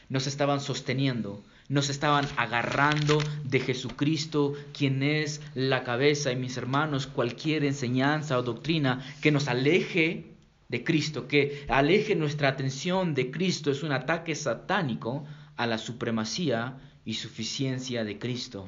Nos 0.10 0.28
estaban 0.28 0.62
sosteniendo, 0.62 1.44
nos 1.68 1.90
estaban 1.90 2.28
agarrando 2.38 3.22
de 3.44 3.60
Jesucristo, 3.60 4.54
quien 4.74 5.04
es 5.04 5.42
la 5.56 5.84
cabeza. 5.84 6.32
Y 6.32 6.36
mis 6.36 6.58
hermanos, 6.58 7.08
cualquier 7.08 7.66
enseñanza 7.66 8.38
o 8.38 8.44
doctrina 8.44 9.04
que 9.22 9.32
nos 9.32 9.48
aleje 9.48 10.26
de 10.70 10.84
Cristo, 10.84 11.28
que 11.28 11.66
aleje 11.70 12.16
nuestra 12.16 12.50
atención 12.50 13.14
de 13.14 13.32
Cristo, 13.32 13.72
es 13.72 13.84
un 13.84 13.92
ataque 13.92 14.36
satánico 14.36 15.26
a 15.58 15.68
la 15.68 15.78
supremacía 15.78 16.78
y 17.04 17.16
suficiencia 17.16 18.04
de 18.04 18.18
Cristo. 18.20 18.68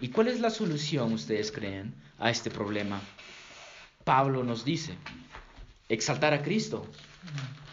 ¿Y 0.00 0.08
cuál 0.08 0.28
es 0.28 0.40
la 0.40 0.50
solución, 0.50 1.12
ustedes 1.12 1.50
creen, 1.50 1.94
a 2.18 2.30
este 2.30 2.50
problema? 2.50 3.00
Pablo 4.08 4.42
nos 4.42 4.64
dice, 4.64 4.94
exaltar 5.90 6.32
a 6.32 6.40
Cristo. 6.40 6.86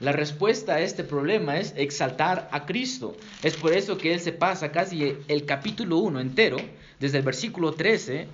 La 0.01 0.11
respuesta 0.11 0.73
a 0.73 0.81
este 0.81 1.05
problema 1.05 1.57
es 1.57 1.73
exaltar 1.77 2.49
a 2.51 2.65
Cristo. 2.65 3.15
Es 3.41 3.55
por 3.55 3.71
eso 3.71 3.97
que 3.97 4.13
él 4.13 4.19
se 4.19 4.33
pasa 4.33 4.69
casi 4.73 5.15
el 5.29 5.45
capítulo 5.45 5.99
1 5.99 6.19
entero, 6.19 6.57
desde 6.99 7.19
el 7.19 7.23
versículo 7.23 7.71
13 7.71 8.27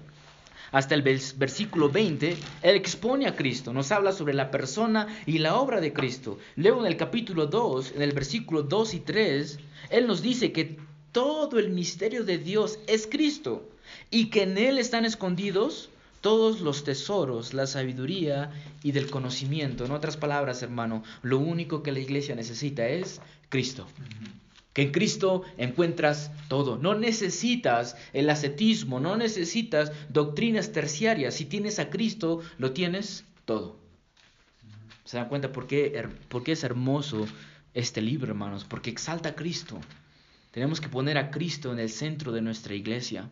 hasta 0.72 0.96
el 0.96 1.04
versículo 1.04 1.90
20, 1.90 2.38
él 2.64 2.76
expone 2.76 3.28
a 3.28 3.36
Cristo, 3.36 3.72
nos 3.72 3.92
habla 3.92 4.14
sobre 4.14 4.34
la 4.34 4.50
persona 4.50 5.06
y 5.28 5.38
la 5.38 5.58
obra 5.58 5.80
de 5.80 5.94
Cristo. 5.94 6.40
Luego 6.56 6.80
en 6.80 6.88
el 6.88 6.98
capítulo 6.98 7.46
2, 7.46 7.92
en 7.98 8.02
el 8.02 8.14
versículo 8.14 8.64
2 8.64 8.96
y 8.96 9.00
3, 9.02 9.60
él 9.92 10.08
nos 10.08 10.24
dice 10.24 10.52
que 10.52 10.80
todo 11.12 11.60
el 11.60 11.70
misterio 11.70 12.24
de 12.24 12.40
Dios 12.40 12.80
es 12.88 13.06
Cristo 13.06 13.70
y 14.10 14.32
que 14.32 14.42
en 14.42 14.58
él 14.58 14.80
están 14.80 15.06
escondidos 15.06 15.92
todos 16.22 16.62
los 16.62 16.84
tesoros, 16.84 17.54
la 17.54 17.68
sabiduría 17.68 18.52
y 18.84 18.92
del 18.92 19.10
conocimiento. 19.10 19.86
En 19.86 19.92
otras 19.92 20.18
palabras, 20.18 20.62
hermano, 20.62 21.04
lo 21.24 21.40
único 21.40 21.84
que 21.84 21.92
la 21.92 22.00
iglesia 22.00 22.36
necesita 22.36 22.88
es 22.88 23.22
Cristo. 23.50 23.88
Que 24.74 24.84
en 24.84 24.92
Cristo 24.92 25.44
encuentras 25.58 26.32
todo. 26.48 26.78
No 26.78 26.96
necesitas 26.96 27.98
el 28.14 28.30
ascetismo, 28.30 29.00
no 29.00 29.18
necesitas 29.18 29.92
doctrinas 30.10 30.72
terciarias. 30.72 31.34
Si 31.34 31.46
tienes 31.46 31.80
a 31.80 31.90
Cristo, 31.90 32.42
lo 32.58 32.72
tienes 32.72 33.26
todo. 33.46 33.76
¿Se 35.04 35.18
dan 35.18 35.28
cuenta 35.28 35.52
por 35.52 35.68
qué, 35.68 36.08
por 36.30 36.44
qué 36.44 36.54
es 36.54 36.64
hermoso 36.64 37.28
este 37.74 38.02
libro, 38.02 38.30
hermanos? 38.30 38.64
Porque 38.64 38.90
exalta 38.90 39.30
a 39.30 39.36
Cristo. 39.36 39.78
Tenemos 40.52 40.80
que 40.80 40.88
poner 40.88 41.18
a 41.18 41.32
Cristo 41.32 41.74
en 41.74 41.80
el 41.80 41.90
centro 41.90 42.32
de 42.32 42.42
nuestra 42.42 42.76
iglesia. 42.76 43.30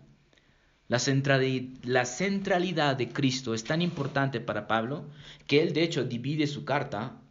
La 0.89 0.97
centralidad 0.97 2.95
de 2.95 3.09
Cristo 3.09 3.53
es 3.53 3.63
tan 3.63 3.83
importante 3.83 4.39
para 4.39 4.65
Pablo 4.65 5.05
que 5.45 5.61
él 5.61 5.71
de 5.71 5.83
hecho 5.83 6.03
divide 6.03 6.47
su 6.47 6.65
carta 6.65 7.21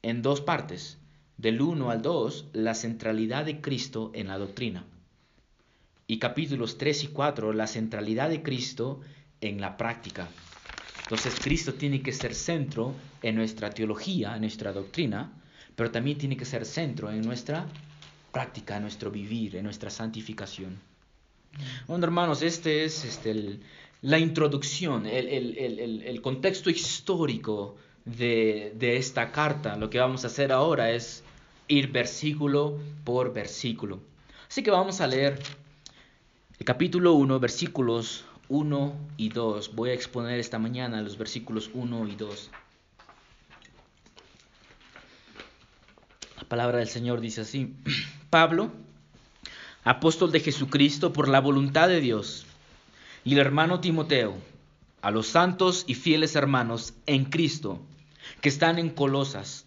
en 0.00 0.22
dos 0.22 0.40
partes. 0.40 0.96
Del 1.36 1.60
1 1.60 1.90
al 1.90 2.00
2, 2.00 2.46
la 2.54 2.74
centralidad 2.74 3.44
de 3.44 3.60
Cristo 3.60 4.10
en 4.14 4.28
la 4.28 4.38
doctrina. 4.38 4.86
Y 6.06 6.18
capítulos 6.18 6.78
3 6.78 7.04
y 7.04 7.06
4, 7.08 7.52
la 7.52 7.66
centralidad 7.66 8.30
de 8.30 8.42
Cristo 8.42 9.02
en 9.42 9.60
la 9.60 9.76
práctica. 9.76 10.26
Entonces 11.02 11.38
Cristo 11.38 11.74
tiene 11.74 12.00
que 12.00 12.12
ser 12.12 12.34
centro 12.34 12.94
en 13.20 13.34
nuestra 13.34 13.68
teología, 13.68 14.34
en 14.34 14.40
nuestra 14.40 14.72
doctrina, 14.72 15.30
pero 15.76 15.90
también 15.90 16.16
tiene 16.16 16.38
que 16.38 16.46
ser 16.46 16.64
centro 16.64 17.10
en 17.10 17.20
nuestra 17.20 17.66
práctica, 18.32 18.76
en 18.76 18.82
nuestro 18.82 19.10
vivir, 19.10 19.56
en 19.56 19.64
nuestra 19.64 19.90
santificación. 19.90 20.93
Bueno, 21.86 22.04
hermanos, 22.04 22.42
este 22.42 22.84
es 22.84 23.04
este, 23.04 23.58
la 24.02 24.18
introducción, 24.18 25.06
el, 25.06 26.20
contexto 26.22 26.70
histórico 26.70 27.76
de, 28.04 28.72
de, 28.76 28.96
esta 28.96 29.32
carta. 29.32 29.76
Lo 29.76 29.90
que 29.90 29.98
vamos 29.98 30.24
a 30.24 30.28
hacer 30.28 30.52
ahora 30.52 30.90
es 30.90 31.24
ir 31.68 31.90
versículo 31.90 32.78
por 33.04 33.32
versículo. 33.32 34.00
Así 34.48 34.62
que 34.62 34.70
vamos 34.70 35.00
a 35.00 35.06
leer 35.06 35.38
el 36.58 36.64
capítulo 36.64 37.14
1, 37.14 37.40
versículos 37.40 38.24
1 38.48 38.94
y 39.16 39.28
2. 39.30 39.74
Voy 39.74 39.90
a 39.90 39.94
exponer 39.94 40.38
esta 40.38 40.58
mañana 40.58 41.00
los 41.02 41.18
versículos 41.18 41.70
1 41.74 42.08
y 42.08 42.16
2. 42.16 42.50
La 46.36 46.48
palabra 46.48 46.78
del 46.78 46.88
Señor 46.88 47.20
dice 47.20 47.40
así, 47.40 47.74
Pablo, 48.30 48.70
apóstol 49.84 50.32
de 50.32 50.40
Jesucristo 50.40 51.12
por 51.12 51.28
la 51.28 51.40
voluntad 51.40 51.88
de 51.88 52.00
Dios, 52.00 52.46
y 53.24 53.34
el 53.34 53.38
hermano 53.38 53.80
Timoteo, 53.80 54.34
a 55.02 55.10
los 55.10 55.26
santos 55.26 55.84
y 55.86 55.94
fieles 55.94 56.34
hermanos 56.34 56.94
en 57.06 57.26
Cristo 57.26 57.80
que 58.40 58.48
están 58.48 58.78
en 58.78 58.90
Colosas. 58.90 59.66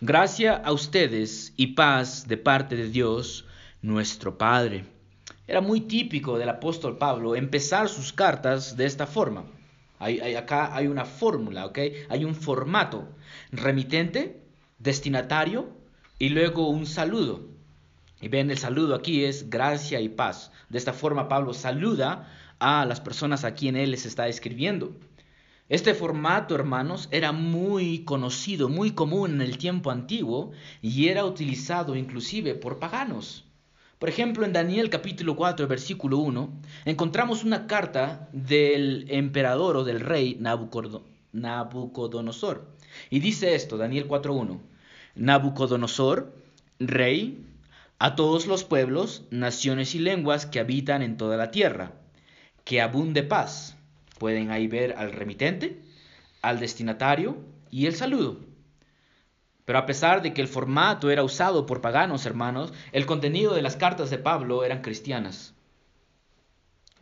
Gracia 0.00 0.56
a 0.56 0.72
ustedes 0.72 1.54
y 1.56 1.68
paz 1.68 2.26
de 2.28 2.36
parte 2.36 2.76
de 2.76 2.88
Dios, 2.88 3.46
nuestro 3.80 4.36
Padre 4.36 4.84
era 5.46 5.60
muy 5.60 5.82
típico 5.82 6.38
del 6.38 6.48
apóstol 6.48 6.98
Pablo 6.98 7.34
empezar 7.34 7.88
sus 7.88 8.12
cartas 8.12 8.76
de 8.76 8.86
esta 8.86 9.06
forma. 9.06 9.44
Hay, 9.98 10.34
acá 10.34 10.74
hay 10.74 10.86
una 10.86 11.04
fórmula, 11.04 11.66
¿ok? 11.66 11.78
Hay 12.08 12.24
un 12.24 12.34
formato. 12.34 13.08
Remitente, 13.50 14.42
destinatario 14.78 15.68
y 16.18 16.30
luego 16.30 16.68
un 16.68 16.86
saludo. 16.86 17.51
Y 18.22 18.28
ven, 18.28 18.50
el 18.52 18.58
saludo 18.58 18.94
aquí 18.94 19.24
es 19.24 19.50
gracia 19.50 20.00
y 20.00 20.08
paz. 20.08 20.52
De 20.68 20.78
esta 20.78 20.92
forma 20.92 21.28
Pablo 21.28 21.52
saluda 21.52 22.32
a 22.60 22.86
las 22.86 23.00
personas 23.00 23.44
a 23.44 23.54
quien 23.54 23.74
él 23.74 23.90
les 23.90 24.06
está 24.06 24.28
escribiendo. 24.28 24.96
Este 25.68 25.92
formato, 25.92 26.54
hermanos, 26.54 27.08
era 27.10 27.32
muy 27.32 28.04
conocido, 28.04 28.68
muy 28.68 28.92
común 28.92 29.32
en 29.32 29.40
el 29.40 29.58
tiempo 29.58 29.90
antiguo 29.90 30.52
y 30.80 31.08
era 31.08 31.24
utilizado 31.24 31.96
inclusive 31.96 32.54
por 32.54 32.78
paganos. 32.78 33.44
Por 33.98 34.08
ejemplo, 34.08 34.46
en 34.46 34.52
Daniel 34.52 34.88
capítulo 34.88 35.34
4, 35.34 35.66
versículo 35.66 36.18
1, 36.18 36.60
encontramos 36.84 37.42
una 37.42 37.66
carta 37.66 38.28
del 38.32 39.06
emperador 39.08 39.76
o 39.76 39.84
del 39.84 39.98
rey 39.98 40.36
Nabucodonosor. 41.32 42.68
Y 43.10 43.18
dice 43.18 43.56
esto, 43.56 43.76
Daniel 43.78 44.06
4.1, 44.06 44.60
Nabucodonosor, 45.16 46.36
rey, 46.78 47.46
a 48.02 48.16
todos 48.16 48.48
los 48.48 48.64
pueblos, 48.64 49.22
naciones 49.30 49.94
y 49.94 50.00
lenguas 50.00 50.44
que 50.44 50.58
habitan 50.58 51.02
en 51.02 51.16
toda 51.16 51.36
la 51.36 51.52
tierra, 51.52 51.92
que 52.64 52.80
abunde 52.80 53.22
paz. 53.22 53.76
Pueden 54.18 54.50
ahí 54.50 54.66
ver 54.66 54.96
al 54.98 55.12
remitente, 55.12 55.80
al 56.42 56.58
destinatario 56.58 57.36
y 57.70 57.86
el 57.86 57.94
saludo. 57.94 58.40
Pero 59.64 59.78
a 59.78 59.86
pesar 59.86 60.20
de 60.20 60.34
que 60.34 60.42
el 60.42 60.48
formato 60.48 61.12
era 61.12 61.22
usado 61.22 61.64
por 61.64 61.80
paganos, 61.80 62.26
hermanos, 62.26 62.72
el 62.90 63.06
contenido 63.06 63.54
de 63.54 63.62
las 63.62 63.76
cartas 63.76 64.10
de 64.10 64.18
Pablo 64.18 64.64
eran 64.64 64.82
cristianas. 64.82 65.54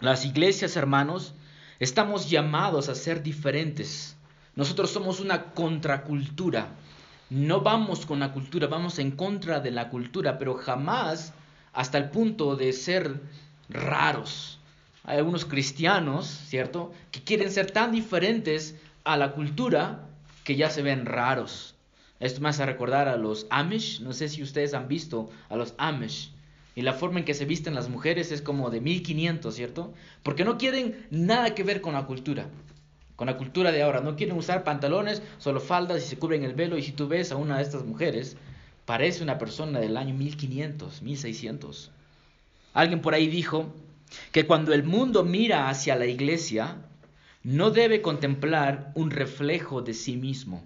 Las 0.01 0.27
iglesias, 0.27 0.77
hermanos, 0.77 1.33
estamos 1.79 2.29
llamados 2.29 2.91
a 2.91 2.95
ser 2.95 3.23
diferentes. 3.23 4.19
Nosotros 4.55 4.91
somos 4.91 5.19
una 5.19 5.53
contracultura. 5.53 6.75
No 7.31 7.61
vamos 7.61 8.07
con 8.07 8.19
la 8.19 8.33
cultura, 8.33 8.67
vamos 8.67 8.99
en 8.99 9.13
contra 9.13 9.61
de 9.61 9.71
la 9.71 9.89
cultura, 9.89 10.37
pero 10.37 10.57
jamás 10.57 11.33
hasta 11.73 11.97
el 11.97 12.11
punto 12.11 12.57
de 12.57 12.73
ser 12.73 13.21
raros. 13.69 14.59
Hay 15.05 15.19
algunos 15.19 15.45
cristianos, 15.45 16.27
¿cierto?, 16.27 16.93
que 17.13 17.23
quieren 17.23 17.53
ser 17.53 17.71
tan 17.71 17.93
diferentes 17.93 18.75
a 19.05 19.17
la 19.17 19.31
cultura 19.31 20.09
que 20.43 20.57
ya 20.57 20.71
se 20.71 20.83
ven 20.83 21.07
raros. 21.07 21.77
Esto 22.19 22.41
me 22.41 22.49
hace 22.49 22.67
recordar 22.67 23.07
a 23.07 23.17
los 23.17 23.47
Amish. 23.51 24.01
No 24.01 24.13
sé 24.13 24.29
si 24.29 24.43
ustedes 24.43 24.75
han 24.75 24.89
visto 24.89 25.31
a 25.49 25.57
los 25.57 25.75
Amish. 25.79 26.33
Y 26.75 26.83
la 26.83 26.95
forma 26.95 27.21
en 27.21 27.25
que 27.25 27.35
se 27.35 27.45
visten 27.45 27.75
las 27.75 27.89
mujeres 27.89 28.33
es 28.33 28.43
como 28.43 28.71
de 28.71 28.81
1500, 28.81 29.55
¿cierto? 29.55 29.95
Porque 30.25 30.45
no 30.45 30.59
quieren 30.59 31.07
nada 31.11 31.55
que 31.55 31.63
ver 31.63 31.81
con 31.81 31.95
la 31.95 32.07
cultura. 32.07 32.49
Con 33.21 33.27
la 33.27 33.37
cultura 33.37 33.71
de 33.71 33.83
ahora. 33.83 34.01
No 34.01 34.17
quieren 34.17 34.35
usar 34.35 34.65
pantalones, 34.65 35.21
solo 35.37 35.61
faldas 35.61 36.03
y 36.03 36.07
se 36.09 36.17
cubren 36.17 36.43
el 36.43 36.55
velo. 36.55 36.79
Y 36.79 36.83
si 36.83 36.93
tú 36.93 37.07
ves 37.07 37.33
a 37.33 37.37
una 37.37 37.59
de 37.59 37.65
estas 37.65 37.85
mujeres, 37.85 38.39
parece 38.87 39.23
una 39.23 39.37
persona 39.37 39.79
del 39.79 39.99
año 39.99 40.15
1500, 40.15 41.03
1600. 41.03 41.91
Alguien 42.73 43.03
por 43.03 43.13
ahí 43.13 43.27
dijo 43.27 43.75
que 44.33 44.47
cuando 44.47 44.73
el 44.73 44.85
mundo 44.85 45.23
mira 45.23 45.69
hacia 45.69 45.97
la 45.97 46.07
iglesia, 46.07 46.79
no 47.43 47.71
debe 47.71 48.01
contemplar 48.01 48.91
un 48.95 49.11
reflejo 49.11 49.83
de 49.83 49.93
sí 49.93 50.17
mismo 50.17 50.63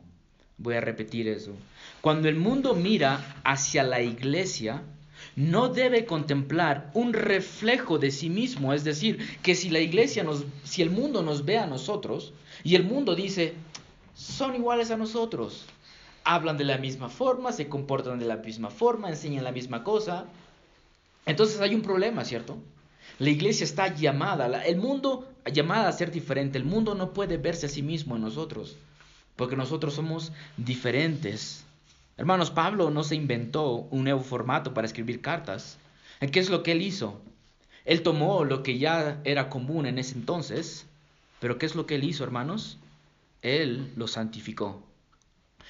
Voy 0.57 0.77
a 0.77 0.81
repetir 0.81 1.27
eso. 1.27 1.51
Cuando 2.01 2.29
el 2.29 2.37
mundo 2.37 2.75
mira 2.75 3.35
hacia 3.43 3.83
la 3.83 4.01
iglesia, 4.01 4.83
no 5.37 5.69
debe 5.69 6.07
contemplar 6.07 6.91
un 6.95 7.13
reflejo 7.13 7.99
de 7.99 8.11
sí 8.11 8.31
mismo, 8.31 8.73
es 8.73 8.85
decir, 8.85 9.19
que 9.43 9.55
si 9.55 9.71
la 9.71 9.81
iglesia 9.81 10.23
nos, 10.23 10.45
si 10.63 10.83
el 10.83 10.91
mundo 10.91 11.23
nos 11.23 11.45
ve 11.45 11.59
a 11.59 11.67
nosotros 11.67 12.33
y 12.63 12.77
el 12.77 12.85
mundo 12.85 13.15
dice, 13.15 13.55
son 14.15 14.55
iguales 14.55 14.91
a 14.91 14.97
nosotros, 14.97 15.65
hablan 16.25 16.57
de 16.57 16.65
la 16.65 16.79
misma 16.79 17.09
forma, 17.09 17.53
se 17.53 17.69
comportan 17.69 18.19
de 18.19 18.27
la 18.27 18.37
misma 18.37 18.71
forma, 18.71 19.09
enseñan 19.09 19.45
la 19.45 19.53
misma 19.53 19.83
cosa, 19.83 20.27
entonces 21.27 21.61
hay 21.61 21.75
un 21.75 21.83
problema, 21.83 22.25
¿cierto? 22.25 22.59
La 23.19 23.31
iglesia 23.31 23.65
está 23.65 23.95
llamada, 23.95 24.65
el 24.65 24.77
mundo 24.77 25.29
llamada 25.53 25.89
a 25.89 25.93
ser 25.93 26.11
diferente, 26.11 26.59
el 26.59 26.65
mundo 26.65 26.95
no 26.95 27.13
puede 27.13 27.37
verse 27.37 27.67
a 27.67 27.69
sí 27.69 27.83
mismo 27.83 28.17
en 28.17 28.23
nosotros 28.23 28.77
porque 29.37 29.57
nosotros 29.57 29.95
somos 29.95 30.33
diferentes. 30.57 31.64
Hermanos, 32.17 32.51
Pablo 32.51 32.91
no 32.91 33.03
se 33.03 33.17
inventó 33.17 33.89
un 33.91 34.05
nuevo 34.05 34.21
formato 34.21 34.73
para 34.73 34.87
escribir 34.87 35.21
cartas. 35.21 35.79
¿Qué 36.21 36.39
es 36.39 36.49
lo 36.49 36.63
que 36.63 36.73
él 36.73 36.83
hizo? 36.83 37.21
Él 37.85 38.03
tomó 38.03 38.45
lo 38.45 38.63
que 38.63 38.79
ya 38.79 39.21
era 39.25 39.51
común 39.51 39.85
en 39.87 39.99
ese 39.99 40.15
entonces, 40.15 40.87
pero 41.41 41.59
¿qué 41.59 41.67
es 41.67 41.75
lo 41.75 41.87
que 41.87 41.97
él 41.97 42.05
hizo, 42.05 42.23
hermanos? 42.23 42.79
Él 43.43 43.93
lo 43.97 44.07
santificó. 44.07 44.83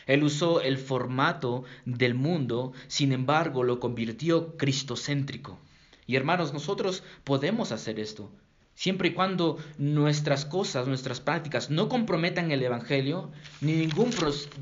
Él 0.06 0.22
usó 0.22 0.60
el 0.60 0.76
formato 0.76 1.64
del 1.86 2.14
mundo, 2.14 2.72
sin 2.88 3.12
embargo 3.12 3.62
lo 3.64 3.80
convirtió 3.80 4.56
cristocéntrico. 4.58 5.58
Y 6.06 6.16
hermanos, 6.16 6.52
nosotros 6.52 7.02
podemos 7.24 7.72
hacer 7.72 7.98
esto. 7.98 8.30
Siempre 8.74 9.08
y 9.08 9.12
cuando 9.12 9.58
nuestras 9.78 10.44
cosas, 10.44 10.88
nuestras 10.88 11.20
prácticas 11.20 11.70
no 11.70 11.88
comprometan 11.88 12.50
el 12.50 12.62
Evangelio, 12.62 13.30
ni 13.60 13.74
ningún, 13.74 14.10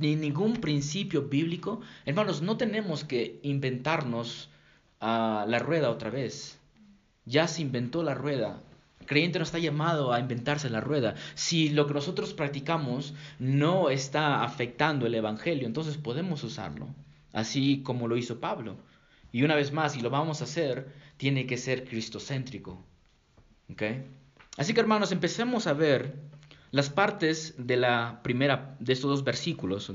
ni 0.01 0.17
ningún 0.17 0.61
principio 0.61 1.23
bíblico, 1.23 1.81
hermanos, 2.05 2.43
no 2.43 2.59
tenemos 2.59 3.05
que 3.05 3.41
inventarnos 3.43 4.51
ah, 5.01 5.47
la 5.49 5.59
rueda 5.59 5.91
otra 5.91 6.11
vez. 6.11 6.59
Ya 7.25 7.49
se 7.49 7.63
inventó 7.63 8.03
la 8.03 8.15
rueda. 8.15 8.63
El 9.01 9.07
creyente 9.07 9.39
no 9.39 9.45
está 9.45 9.59
llamado 9.59 10.13
a 10.13 10.21
inventarse 10.21 10.69
la 10.69 10.81
rueda. 10.81 11.15
Si 11.35 11.71
lo 11.71 11.87
que 11.87 11.95
nosotros 11.95 12.35
practicamos 12.35 13.15
no 13.39 13.89
está 13.89 14.45
afectando 14.45 15.07
el 15.07 15.15
Evangelio, 15.15 15.67
entonces 15.67 15.97
podemos 15.97 16.45
usarlo, 16.45 16.89
así 17.33 17.83
como 17.83 18.09
lo 18.09 18.19
hizo 18.19 18.41
Pablo. 18.41 18.77
Y 19.33 19.43
una 19.43 19.55
vez 19.55 19.73
más, 19.73 19.95
si 19.95 20.03
lo 20.03 20.11
vamos 20.11 20.43
a 20.43 20.45
hacer, 20.45 20.93
tiene 21.17 21.47
que 21.47 21.57
ser 21.57 21.85
cristocéntrico. 21.85 22.79
Así 24.57 24.75
que 24.75 24.81
hermanos, 24.81 25.13
empecemos 25.13 25.67
a 25.67 25.73
ver 25.73 26.15
las 26.73 26.89
partes 26.89 27.55
de 27.59 27.77
la 27.77 28.21
primera 28.23 28.77
de 28.81 28.93
estos 28.93 29.11
dos 29.11 29.25
versículos, 29.25 29.93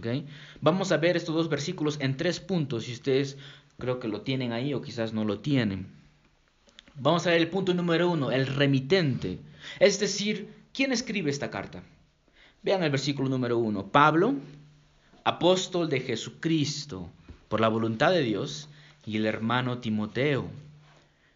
Vamos 0.62 0.92
a 0.92 0.98
ver 0.98 1.18
estos 1.18 1.36
dos 1.36 1.50
versículos 1.50 1.98
en 2.00 2.18
tres 2.18 2.40
puntos, 2.40 2.88
y 2.88 2.94
ustedes 2.94 3.38
creo 3.80 4.00
que 4.00 4.08
lo 4.08 4.22
tienen 4.22 4.54
ahí 4.54 4.74
o 4.74 4.82
quizás 4.82 5.12
no 5.12 5.26
lo 5.26 5.40
tienen. 5.40 5.88
Vamos 6.96 7.26
a 7.26 7.32
ver 7.32 7.42
el 7.42 7.50
punto 7.50 7.74
número 7.74 8.10
uno, 8.10 8.32
el 8.32 8.48
remitente, 8.48 9.40
es 9.80 10.00
decir, 10.00 10.54
¿quién 10.74 10.92
escribe 10.92 11.30
esta 11.30 11.50
carta? 11.50 11.84
Vean 12.64 12.84
el 12.84 12.92
versículo 12.92 13.30
número 13.30 13.58
uno, 13.58 13.92
Pablo, 13.92 14.36
apóstol 15.24 15.90
de 15.90 16.00
Jesucristo, 16.00 17.10
por 17.50 17.60
la 17.60 17.68
voluntad 17.68 18.12
de 18.12 18.22
Dios, 18.22 18.70
y 19.06 19.18
el 19.18 19.26
hermano 19.26 19.80
Timoteo 19.80 20.50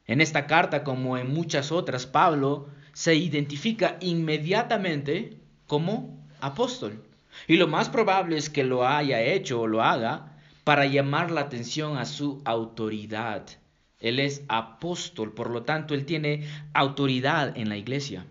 en 0.07 0.21
esta 0.21 0.47
carta, 0.47 0.83
como 0.83 1.17
en 1.17 1.33
muchas 1.33 1.71
otras, 1.71 2.05
Pablo 2.05 2.67
se 2.93 3.15
identifica 3.15 3.97
inmediatamente 4.01 5.37
como 5.67 6.27
apóstol. 6.39 7.03
Y 7.47 7.57
lo 7.57 7.67
más 7.67 7.89
probable 7.89 8.37
es 8.37 8.49
que 8.49 8.63
lo 8.63 8.87
haya 8.87 9.21
hecho 9.21 9.61
o 9.61 9.67
lo 9.67 9.83
haga 9.83 10.37
para 10.63 10.85
llamar 10.85 11.31
la 11.31 11.41
atención 11.41 11.97
a 11.97 12.05
su 12.05 12.41
autoridad. 12.45 13.45
Él 13.99 14.19
es 14.19 14.43
apóstol, 14.47 15.33
por 15.33 15.49
lo 15.49 15.63
tanto, 15.63 15.93
él 15.93 16.05
tiene 16.05 16.47
autoridad 16.73 17.57
en 17.57 17.69
la 17.69 17.77
iglesia. 17.77 18.25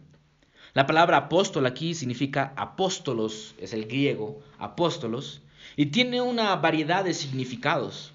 La 0.74 0.86
palabra 0.86 1.16
apóstol 1.16 1.66
aquí 1.66 1.94
significa 1.94 2.52
apóstolos, 2.56 3.54
es 3.58 3.72
el 3.72 3.86
griego, 3.86 4.40
apóstolos, 4.58 5.42
y 5.76 5.86
tiene 5.86 6.20
una 6.20 6.56
variedad 6.56 7.04
de 7.04 7.14
significados. 7.14 8.12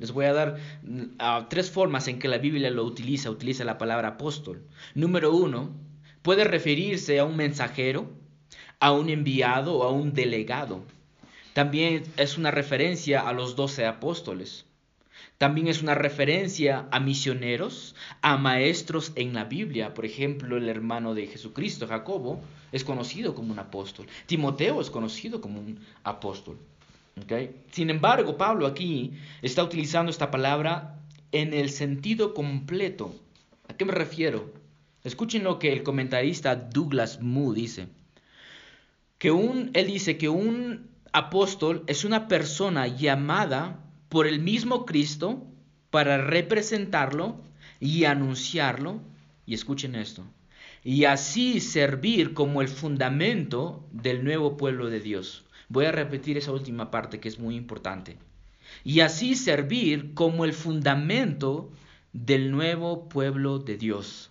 Les 0.00 0.12
voy 0.12 0.26
a 0.26 0.32
dar 0.32 0.56
mm, 0.82 1.48
tres 1.48 1.70
formas 1.70 2.08
en 2.08 2.18
que 2.18 2.28
la 2.28 2.38
Biblia 2.38 2.70
lo 2.70 2.84
utiliza, 2.84 3.30
utiliza 3.30 3.64
la 3.64 3.78
palabra 3.78 4.08
apóstol. 4.08 4.62
Número 4.94 5.32
uno, 5.32 5.70
puede 6.22 6.44
referirse 6.44 7.18
a 7.18 7.24
un 7.24 7.36
mensajero, 7.36 8.10
a 8.80 8.92
un 8.92 9.10
enviado 9.10 9.76
o 9.76 9.84
a 9.84 9.90
un 9.90 10.12
delegado. 10.12 10.82
También 11.52 12.02
es 12.16 12.36
una 12.36 12.50
referencia 12.50 13.20
a 13.20 13.32
los 13.32 13.54
doce 13.54 13.86
apóstoles. 13.86 14.66
También 15.38 15.68
es 15.68 15.82
una 15.82 15.94
referencia 15.94 16.88
a 16.90 17.00
misioneros, 17.00 17.94
a 18.22 18.36
maestros 18.36 19.12
en 19.16 19.34
la 19.34 19.44
Biblia. 19.44 19.94
Por 19.94 20.04
ejemplo, 20.04 20.56
el 20.56 20.68
hermano 20.68 21.14
de 21.14 21.26
Jesucristo, 21.26 21.86
Jacobo, 21.86 22.40
es 22.72 22.84
conocido 22.84 23.34
como 23.34 23.52
un 23.52 23.58
apóstol. 23.58 24.06
Timoteo 24.26 24.80
es 24.80 24.90
conocido 24.90 25.40
como 25.40 25.60
un 25.60 25.80
apóstol. 26.02 26.58
Sin 27.70 27.90
embargo, 27.90 28.36
Pablo 28.36 28.66
aquí 28.66 29.12
está 29.40 29.62
utilizando 29.62 30.10
esta 30.10 30.30
palabra 30.30 30.98
en 31.32 31.54
el 31.54 31.70
sentido 31.70 32.34
completo. 32.34 33.14
¿A 33.68 33.76
qué 33.76 33.84
me 33.84 33.92
refiero? 33.92 34.52
Escuchen 35.04 35.44
lo 35.44 35.58
que 35.58 35.72
el 35.72 35.82
comentarista 35.82 36.56
Douglas 36.56 37.20
Moo 37.20 37.54
dice. 37.54 37.88
Que 39.18 39.30
un, 39.30 39.70
él 39.74 39.86
dice 39.86 40.18
que 40.18 40.28
un 40.28 40.88
apóstol 41.12 41.84
es 41.86 42.04
una 42.04 42.28
persona 42.28 42.86
llamada 42.88 43.80
por 44.08 44.26
el 44.26 44.40
mismo 44.40 44.84
Cristo 44.84 45.46
para 45.90 46.18
representarlo 46.18 47.40
y 47.80 48.04
anunciarlo. 48.04 49.00
Y 49.46 49.54
escuchen 49.54 49.94
esto. 49.94 50.24
Y 50.82 51.04
así 51.04 51.60
servir 51.60 52.34
como 52.34 52.60
el 52.60 52.68
fundamento 52.68 53.86
del 53.92 54.24
nuevo 54.24 54.56
pueblo 54.56 54.90
de 54.90 55.00
Dios. 55.00 55.44
Voy 55.68 55.86
a 55.86 55.92
repetir 55.92 56.36
esa 56.36 56.52
última 56.52 56.90
parte 56.90 57.20
que 57.20 57.28
es 57.28 57.38
muy 57.38 57.56
importante. 57.56 58.16
Y 58.84 59.00
así 59.00 59.34
servir 59.34 60.14
como 60.14 60.44
el 60.44 60.52
fundamento 60.52 61.70
del 62.12 62.50
nuevo 62.50 63.08
pueblo 63.08 63.58
de 63.58 63.76
Dios. 63.76 64.30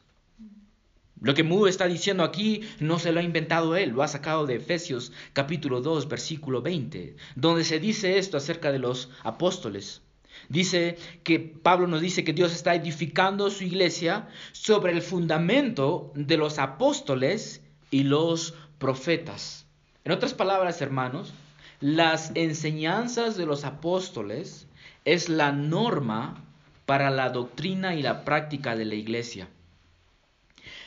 Lo 1.22 1.34
que 1.34 1.44
Mu 1.44 1.68
está 1.68 1.88
diciendo 1.88 2.24
aquí 2.24 2.62
no 2.80 3.00
se 3.00 3.14
lo 3.14 3.22
ha 3.22 3.24
inventado 3.24 3.78
él, 3.78 3.92
lo 3.92 4.04
ha 4.04 4.10
sacado 4.10 4.46
de 4.46 4.56
Efesios 4.56 5.14
capítulo 5.32 5.80
2, 5.80 6.10
versículo 6.10 6.62
20, 6.62 7.16
donde 7.36 7.64
se 7.64 7.80
dice 7.80 8.18
esto 8.18 8.36
acerca 8.36 8.74
de 8.74 8.80
los 8.80 9.10
apóstoles. 9.24 10.02
Dice 10.50 10.98
que 11.24 11.40
Pablo 11.40 11.88
nos 11.88 12.02
dice 12.02 12.26
que 12.26 12.34
Dios 12.34 12.54
está 12.54 12.76
edificando 12.76 13.50
su 13.50 13.64
iglesia 13.64 14.28
sobre 14.52 14.92
el 14.92 15.02
fundamento 15.02 16.12
de 16.16 16.36
los 16.36 16.60
apóstoles 16.60 17.62
y 17.90 18.04
los 18.04 18.54
profetas. 18.78 19.63
En 20.06 20.12
otras 20.12 20.34
palabras, 20.34 20.82
hermanos, 20.82 21.34
las 21.80 22.32
enseñanzas 22.36 23.38
de 23.38 23.46
los 23.46 23.64
apóstoles 23.64 24.68
es 25.06 25.30
la 25.30 25.52
norma 25.52 26.44
para 26.86 27.10
la 27.10 27.30
doctrina 27.30 27.96
y 27.96 28.02
la 28.02 28.26
práctica 28.26 28.76
de 28.76 28.86
la 28.86 28.96
iglesia. 28.96 29.48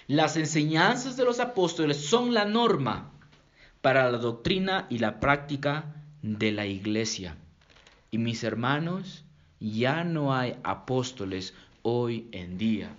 Las 0.06 0.36
enseñanzas 0.36 1.16
de 1.16 1.24
los 1.24 1.40
apóstoles 1.40 1.96
son 1.96 2.34
la 2.34 2.44
norma 2.44 3.10
para 3.80 4.10
la 4.10 4.18
doctrina 4.18 4.86
y 4.90 4.98
la 4.98 5.18
práctica 5.18 5.94
de 6.22 6.52
la 6.52 6.66
iglesia. 6.66 7.36
Y 8.10 8.18
mis 8.18 8.44
hermanos, 8.44 9.24
ya 9.60 10.04
no 10.04 10.34
hay 10.34 10.56
apóstoles 10.62 11.54
hoy 11.82 12.28
en 12.32 12.58
día. 12.58 12.90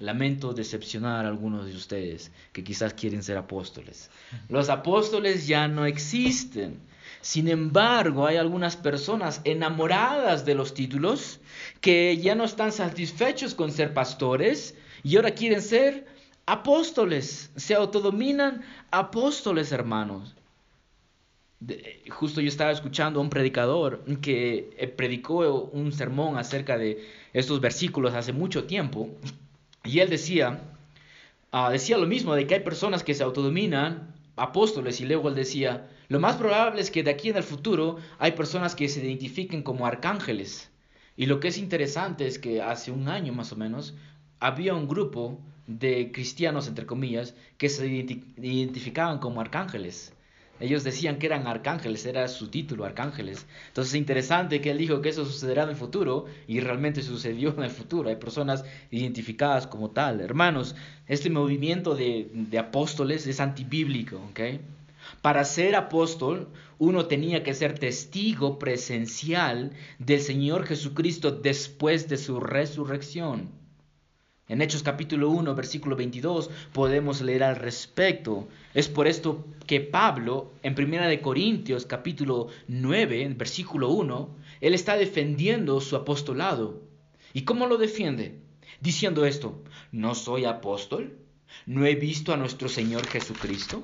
Lamento 0.00 0.52
decepcionar 0.52 1.24
a 1.24 1.28
algunos 1.28 1.66
de 1.66 1.74
ustedes 1.74 2.30
que 2.52 2.62
quizás 2.62 2.94
quieren 2.94 3.22
ser 3.22 3.36
apóstoles. 3.36 4.10
Los 4.48 4.68
apóstoles 4.68 5.46
ya 5.46 5.68
no 5.68 5.86
existen. 5.86 6.80
Sin 7.20 7.48
embargo, 7.48 8.26
hay 8.26 8.36
algunas 8.36 8.76
personas 8.76 9.40
enamoradas 9.44 10.44
de 10.44 10.54
los 10.54 10.74
títulos 10.74 11.40
que 11.80 12.18
ya 12.18 12.34
no 12.34 12.44
están 12.44 12.72
satisfechos 12.72 13.54
con 13.54 13.72
ser 13.72 13.94
pastores 13.94 14.76
y 15.02 15.16
ahora 15.16 15.32
quieren 15.32 15.62
ser 15.62 16.06
apóstoles. 16.46 17.50
Se 17.56 17.74
autodominan 17.74 18.62
apóstoles, 18.90 19.72
hermanos. 19.72 20.34
justo 22.10 22.40
yo 22.40 22.48
estaba 22.48 22.70
escuchando 22.70 23.18
a 23.18 23.22
un 23.22 23.30
predicador 23.30 24.04
que 24.20 24.70
eh, 24.76 24.88
predicó 24.88 25.64
un 25.72 25.92
sermón 25.92 26.36
acerca 26.36 26.76
de 26.76 27.02
estos 27.32 27.60
versículos 27.60 28.14
hace 28.14 28.32
mucho 28.32 28.64
tiempo 28.64 29.10
y 29.86 30.00
él 30.00 30.10
decía, 30.10 30.60
ah, 31.52 31.70
decía 31.70 31.96
lo 31.98 32.06
mismo, 32.06 32.34
de 32.34 32.46
que 32.46 32.54
hay 32.54 32.60
personas 32.60 33.02
que 33.02 33.14
se 33.14 33.22
autodominan 33.22 34.14
apóstoles, 34.36 35.00
y 35.00 35.06
luego 35.06 35.28
él 35.28 35.34
decía, 35.34 35.88
lo 36.08 36.20
más 36.20 36.36
probable 36.36 36.80
es 36.80 36.90
que 36.90 37.02
de 37.02 37.10
aquí 37.10 37.30
en 37.30 37.36
el 37.36 37.42
futuro 37.42 37.96
hay 38.18 38.32
personas 38.32 38.74
que 38.74 38.88
se 38.88 39.04
identifiquen 39.04 39.62
como 39.62 39.86
arcángeles. 39.86 40.70
Y 41.16 41.26
lo 41.26 41.40
que 41.40 41.48
es 41.48 41.58
interesante 41.58 42.26
es 42.26 42.38
que 42.38 42.60
hace 42.60 42.90
un 42.90 43.08
año 43.08 43.32
más 43.32 43.52
o 43.52 43.56
menos 43.56 43.94
había 44.38 44.74
un 44.74 44.86
grupo 44.86 45.40
de 45.66 46.12
cristianos, 46.12 46.68
entre 46.68 46.86
comillas, 46.86 47.34
que 47.58 47.68
se 47.68 47.86
identificaban 47.88 49.18
como 49.18 49.40
arcángeles. 49.40 50.12
Ellos 50.58 50.84
decían 50.84 51.18
que 51.18 51.26
eran 51.26 51.46
arcángeles, 51.46 52.06
era 52.06 52.26
su 52.28 52.48
título, 52.48 52.84
arcángeles. 52.84 53.46
Entonces 53.68 53.94
es 53.94 53.98
interesante 53.98 54.60
que 54.60 54.70
él 54.70 54.78
dijo 54.78 55.00
que 55.00 55.10
eso 55.10 55.24
sucederá 55.26 55.64
en 55.64 55.70
el 55.70 55.76
futuro 55.76 56.26
y 56.46 56.60
realmente 56.60 57.02
sucedió 57.02 57.54
en 57.56 57.64
el 57.64 57.70
futuro. 57.70 58.08
Hay 58.08 58.16
personas 58.16 58.64
identificadas 58.90 59.66
como 59.66 59.90
tal. 59.90 60.20
Hermanos, 60.20 60.74
este 61.06 61.28
movimiento 61.28 61.94
de, 61.94 62.30
de 62.32 62.58
apóstoles 62.58 63.26
es 63.26 63.40
antibíblico, 63.40 64.16
¿ok? 64.30 64.40
Para 65.22 65.44
ser 65.44 65.76
apóstol, 65.76 66.48
uno 66.78 67.06
tenía 67.06 67.42
que 67.42 67.54
ser 67.54 67.78
testigo 67.78 68.58
presencial 68.58 69.72
del 69.98 70.20
Señor 70.20 70.66
Jesucristo 70.66 71.30
después 71.30 72.08
de 72.08 72.16
su 72.16 72.40
resurrección. 72.40 73.65
En 74.48 74.62
Hechos 74.62 74.84
capítulo 74.84 75.30
1, 75.30 75.56
versículo 75.56 75.96
22 75.96 76.50
podemos 76.72 77.20
leer 77.20 77.42
al 77.42 77.56
respecto. 77.56 78.46
Es 78.74 78.88
por 78.88 79.08
esto 79.08 79.44
que 79.66 79.80
Pablo, 79.80 80.52
en 80.62 80.76
Primera 80.76 81.08
de 81.08 81.20
Corintios 81.20 81.84
capítulo 81.84 82.46
9, 82.68 83.34
versículo 83.36 83.90
1, 83.90 84.36
él 84.60 84.74
está 84.74 84.96
defendiendo 84.96 85.80
su 85.80 85.96
apostolado. 85.96 86.80
¿Y 87.32 87.42
cómo 87.42 87.66
lo 87.66 87.76
defiende? 87.76 88.38
Diciendo 88.80 89.26
esto, 89.26 89.64
¿no 89.90 90.14
soy 90.14 90.44
apóstol? 90.44 91.18
¿No 91.66 91.84
he 91.84 91.96
visto 91.96 92.32
a 92.32 92.36
nuestro 92.36 92.68
Señor 92.68 93.04
Jesucristo? 93.08 93.82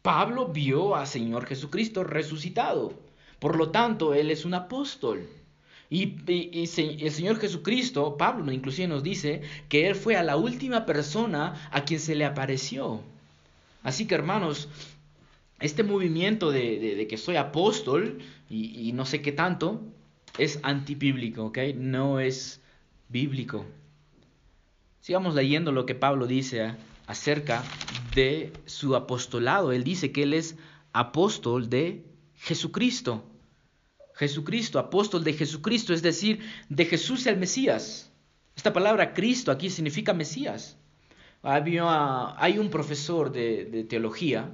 Pablo 0.00 0.48
vio 0.48 0.96
a 0.96 1.04
Señor 1.04 1.44
Jesucristo 1.44 2.02
resucitado. 2.02 2.94
Por 3.38 3.56
lo 3.56 3.68
tanto, 3.68 4.14
él 4.14 4.30
es 4.30 4.46
un 4.46 4.54
apóstol. 4.54 5.28
Y, 5.92 6.16
el 6.26 7.12
Señor 7.12 7.38
Jesucristo, 7.38 8.16
Pablo 8.16 8.50
inclusive 8.50 8.88
nos 8.88 9.02
dice 9.02 9.42
que 9.68 9.86
Él 9.88 9.94
fue 9.94 10.16
a 10.16 10.22
la 10.22 10.38
última 10.38 10.86
persona 10.86 11.68
a 11.70 11.84
quien 11.84 12.00
se 12.00 12.14
le 12.14 12.24
apareció. 12.24 13.02
Así 13.82 14.06
que 14.06 14.14
hermanos, 14.14 14.70
este 15.60 15.82
movimiento 15.82 16.50
de, 16.50 17.06
que 17.10 17.18
soy 17.18 17.36
apóstol 17.36 18.20
y, 18.48 18.90
no 18.94 19.04
sé 19.04 19.20
qué 19.20 19.32
tanto, 19.32 19.82
es 20.38 20.60
antibíblico, 20.62 21.44
¿ok? 21.44 21.58
No 21.76 22.20
es 22.20 22.62
bíblico. 23.10 23.66
Sigamos 25.02 25.34
leyendo 25.34 25.72
lo 25.72 25.84
que 25.84 25.94
Pablo 25.94 26.26
dice 26.26 26.74
acerca 27.06 27.62
de 28.14 28.54
su 28.64 28.96
apostolado. 28.96 29.72
Él 29.72 29.84
dice 29.84 30.10
que 30.10 30.22
Él 30.22 30.32
es 30.32 30.56
apóstol 30.94 31.68
de 31.68 32.02
Jesucristo. 32.38 33.24
Jesucristo, 34.22 34.78
apóstol 34.78 35.24
de 35.24 35.32
Jesucristo, 35.32 35.92
es 35.92 36.00
decir, 36.00 36.38
de 36.68 36.84
Jesús 36.84 37.26
el 37.26 37.38
Mesías. 37.38 38.12
Esta 38.54 38.72
palabra 38.72 39.14
Cristo 39.14 39.50
aquí 39.50 39.68
significa 39.68 40.14
Mesías. 40.14 40.78
Había, 41.42 42.40
hay 42.40 42.58
un 42.58 42.70
profesor 42.70 43.32
de, 43.32 43.84
teología 43.90 44.50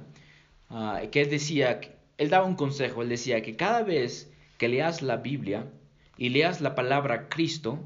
ah, 0.71 1.01
que 1.11 1.21
él 1.21 1.29
decía, 1.29 1.81
él 2.17 2.29
daba 2.31 2.47
un 2.47 2.55
consejo, 2.55 3.03
él 3.03 3.09
decía 3.09 3.43
que 3.43 3.55
cada 3.55 3.83
vez 3.83 4.31
que 4.57 4.69
leas 4.69 5.03
la 5.03 5.17
Biblia 5.17 5.71
y 6.17 6.29
leas 6.29 6.61
la 6.61 6.73
palabra 6.73 7.29
Cristo, 7.29 7.77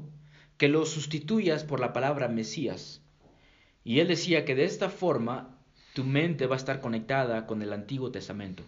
que 0.56 0.68
lo 0.70 0.86
sustituyas 0.86 1.64
por 1.64 1.80
la 1.80 1.92
palabra 1.92 2.28
Mesías. 2.28 3.02
Y 3.84 4.00
él 4.00 4.08
decía 4.08 4.46
que 4.46 4.54
de 4.54 4.64
esta 4.64 4.88
forma 4.88 5.58
tu 5.92 6.02
mente 6.02 6.46
va 6.46 6.56
a 6.56 6.62
estar 6.64 6.80
conectada 6.80 7.46
con 7.46 7.60
el 7.60 7.74
Antiguo 7.74 8.10
Testamento. 8.10 8.62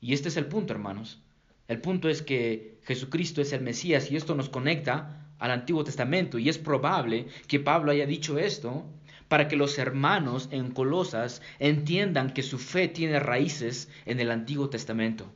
Y 0.00 0.14
este 0.14 0.30
es 0.30 0.36
el 0.36 0.46
punto, 0.46 0.72
hermanos. 0.72 1.22
El 1.68 1.80
punto 1.80 2.08
es 2.08 2.22
que 2.22 2.78
Jesucristo 2.84 3.40
es 3.40 3.52
el 3.52 3.62
Mesías 3.62 4.10
y 4.10 4.16
esto 4.16 4.34
nos 4.34 4.48
conecta 4.48 5.30
al 5.38 5.50
Antiguo 5.50 5.84
Testamento 5.84 6.38
y 6.38 6.48
es 6.48 6.58
probable 6.58 7.26
que 7.48 7.60
Pablo 7.60 7.90
haya 7.90 8.06
dicho 8.06 8.38
esto 8.38 8.86
para 9.28 9.48
que 9.48 9.56
los 9.56 9.78
hermanos 9.78 10.48
en 10.52 10.70
Colosas 10.70 11.42
entiendan 11.58 12.32
que 12.32 12.42
su 12.42 12.58
fe 12.58 12.88
tiene 12.88 13.18
raíces 13.18 13.88
en 14.04 14.20
el 14.20 14.30
Antiguo 14.30 14.68
Testamento. 14.68 15.32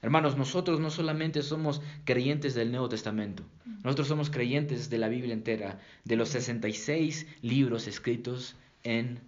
Hermanos, 0.00 0.36
nosotros 0.36 0.80
no 0.80 0.90
solamente 0.90 1.42
somos 1.42 1.80
creyentes 2.04 2.54
del 2.54 2.70
Nuevo 2.70 2.88
Testamento, 2.88 3.42
nosotros 3.82 4.06
somos 4.06 4.28
creyentes 4.28 4.90
de 4.90 4.98
la 4.98 5.08
Biblia 5.08 5.32
entera, 5.32 5.80
de 6.04 6.16
los 6.16 6.28
66 6.28 7.26
libros 7.40 7.86
escritos 7.86 8.54
en 8.82 9.20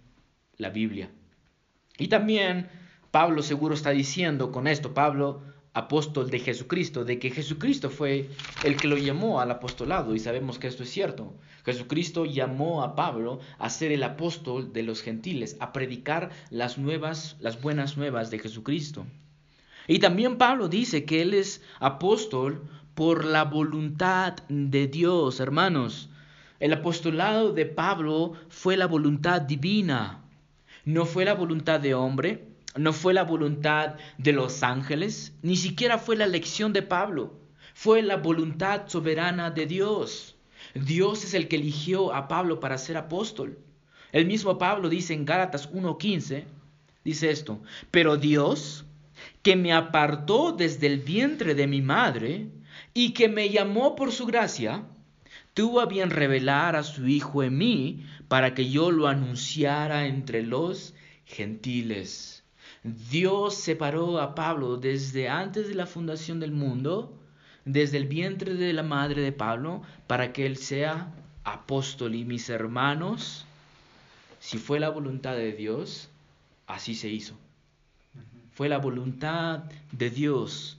la 0.57 0.69
Biblia. 0.69 1.09
Y 1.97 2.09
también 2.09 2.69
Pablo 3.09 3.41
seguro 3.41 3.73
está 3.73 3.89
diciendo 3.89 4.51
con 4.51 4.67
esto, 4.67 4.93
Pablo 4.93 5.41
apóstol 5.77 6.31
de 6.31 6.39
Jesucristo, 6.39 7.05
de 7.05 7.19
que 7.19 7.29
Jesucristo 7.29 7.91
fue 7.91 8.29
el 8.63 8.77
que 8.77 8.87
lo 8.87 8.97
llamó 8.97 9.39
al 9.39 9.51
apostolado 9.51 10.15
y 10.15 10.19
sabemos 10.19 10.57
que 10.57 10.67
esto 10.67 10.81
es 10.81 10.89
cierto. 10.89 11.35
Jesucristo 11.65 12.25
llamó 12.25 12.81
a 12.81 12.95
Pablo 12.95 13.39
a 13.59 13.69
ser 13.69 13.91
el 13.91 14.01
apóstol 14.01 14.73
de 14.73 14.81
los 14.81 15.03
gentiles, 15.03 15.55
a 15.59 15.73
predicar 15.73 16.31
las 16.49 16.79
nuevas, 16.79 17.37
las 17.41 17.61
buenas 17.61 17.95
nuevas 17.95 18.31
de 18.31 18.39
Jesucristo. 18.39 19.05
Y 19.87 19.99
también 19.99 20.39
Pablo 20.39 20.67
dice 20.67 21.05
que 21.05 21.21
él 21.21 21.35
es 21.35 21.61
apóstol 21.79 22.63
por 22.95 23.23
la 23.23 23.43
voluntad 23.43 24.33
de 24.49 24.87
Dios, 24.87 25.39
hermanos. 25.39 26.09
El 26.59 26.73
apostolado 26.73 27.53
de 27.53 27.67
Pablo 27.67 28.33
fue 28.49 28.77
la 28.77 28.87
voluntad 28.87 29.41
divina, 29.41 30.23
no 30.85 31.05
fue 31.05 31.23
la 31.23 31.35
voluntad 31.35 31.79
de 31.79 31.93
hombre, 31.93 32.46
no 32.77 32.93
fue 32.93 33.13
la 33.13 33.23
voluntad 33.23 33.95
de 34.17 34.33
los 34.33 34.63
ángeles, 34.63 35.33
ni 35.41 35.55
siquiera 35.55 35.97
fue 35.97 36.15
la 36.15 36.25
elección 36.25 36.73
de 36.73 36.81
Pablo, 36.81 37.39
fue 37.73 38.01
la 38.01 38.17
voluntad 38.17 38.87
soberana 38.87 39.51
de 39.51 39.65
Dios. 39.65 40.35
Dios 40.73 41.23
es 41.23 41.33
el 41.33 41.47
que 41.47 41.57
eligió 41.57 42.13
a 42.13 42.27
Pablo 42.27 42.59
para 42.59 42.77
ser 42.77 42.97
apóstol. 42.97 43.59
El 44.11 44.25
mismo 44.25 44.57
Pablo 44.57 44.89
dice 44.89 45.13
en 45.13 45.25
Gálatas 45.25 45.69
1:15, 45.71 46.45
dice 47.03 47.29
esto, 47.29 47.61
pero 47.91 48.17
Dios, 48.17 48.85
que 49.41 49.55
me 49.55 49.73
apartó 49.73 50.51
desde 50.51 50.87
el 50.87 50.99
vientre 50.99 51.55
de 51.55 51.67
mi 51.67 51.81
madre 51.81 52.47
y 52.93 53.11
que 53.13 53.27
me 53.27 53.49
llamó 53.49 53.95
por 53.95 54.11
su 54.11 54.25
gracia, 54.25 54.85
tuvo 55.53 55.79
a 55.79 55.85
bien 55.85 56.09
revelar 56.09 56.75
a 56.75 56.83
su 56.83 57.07
Hijo 57.07 57.43
en 57.43 57.57
mí 57.57 58.05
para 58.27 58.53
que 58.53 58.69
yo 58.69 58.91
lo 58.91 59.07
anunciara 59.07 60.05
entre 60.07 60.43
los 60.43 60.93
gentiles. 61.25 62.36
Dios 62.83 63.55
separó 63.55 64.19
a 64.19 64.35
Pablo 64.35 64.77
desde 64.77 65.29
antes 65.29 65.67
de 65.67 65.73
la 65.73 65.87
fundación 65.87 66.39
del 66.39 66.51
mundo, 66.51 67.17
desde 67.65 67.97
el 67.97 68.07
vientre 68.07 68.53
de 68.53 68.71
la 68.71 68.83
madre 68.83 69.21
de 69.21 69.31
Pablo, 69.31 69.81
para 70.05 70.31
que 70.31 70.45
él 70.45 70.57
sea 70.57 71.11
apóstol. 71.43 72.15
Y 72.15 72.23
mis 72.23 72.49
hermanos, 72.49 73.45
si 74.39 74.57
fue 74.57 74.79
la 74.79 74.89
voluntad 74.89 75.35
de 75.35 75.53
Dios, 75.53 76.09
así 76.67 76.93
se 76.93 77.09
hizo. 77.09 77.35
Fue 78.53 78.69
la 78.69 78.77
voluntad 78.77 79.63
de 79.91 80.09
Dios. 80.09 80.77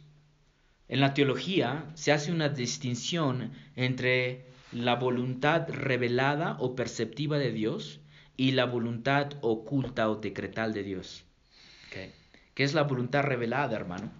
En 0.88 1.00
la 1.00 1.14
teología 1.14 1.84
se 1.94 2.12
hace 2.12 2.32
una 2.32 2.48
distinción 2.48 3.52
entre 3.76 4.46
la 4.72 4.94
voluntad 4.94 5.68
revelada 5.68 6.56
o 6.60 6.76
perceptiva 6.76 7.38
de 7.38 7.52
Dios 7.52 8.00
y 8.36 8.52
la 8.52 8.66
voluntad 8.66 9.32
oculta 9.42 10.08
o 10.08 10.16
decretal 10.16 10.72
de 10.72 10.82
Dios 10.84 11.24
que 12.54 12.64
es 12.64 12.74
la 12.74 12.82
voluntad 12.82 13.22
revelada, 13.22 13.76
hermano. 13.76 14.10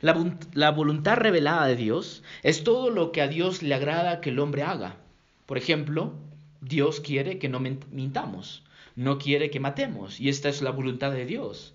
La, 0.00 0.70
voluntad 0.70 1.16
revelada 1.16 1.66
de 1.66 1.76
Dios 1.76 2.22
es 2.42 2.64
todo 2.64 2.90
lo 2.90 3.12
que 3.12 3.22
a 3.22 3.28
Dios 3.28 3.62
le 3.62 3.74
agrada 3.74 4.20
que 4.20 4.30
el 4.30 4.38
hombre 4.38 4.62
haga. 4.62 4.96
Por 5.46 5.58
ejemplo, 5.58 6.14
Dios 6.60 7.00
quiere 7.00 7.38
que 7.38 7.48
no 7.48 7.60
mintamos, 7.60 8.64
no 8.96 9.18
quiere 9.18 9.50
que 9.50 9.60
matemos, 9.60 10.20
y 10.20 10.28
esta 10.28 10.48
es 10.48 10.62
la 10.62 10.70
voluntad 10.70 11.12
de 11.12 11.26
Dios. 11.26 11.74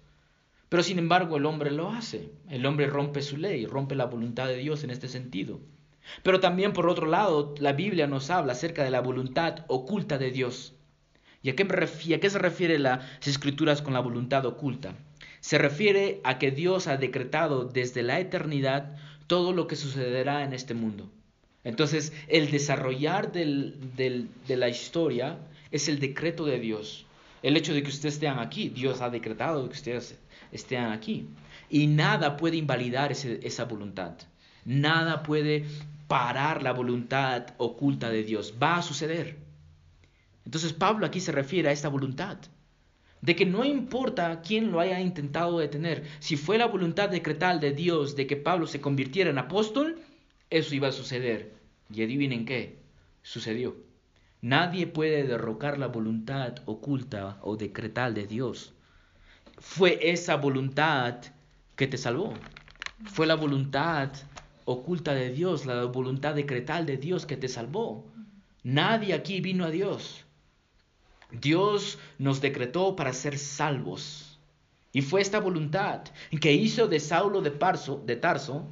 Pero 0.69 0.83
sin 0.83 0.99
embargo 0.99 1.37
el 1.37 1.45
hombre 1.45 1.71
lo 1.71 1.89
hace, 1.89 2.31
el 2.49 2.65
hombre 2.65 2.87
rompe 2.87 3.21
su 3.21 3.37
ley, 3.37 3.65
rompe 3.65 3.95
la 3.95 4.05
voluntad 4.05 4.47
de 4.47 4.57
Dios 4.57 4.83
en 4.83 4.91
este 4.91 5.07
sentido. 5.07 5.59
Pero 6.23 6.39
también 6.39 6.73
por 6.73 6.89
otro 6.89 7.07
lado, 7.07 7.53
la 7.59 7.73
Biblia 7.73 8.07
nos 8.07 8.29
habla 8.29 8.53
acerca 8.53 8.83
de 8.83 8.91
la 8.91 9.01
voluntad 9.01 9.65
oculta 9.67 10.17
de 10.17 10.31
Dios. 10.31 10.73
¿Y 11.41 11.49
a 11.49 11.55
qué, 11.55 11.63
a 11.63 12.19
qué 12.19 12.29
se 12.29 12.39
refiere 12.39 12.79
las 12.79 13.05
escrituras 13.27 13.81
con 13.81 13.93
la 13.93 13.99
voluntad 13.99 14.45
oculta? 14.45 14.95
Se 15.39 15.57
refiere 15.57 16.21
a 16.23 16.37
que 16.37 16.51
Dios 16.51 16.87
ha 16.87 16.97
decretado 16.97 17.65
desde 17.65 18.03
la 18.03 18.19
eternidad 18.19 18.97
todo 19.27 19.53
lo 19.53 19.67
que 19.67 19.75
sucederá 19.75 20.43
en 20.43 20.53
este 20.53 20.73
mundo. 20.73 21.09
Entonces, 21.63 22.13
el 22.27 22.51
desarrollar 22.51 23.31
de 23.31 24.27
la 24.47 24.69
historia 24.69 25.37
es 25.71 25.87
el 25.87 25.99
decreto 25.99 26.45
de 26.45 26.59
Dios. 26.59 27.05
El 27.41 27.55
hecho 27.55 27.73
de 27.73 27.83
que 27.83 27.89
ustedes 27.89 28.15
estén 28.15 28.39
aquí, 28.39 28.69
Dios 28.69 29.01
ha 29.01 29.09
decretado 29.09 29.67
que 29.69 29.75
ustedes 29.75 30.17
estén 30.51 30.85
aquí. 30.85 31.27
Y 31.69 31.87
nada 31.87 32.37
puede 32.37 32.57
invalidar 32.57 33.11
esa 33.11 33.65
voluntad. 33.65 34.13
Nada 34.65 35.23
puede 35.23 35.65
parar 36.07 36.63
la 36.63 36.73
voluntad 36.73 37.53
oculta 37.57 38.09
de 38.09 38.23
Dios. 38.23 38.55
Va 38.61 38.77
a 38.77 38.81
suceder. 38.81 39.37
Entonces 40.45 40.73
Pablo 40.73 41.05
aquí 41.05 41.19
se 41.19 41.31
refiere 41.31 41.69
a 41.69 41.71
esta 41.71 41.89
voluntad 41.89 42.39
de 43.21 43.35
que 43.35 43.45
no 43.45 43.65
importa 43.65 44.41
quién 44.41 44.71
lo 44.71 44.79
haya 44.79 44.99
intentado 44.99 45.59
detener, 45.59 46.05
si 46.19 46.37
fue 46.37 46.57
la 46.57 46.67
voluntad 46.67 47.09
decretal 47.09 47.59
de 47.59 47.71
Dios 47.71 48.15
de 48.15 48.27
que 48.27 48.37
Pablo 48.37 48.67
se 48.67 48.81
convirtiera 48.81 49.29
en 49.29 49.37
apóstol, 49.37 49.99
eso 50.49 50.75
iba 50.75 50.87
a 50.87 50.93
suceder. 50.93 51.53
Y 51.93 52.03
adivinen 52.03 52.45
qué, 52.45 52.77
sucedió. 53.21 53.75
Nadie 54.41 54.87
puede 54.87 55.27
derrocar 55.27 55.77
la 55.77 55.87
voluntad 55.87 56.55
oculta 56.65 57.39
o 57.41 57.57
decretal 57.57 58.13
de 58.13 58.25
Dios. 58.25 58.73
Fue 59.57 59.99
esa 60.01 60.37
voluntad 60.37 61.15
que 61.75 61.87
te 61.87 61.97
salvó. 61.97 62.33
Fue 63.05 63.27
la 63.27 63.35
voluntad 63.35 64.11
oculta 64.63 65.13
de 65.13 65.31
Dios, 65.31 65.65
la 65.65 65.83
voluntad 65.85 66.35
decretal 66.35 66.85
de 66.85 66.97
Dios 66.97 67.25
que 67.25 67.37
te 67.37 67.49
salvó. 67.49 68.05
Nadie 68.63 69.13
aquí 69.13 69.41
vino 69.41 69.65
a 69.65 69.71
Dios. 69.71 70.25
Dios 71.31 71.99
nos 72.17 72.41
decretó 72.41 72.95
para 72.95 73.13
ser 73.13 73.37
salvos. 73.37 74.39
Y 74.91 75.01
fue 75.01 75.21
esta 75.21 75.39
voluntad 75.39 76.01
que 76.41 76.53
hizo 76.53 76.87
de 76.87 76.99
Saulo 76.99 77.41
de, 77.41 77.51
de 78.05 78.15
Tarso 78.15 78.67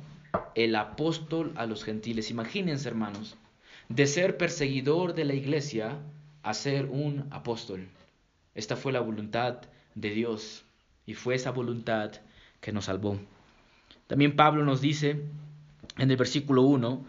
el 0.56 0.76
apóstol 0.76 1.54
a 1.56 1.65
los 1.65 1.84
gentiles. 1.84 2.32
Imagínense, 2.32 2.88
hermanos, 2.89 3.38
de 3.89 4.08
ser 4.08 4.38
perseguidor 4.38 5.13
de 5.13 5.26
la 5.26 5.34
iglesia 5.34 6.00
a 6.43 6.54
ser 6.54 6.86
un 6.86 7.28
apóstol. 7.30 7.88
Esta 8.56 8.76
fue 8.76 8.91
la 8.91 9.00
voluntad 9.00 9.62
de 9.93 10.10
Dios 10.10 10.63
y 11.06 11.13
fue 11.13 11.36
esa 11.36 11.52
voluntad 11.52 12.12
que 12.60 12.72
nos 12.72 12.86
salvó. 12.86 13.20
También 14.08 14.36
Pablo 14.36 14.63
nos 14.65 14.82
dice 14.82 15.22
en 15.98 16.12
el 16.12 16.17
versículo 16.17 16.63
1, 16.63 17.06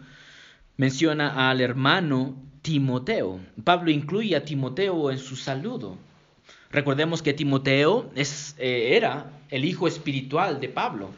menciona 0.77 1.49
al 1.49 1.61
hermano 1.61 2.35
Timoteo. 2.69 3.39
Pablo 3.63 3.89
incluye 3.89 4.35
a 4.35 4.45
Timoteo 4.45 5.09
en 5.09 5.17
su 5.17 5.35
saludo. 5.35 5.97
Recordemos 6.69 7.23
que 7.23 7.33
Timoteo 7.33 8.11
eh, 8.15 8.95
era 8.95 9.31
el 9.49 9.65
hijo 9.65 9.87
espiritual 9.87 10.59
de 10.59 10.69
Pablo. 10.69 11.09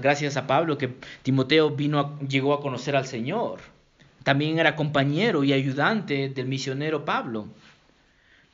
Gracias 0.00 0.36
a 0.36 0.48
Pablo 0.48 0.78
que 0.78 0.96
Timoteo 1.22 1.70
vino 1.70 2.18
llegó 2.28 2.54
a 2.54 2.60
conocer 2.60 2.96
al 2.96 3.06
Señor. 3.06 3.60
También 4.24 4.58
era 4.58 4.74
compañero 4.74 5.44
y 5.44 5.52
ayudante 5.52 6.28
del 6.28 6.48
misionero 6.48 7.04
Pablo. 7.04 7.46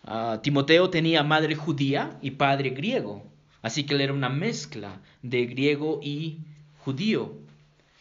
Ah, 0.04 0.40
Timoteo 0.42 0.90
tenía 0.90 1.22
madre 1.22 1.54
judía 1.54 2.18
y 2.20 2.32
padre 2.32 2.68
griego, 2.68 3.24
así 3.62 3.84
que 3.84 3.94
él 3.94 4.02
era 4.02 4.12
una 4.12 4.28
mezcla 4.28 5.00
de 5.22 5.46
griego 5.46 6.00
y 6.02 6.40
judío. 6.84 7.47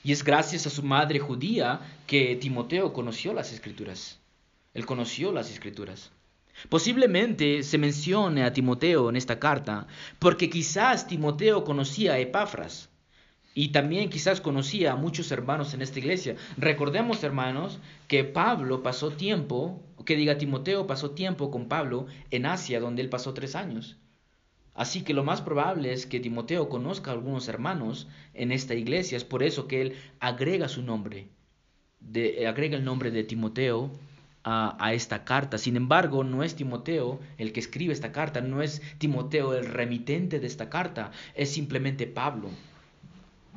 Y 0.08 0.14
es 0.14 0.24
gracias 0.24 0.66
a 0.66 0.70
su 0.70 0.84
madre 0.84 1.20
judía 1.20 1.82
que 2.08 2.38
Timoteo 2.38 2.94
conoció 2.94 3.34
las 3.34 3.52
escrituras. 3.52 4.22
Él 4.74 4.86
conoció 4.86 5.34
las 5.34 5.52
escrituras. 5.52 6.12
Posiblemente 6.70 7.62
se 7.62 7.78
mencione 7.78 8.46
a 8.46 8.54
Timoteo 8.54 9.10
en 9.10 9.18
esta 9.18 9.38
carta 9.38 9.86
porque 10.18 10.50
quizás 10.50 11.08
Timoteo 11.08 11.66
conocía 11.66 12.14
a 12.14 12.20
Epafras 12.20 12.88
y 13.54 13.74
también 13.74 14.10
quizás 14.10 14.40
conocía 14.40 14.94
a 14.94 14.96
muchos 14.96 15.30
hermanos 15.30 15.74
en 15.74 15.82
esta 15.82 16.00
iglesia. 16.00 16.38
Recordemos, 16.56 17.22
hermanos, 17.26 17.78
que 18.08 18.24
Pablo 18.24 18.84
pasó 18.84 19.12
tiempo, 19.12 19.84
que 20.06 20.16
diga 20.16 20.38
Timoteo 20.38 20.88
pasó 20.88 21.12
tiempo 21.12 21.52
con 21.52 21.68
Pablo 21.68 22.06
en 22.32 22.46
Asia, 22.46 22.80
donde 22.80 23.02
él 23.02 23.10
pasó 23.10 23.34
tres 23.34 23.56
años. 23.56 23.98
Así 24.78 25.02
que 25.02 25.16
lo 25.16 25.24
más 25.24 25.42
probable 25.42 25.92
es 25.92 26.06
que 26.06 26.20
Timoteo 26.20 26.70
conozca 26.70 27.10
a 27.10 27.16
algunos 27.16 27.48
hermanos 27.48 28.08
en 28.36 28.52
esta 28.52 28.76
iglesia. 28.76 29.18
Es 29.18 29.24
por 29.24 29.42
eso 29.42 29.68
que 29.68 29.82
él 29.82 29.96
agrega 30.20 30.68
su 30.70 30.84
nombre, 30.84 31.30
agrega 32.48 32.78
el 32.78 32.86
nombre 32.86 33.10
de 33.10 33.24
Timoteo 33.24 33.92
a, 34.44 34.78
a, 34.80 34.94
esta 34.94 35.26
carta. 35.26 35.58
Sin 35.58 35.78
embargo, 35.78 36.24
no 36.24 36.44
es 36.44 36.56
Timoteo 36.56 37.20
el 37.40 37.54
que 37.54 37.60
escribe 37.60 37.92
esta 37.92 38.12
carta, 38.12 38.40
no 38.40 38.62
es 38.62 38.84
Timoteo 39.00 39.56
el 39.56 39.66
remitente 39.66 40.40
de 40.40 40.46
esta 40.46 40.70
carta, 40.70 41.10
es 41.34 41.52
simplemente 41.52 42.06
Pablo. 42.06 42.50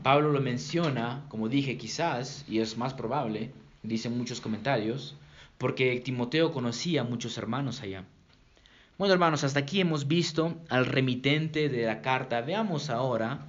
Pablo 0.02 0.32
lo 0.32 0.40
menciona, 0.40 1.26
como 1.28 1.50
dije, 1.50 1.76
quizás, 1.76 2.46
y 2.48 2.60
es 2.60 2.78
más 2.78 2.94
probable, 2.94 3.50
dicen 3.82 4.16
muchos 4.16 4.40
comentarios, 4.40 5.16
porque 5.58 6.00
Timoteo 6.00 6.50
conocía 6.50 7.02
a 7.02 7.04
muchos 7.04 7.36
hermanos 7.36 7.82
allá. 7.82 8.06
Bueno, 9.00 9.14
hermanos, 9.14 9.44
hasta 9.44 9.60
aquí 9.60 9.80
hemos 9.80 10.08
visto 10.08 10.60
al 10.68 10.84
remitente 10.84 11.70
de 11.70 11.86
la 11.86 12.02
carta. 12.02 12.42
Veamos 12.42 12.90
ahora 12.90 13.46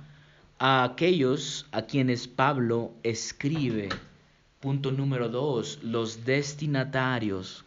a 0.58 0.86
aquellos 0.86 1.68
a 1.74 1.82
quienes 1.82 2.30
Pablo 2.30 2.94
escribe. 3.04 3.90
Punto 4.62 4.94
número 4.94 5.28
dos, 5.28 5.80
los 5.84 6.24
destinatarios. 6.24 7.66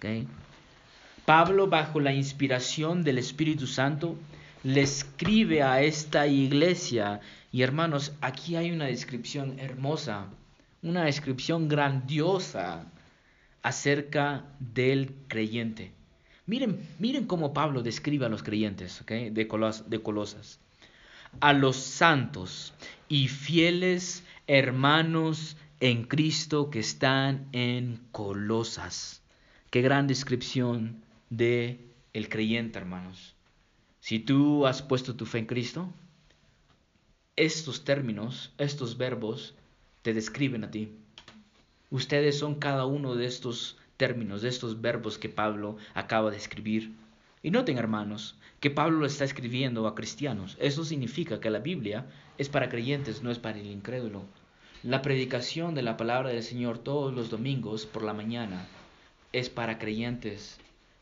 Pablo, 1.26 1.66
bajo 1.66 2.00
la 2.00 2.14
inspiración 2.14 3.04
del 3.04 3.18
Espíritu 3.18 3.66
Santo, 3.66 4.16
le 4.62 4.80
escribe 4.80 5.62
a 5.62 5.82
esta 5.82 6.26
iglesia. 6.26 7.20
Y 7.52 7.60
hermanos, 7.60 8.14
aquí 8.22 8.56
hay 8.56 8.70
una 8.70 8.86
descripción 8.86 9.58
hermosa, 9.58 10.28
una 10.82 11.04
descripción 11.04 11.68
grandiosa 11.68 12.86
acerca 13.62 14.46
del 14.58 15.12
creyente. 15.28 15.92
Miren, 16.46 16.86
miren 16.98 17.26
cómo 17.26 17.54
Pablo 17.54 17.82
describe 17.82 18.26
a 18.26 18.28
los 18.28 18.42
creyentes 18.42 19.02
de, 19.06 19.30
de 19.34 20.02
Colosas. 20.02 20.60
A 21.40 21.52
los 21.52 21.76
santos 21.76 22.74
y 23.08 23.28
fieles 23.28 24.22
hermanos 24.46 25.56
en 25.80 26.04
Cristo 26.04 26.70
que 26.70 26.80
están 26.80 27.48
en 27.52 28.00
Colosas. 28.12 29.22
Qué 29.70 29.80
gran 29.82 30.06
descripción 30.06 31.02
de 31.30 31.80
el 32.12 32.28
creyente, 32.28 32.78
hermanos. 32.78 33.34
Si 34.00 34.18
tú 34.18 34.66
has 34.66 34.82
puesto 34.82 35.16
tu 35.16 35.26
fe 35.26 35.38
en 35.38 35.46
Cristo, 35.46 35.92
estos 37.36 37.84
términos, 37.84 38.52
estos 38.58 38.96
verbos 38.96 39.54
te 40.02 40.14
describen 40.14 40.62
a 40.62 40.70
ti. 40.70 40.92
Ustedes 41.90 42.38
son 42.38 42.56
cada 42.56 42.84
uno 42.86 43.14
de 43.14 43.26
estos 43.26 43.78
términos, 43.96 44.42
de 44.42 44.48
estos 44.48 44.80
verbos 44.80 45.18
que 45.18 45.28
Pablo 45.28 45.76
acaba 45.94 46.30
de 46.30 46.36
escribir. 46.36 46.92
Y 47.42 47.50
noten, 47.50 47.78
hermanos, 47.78 48.36
que 48.60 48.70
Pablo 48.70 49.00
lo 49.00 49.06
está 49.06 49.24
escribiendo 49.24 49.86
a 49.86 49.94
cristianos. 49.94 50.56
Eso 50.60 50.84
significa 50.84 51.40
que 51.40 51.50
la 51.50 51.58
Biblia 51.58 52.06
es 52.38 52.48
para 52.48 52.68
creyentes, 52.68 53.22
no 53.22 53.30
es 53.30 53.38
para 53.38 53.58
el 53.58 53.66
incrédulo. 53.66 54.24
La 54.82 55.02
predicación 55.02 55.74
de 55.74 55.82
la 55.82 55.96
palabra 55.96 56.30
del 56.30 56.42
Señor 56.42 56.78
todos 56.78 57.14
los 57.14 57.30
domingos 57.30 57.86
por 57.86 58.02
la 58.02 58.14
mañana 58.14 58.66
es 59.32 59.50
para 59.50 59.78
creyentes, 59.78 60.58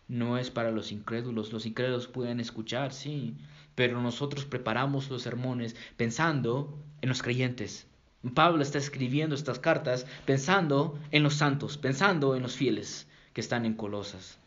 no 0.09 0.39
es 0.39 0.51
para 0.51 0.71
los 0.71 0.93
incrédulos. 0.93 1.53
Los 1.53 1.67
incrédulos 1.67 2.07
pueden 2.07 2.41
escuchar, 2.41 2.93
sí, 2.93 3.35
pero 3.75 4.01
nosotros 4.01 4.45
preparamos 4.45 5.11
los 5.11 5.23
sermones 5.23 5.77
pensando 5.97 6.79
en 7.01 7.09
los 7.09 7.23
creyentes, 7.23 7.87
Pablo 8.31 8.63
está 8.63 8.79
escribiendo 8.79 9.35
estas 9.35 9.59
cartas 9.59 10.07
pensando 10.25 10.99
en 11.11 11.23
los 11.23 11.35
santos, 11.35 11.77
pensando 11.77 12.37
en 12.37 12.43
los 12.43 12.57
fieles 12.57 13.07
que 13.33 13.41
están 13.41 13.67
en 13.67 13.75
Colosas. 13.75 14.39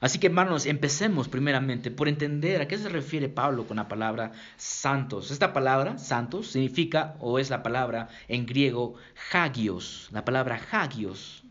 Así 0.00 0.18
que 0.18 0.26
hermanos, 0.26 0.66
empecemos 0.66 1.28
primeramente 1.28 1.92
por 1.92 2.08
entender 2.08 2.60
a 2.60 2.66
qué 2.66 2.76
se 2.76 2.88
refiere 2.88 3.28
Pablo 3.28 3.68
con 3.68 3.76
la 3.76 3.86
palabra 3.86 4.32
santos. 4.56 5.30
Esta 5.30 5.52
palabra, 5.52 5.98
santos, 5.98 6.48
significa 6.48 7.14
o 7.20 7.38
es 7.38 7.50
la 7.50 7.62
palabra 7.62 8.08
en 8.26 8.46
griego 8.46 8.96
hagios, 9.32 10.08
la 10.10 10.24
palabra 10.24 10.60
hagios, 10.72 11.44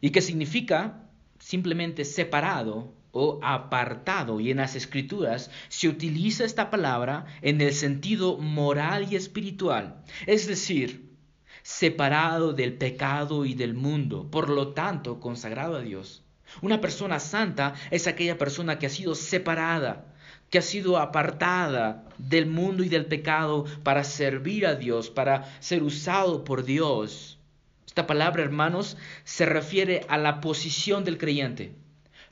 y 0.00 0.10
que 0.10 0.22
significa 0.22 1.04
simplemente 1.38 2.04
separado 2.04 2.92
o 3.14 3.38
apartado 3.42 4.40
y 4.40 4.50
en 4.50 4.58
las 4.58 4.74
escrituras 4.74 5.50
se 5.68 5.88
utiliza 5.88 6.44
esta 6.44 6.68
palabra 6.68 7.24
en 7.40 7.60
el 7.60 7.72
sentido 7.72 8.36
moral 8.36 9.06
y 9.10 9.16
espiritual, 9.16 10.02
es 10.26 10.46
decir, 10.46 11.14
separado 11.62 12.52
del 12.52 12.74
pecado 12.74 13.46
y 13.46 13.54
del 13.54 13.72
mundo, 13.72 14.30
por 14.30 14.50
lo 14.50 14.74
tanto 14.74 15.20
consagrado 15.20 15.76
a 15.76 15.80
Dios. 15.80 16.22
Una 16.60 16.80
persona 16.80 17.20
santa 17.20 17.74
es 17.90 18.06
aquella 18.06 18.36
persona 18.36 18.78
que 18.78 18.86
ha 18.86 18.90
sido 18.90 19.14
separada, 19.14 20.12
que 20.50 20.58
ha 20.58 20.62
sido 20.62 20.98
apartada 20.98 22.04
del 22.18 22.46
mundo 22.46 22.84
y 22.84 22.88
del 22.88 23.06
pecado 23.06 23.64
para 23.82 24.04
servir 24.04 24.66
a 24.66 24.74
Dios, 24.74 25.08
para 25.08 25.58
ser 25.60 25.82
usado 25.82 26.44
por 26.44 26.64
Dios. 26.64 27.38
Esta 27.86 28.06
palabra, 28.06 28.42
hermanos, 28.42 28.96
se 29.24 29.46
refiere 29.46 30.04
a 30.08 30.18
la 30.18 30.40
posición 30.40 31.04
del 31.04 31.16
creyente. 31.16 31.83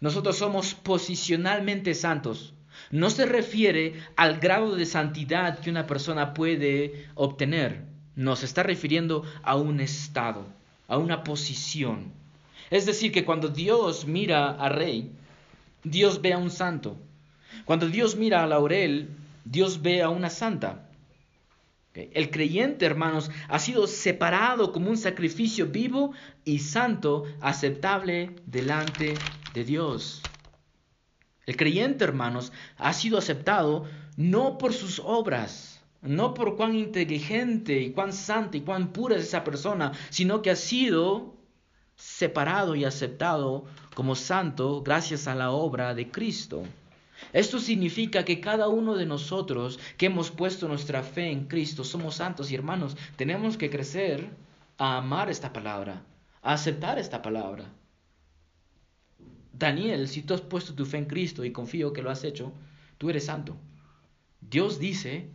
Nosotros 0.03 0.37
somos 0.37 0.75
posicionalmente 0.75 1.95
santos. 1.95 2.55
No 2.91 3.09
se 3.09 3.25
refiere 3.25 3.95
al 4.17 4.41
grado 4.41 4.75
de 4.75 4.85
santidad 4.85 5.61
que 5.61 5.71
una 5.71 5.87
persona 5.87 6.35
puede 6.35 7.07
obtener. 7.15 7.85
Nos 8.17 8.43
está 8.43 8.65
refiriendo 8.65 9.23
a 9.45 9.55
un 9.55 9.79
estado, 9.79 10.45
a 10.89 10.99
una 10.99 11.23
posición. 11.23 12.13
Es 12.69 12.85
decir, 12.85 13.13
que 13.13 13.25
cuando 13.25 13.47
Dios 13.47 14.05
mira 14.05 14.51
a 14.51 14.69
Rey, 14.69 15.13
Dios 15.85 16.21
ve 16.21 16.33
a 16.33 16.39
un 16.39 16.51
santo. 16.51 16.97
Cuando 17.65 17.87
Dios 17.87 18.17
mira 18.17 18.43
a 18.43 18.49
Laurel, 18.49 19.09
Dios 19.45 19.83
ve 19.83 20.03
a 20.03 20.09
una 20.09 20.31
santa. 20.31 20.89
El 21.95 22.31
creyente, 22.31 22.87
hermanos, 22.87 23.31
ha 23.49 23.59
sido 23.59 23.87
separado 23.87 24.73
como 24.73 24.89
un 24.89 24.97
sacrificio 24.97 25.67
vivo 25.67 26.13
y 26.45 26.61
santo, 26.61 27.25
aceptable 27.41 28.35
delante 28.47 29.15
de 29.53 29.65
Dios. 29.65 30.23
El 31.45 31.57
creyente, 31.57 32.05
hermanos, 32.05 32.53
ha 32.79 32.93
sido 32.95 33.19
aceptado 33.19 33.85
no 34.17 34.57
por 34.57 34.73
sus 34.73 35.01
obras, 35.05 35.83
no 36.01 36.33
por 36.33 36.57
cuán 36.57 36.77
inteligente 36.77 37.81
y 37.81 37.93
cuán 37.93 38.13
santa 38.15 38.57
y 38.57 38.63
cuán 38.63 38.93
pura 38.93 39.17
es 39.17 39.25
esa 39.25 39.45
persona, 39.45 39.93
sino 40.09 40.41
que 40.41 40.51
ha 40.51 40.57
sido 40.57 41.35
separado 41.95 42.75
y 42.75 42.85
aceptado 42.85 43.67
como 43.95 44.15
santo 44.15 44.83
gracias 44.83 45.29
a 45.29 45.35
la 45.35 45.51
obra 45.51 45.95
de 45.95 46.11
Cristo. 46.11 46.65
Esto 47.33 47.59
significa 47.59 48.25
que 48.25 48.41
cada 48.41 48.69
uno 48.69 48.95
de 48.95 49.07
nosotros 49.07 49.79
que 49.97 50.07
hemos 50.07 50.31
puesto 50.31 50.69
nuestra 50.69 51.03
fe 51.03 51.31
en 51.31 51.47
Cristo 51.47 51.85
somos 51.85 52.17
santos 52.17 52.51
y 52.51 52.55
hermanos, 52.55 52.97
tenemos 53.17 53.57
que 53.57 53.71
crecer 53.71 54.31
a 54.79 54.99
amar 54.99 55.31
esta 55.31 55.53
palabra, 55.53 56.03
a 56.43 56.55
aceptar 56.55 56.99
esta 56.99 57.23
palabra. 57.23 57.67
Daniel, 59.53 60.09
si 60.09 60.23
tú 60.23 60.35
has 60.35 60.41
puesto 60.41 60.75
tu 60.75 60.85
fe 60.85 60.99
en 60.99 61.05
Cristo 61.05 61.45
y 61.45 61.53
confío 61.53 61.93
que 61.93 62.03
lo 62.03 62.11
has 62.11 62.25
hecho, 62.25 62.53
tú 62.99 63.11
eres 63.11 63.27
santo. 63.27 63.57
Dios 64.41 64.79
dice 64.79 65.29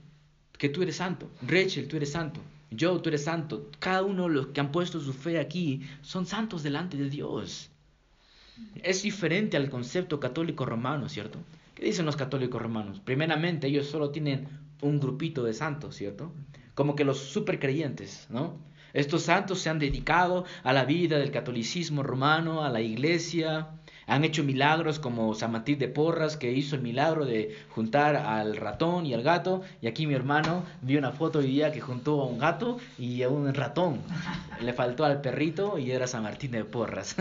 que 0.57 0.69
tú 0.69 0.81
eres 0.81 0.97
santo. 0.97 1.29
Rachel, 1.41 1.87
tú 1.87 1.97
eres 1.97 2.11
santo. 2.11 2.41
Yo, 2.69 2.99
tú 3.01 3.09
eres 3.09 3.23
santo. 3.23 3.69
Cada 3.79 4.03
uno 4.03 4.27
de 4.27 4.33
los 4.33 4.47
que 4.47 4.59
han 4.59 4.71
puesto 4.71 4.99
su 4.99 5.13
fe 5.13 5.39
aquí 5.39 5.81
son 6.01 6.25
santos 6.25 6.63
delante 6.63 6.97
de 6.97 7.09
Dios. 7.09 7.69
Es 8.75 9.03
diferente 9.03 9.55
al 9.55 9.69
concepto 9.69 10.19
católico 10.19 10.65
romano, 10.65 11.07
¿cierto? 11.09 11.39
¿Qué 11.77 11.85
dicen 11.85 12.07
los 12.07 12.15
católicos 12.15 12.59
romanos? 12.59 12.99
Primeramente, 13.01 13.67
ellos 13.67 13.85
solo 13.85 14.09
tienen 14.09 14.47
un 14.81 14.99
grupito 14.99 15.43
de 15.43 15.53
santos, 15.53 15.95
¿cierto? 15.95 16.33
Como 16.73 16.95
que 16.95 17.03
los 17.03 17.19
supercreyentes, 17.19 18.25
¿no? 18.31 18.57
Estos 18.93 19.21
santos 19.21 19.59
se 19.59 19.69
han 19.69 19.77
dedicado 19.77 20.45
a 20.63 20.73
la 20.73 20.85
vida 20.85 21.19
del 21.19 21.29
catolicismo 21.29 22.01
romano, 22.01 22.63
a 22.63 22.71
la 22.71 22.81
iglesia, 22.81 23.67
han 24.07 24.23
hecho 24.23 24.43
milagros 24.43 24.99
como 24.99 25.35
San 25.35 25.51
Martín 25.51 25.79
de 25.79 25.89
Porras, 25.89 26.37
que 26.37 26.53
hizo 26.53 26.75
el 26.75 26.81
milagro 26.81 27.25
de 27.25 27.55
juntar 27.69 28.15
al 28.15 28.55
ratón 28.55 29.05
y 29.05 29.13
al 29.13 29.21
gato. 29.21 29.61
Y 29.81 29.87
aquí 29.87 30.07
mi 30.07 30.13
hermano 30.13 30.63
vio 30.81 30.97
una 30.97 31.11
foto 31.11 31.39
hoy 31.39 31.47
día 31.47 31.73
que 31.73 31.81
juntó 31.81 32.21
a 32.21 32.25
un 32.25 32.39
gato 32.39 32.79
y 32.97 33.21
a 33.23 33.29
un 33.29 33.53
ratón. 33.53 34.01
Le 34.61 34.71
faltó 34.71 35.03
al 35.03 35.19
perrito 35.19 35.77
y 35.77 35.91
era 35.91 36.07
San 36.07 36.23
Martín 36.23 36.51
de 36.51 36.63
Porras. 36.63 37.17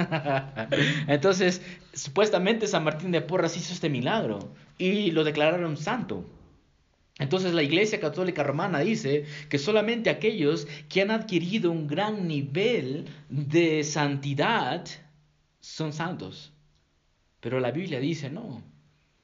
Entonces, 1.08 1.60
supuestamente 1.92 2.68
San 2.68 2.84
Martín 2.84 3.10
de 3.10 3.20
Porras 3.20 3.56
hizo 3.56 3.72
este 3.72 3.90
milagro 3.90 4.38
y 4.78 5.10
lo 5.10 5.24
declararon 5.24 5.76
santo. 5.76 6.24
Entonces 7.18 7.54
la 7.54 7.62
Iglesia 7.62 7.98
Católica 7.98 8.42
Romana 8.42 8.80
dice 8.80 9.24
que 9.48 9.58
solamente 9.58 10.10
aquellos 10.10 10.68
que 10.88 11.02
han 11.02 11.10
adquirido 11.10 11.72
un 11.72 11.86
gran 11.86 12.28
nivel 12.28 13.06
de 13.30 13.82
santidad 13.84 14.84
son 15.60 15.92
santos. 15.92 16.52
Pero 17.46 17.60
la 17.60 17.70
Biblia 17.70 18.00
dice, 18.00 18.28
no, 18.28 18.60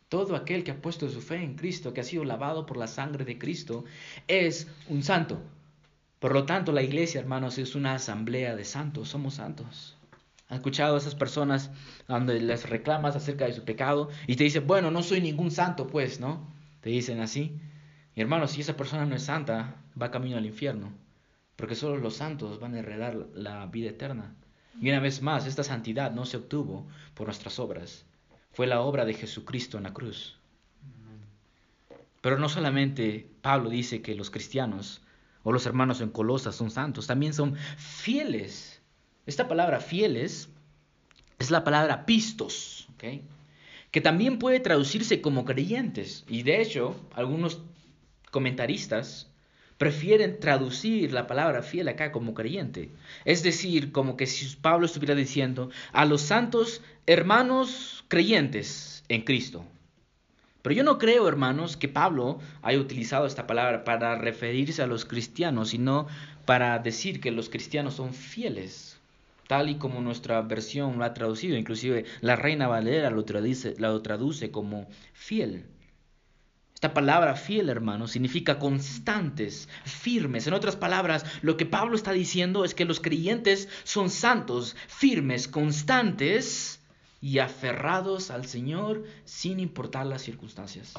todo 0.09 0.37
aquel 0.37 0.62
que 0.62 0.70
ha 0.70 0.81
puesto 0.81 1.09
su 1.09 1.20
fe 1.20 1.43
en 1.43 1.57
Cristo, 1.57 1.93
que 1.93 2.03
ha 2.03 2.05
sido 2.05 2.25
lavado 2.25 2.66
por 2.66 2.77
la 2.77 2.87
sangre 2.87 3.25
de 3.25 3.37
Cristo, 3.37 3.85
es 4.29 4.68
un 4.89 5.03
santo. 5.03 5.43
Por 6.20 6.33
lo 6.33 6.47
tanto, 6.47 6.70
la 6.70 6.85
iglesia, 6.85 7.20
hermanos, 7.20 7.59
es 7.59 7.75
una 7.75 7.95
asamblea 7.95 8.55
de 8.55 8.64
santos, 8.64 9.09
somos 9.09 9.35
santos. 9.35 9.97
¿Han 10.49 10.59
escuchado 10.59 10.95
a 10.95 10.99
esas 10.99 11.16
personas 11.16 11.73
donde 12.07 12.41
les 12.41 12.70
reclamas 12.70 13.16
acerca 13.16 13.47
de 13.47 13.55
su 13.55 13.64
pecado 13.64 14.09
y 14.29 14.37
te 14.37 14.45
dicen, 14.45 14.68
bueno, 14.68 14.93
no 14.93 15.03
soy 15.03 15.20
ningún 15.20 15.51
santo, 15.51 15.89
pues, 15.89 16.20
¿no? 16.20 16.47
Te 16.81 16.91
dicen 16.91 17.18
así. 17.18 17.59
Y 18.14 18.20
hermanos, 18.20 18.53
si 18.53 18.61
esa 18.61 18.77
persona 18.77 19.05
no 19.05 19.16
es 19.16 19.25
santa, 19.25 19.83
va 20.01 20.12
camino 20.12 20.37
al 20.37 20.47
infierno, 20.47 20.93
porque 21.57 21.75
solo 21.75 21.97
los 21.97 22.14
santos 22.14 22.61
van 22.61 22.77
a 22.77 22.79
heredar 22.79 23.16
la 23.35 23.66
vida 23.66 23.91
eterna. 23.91 24.37
Y 24.81 24.91
una 24.91 25.01
vez 25.01 25.23
más, 25.23 25.49
esta 25.49 25.64
santidad 25.64 26.12
no 26.12 26.25
se 26.25 26.37
obtuvo 26.37 26.87
por 27.14 27.27
nuestras 27.27 27.59
obras, 27.59 28.07
fue 28.53 28.66
la 28.66 28.80
obra 28.80 29.05
de 29.05 29.14
Jesucristo 29.14 29.78
en 29.78 29.84
la 29.84 29.92
cruz. 29.92 30.38
Pero 32.20 32.38
no 32.38 32.48
solamente 32.48 33.28
Pablo 33.40 33.68
dice 33.70 34.00
que 34.00 34.14
los 34.14 34.30
cristianos 34.30 35.03
o 35.42 35.53
los 35.53 35.66
hermanos 35.66 36.00
en 36.00 36.11
Colosas 36.11 36.55
son 36.55 36.70
santos, 36.70 37.07
también 37.07 37.34
son 37.34 37.57
fieles. 37.76 38.80
Esta 39.26 39.48
palabra 39.48 39.80
fieles 39.80 40.48
es 41.38 41.50
la 41.50 41.64
palabra 41.64 42.07
pistos. 42.07 42.88
que 43.90 44.00
también 44.00 44.38
puede 44.38 44.61
traducirse 44.61 45.20
como 45.20 45.44
creyentes. 45.44 46.24
Y 46.28 46.42
de 46.44 46.62
hecho, 46.62 46.96
algunos 47.14 47.61
comentaristas 48.30 49.28
prefieren 49.76 50.40
traducir 50.40 51.12
la 51.12 51.26
palabra 51.26 51.62
fiel 51.62 51.88
acá 51.88 52.12
como 52.12 52.34
creyente. 52.34 52.90
Es 53.24 53.42
decir, 53.42 53.92
como 53.92 54.16
que 54.16 54.26
si 54.26 54.57
Pablo 54.57 54.86
estuviera 54.86 55.14
diciendo 55.14 55.70
a 55.92 56.05
los 56.05 56.22
santos 56.22 56.82
hermanos 57.07 58.01
creyentes 58.12 59.04
en 59.08 59.22
Cristo. 59.22 59.64
Pero 60.60 60.74
yo 60.74 60.84
no 60.84 60.98
creo, 60.98 61.26
hermanos, 61.26 61.78
que 61.78 61.88
Pablo 61.88 62.40
haya 62.60 62.78
utilizado 62.78 63.24
esta 63.24 63.46
palabra 63.46 63.84
para 63.84 64.16
referirse 64.16 64.82
a 64.82 64.86
los 64.86 65.06
cristianos, 65.06 65.70
sino 65.70 66.08
para 66.44 66.78
decir 66.78 67.22
que 67.22 67.30
los 67.30 67.48
cristianos 67.48 67.94
son 67.94 68.12
fieles 68.12 68.98
tal 69.48 69.70
y 69.70 69.76
como 69.76 70.02
nuestra 70.02 70.42
versión 70.42 70.98
lo 70.98 71.04
ha 71.06 71.14
traducido, 71.14 71.56
inclusive 71.56 72.04
la 72.20 72.36
Reina 72.36 72.68
Valera 72.68 73.08
lo 73.08 73.24
traduce, 73.24 73.76
lo 73.78 74.02
traduce 74.02 74.50
como 74.50 74.88
fiel. 75.14 75.64
Esta 76.74 76.92
palabra 76.92 77.34
fiel, 77.34 77.70
hermano, 77.70 78.08
significa 78.08 78.58
constantes, 78.58 79.70
firmes. 79.84 80.46
En 80.46 80.52
otras 80.52 80.76
palabras, 80.76 81.24
lo 81.40 81.56
que 81.56 81.64
Pablo 81.64 81.96
está 81.96 82.12
diciendo 82.12 82.66
es 82.66 82.74
que 82.74 82.84
los 82.84 83.00
creyentes 83.00 83.70
son 83.84 84.10
santos, 84.10 84.76
firmes, 84.86 85.48
constantes 85.48 86.82
y 87.23 87.39
aferrados 87.39 88.31
al 88.31 88.45
Señor 88.45 89.05
sin 89.25 89.61
importar 89.61 90.05
las 90.05 90.20
circunstancias. 90.20 90.93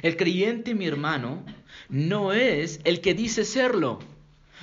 El 0.00 0.16
creyente, 0.16 0.74
mi 0.74 0.86
hermano, 0.86 1.44
no 1.90 2.32
es 2.32 2.80
el 2.84 3.02
que 3.02 3.12
dice 3.12 3.44
serlo 3.44 3.98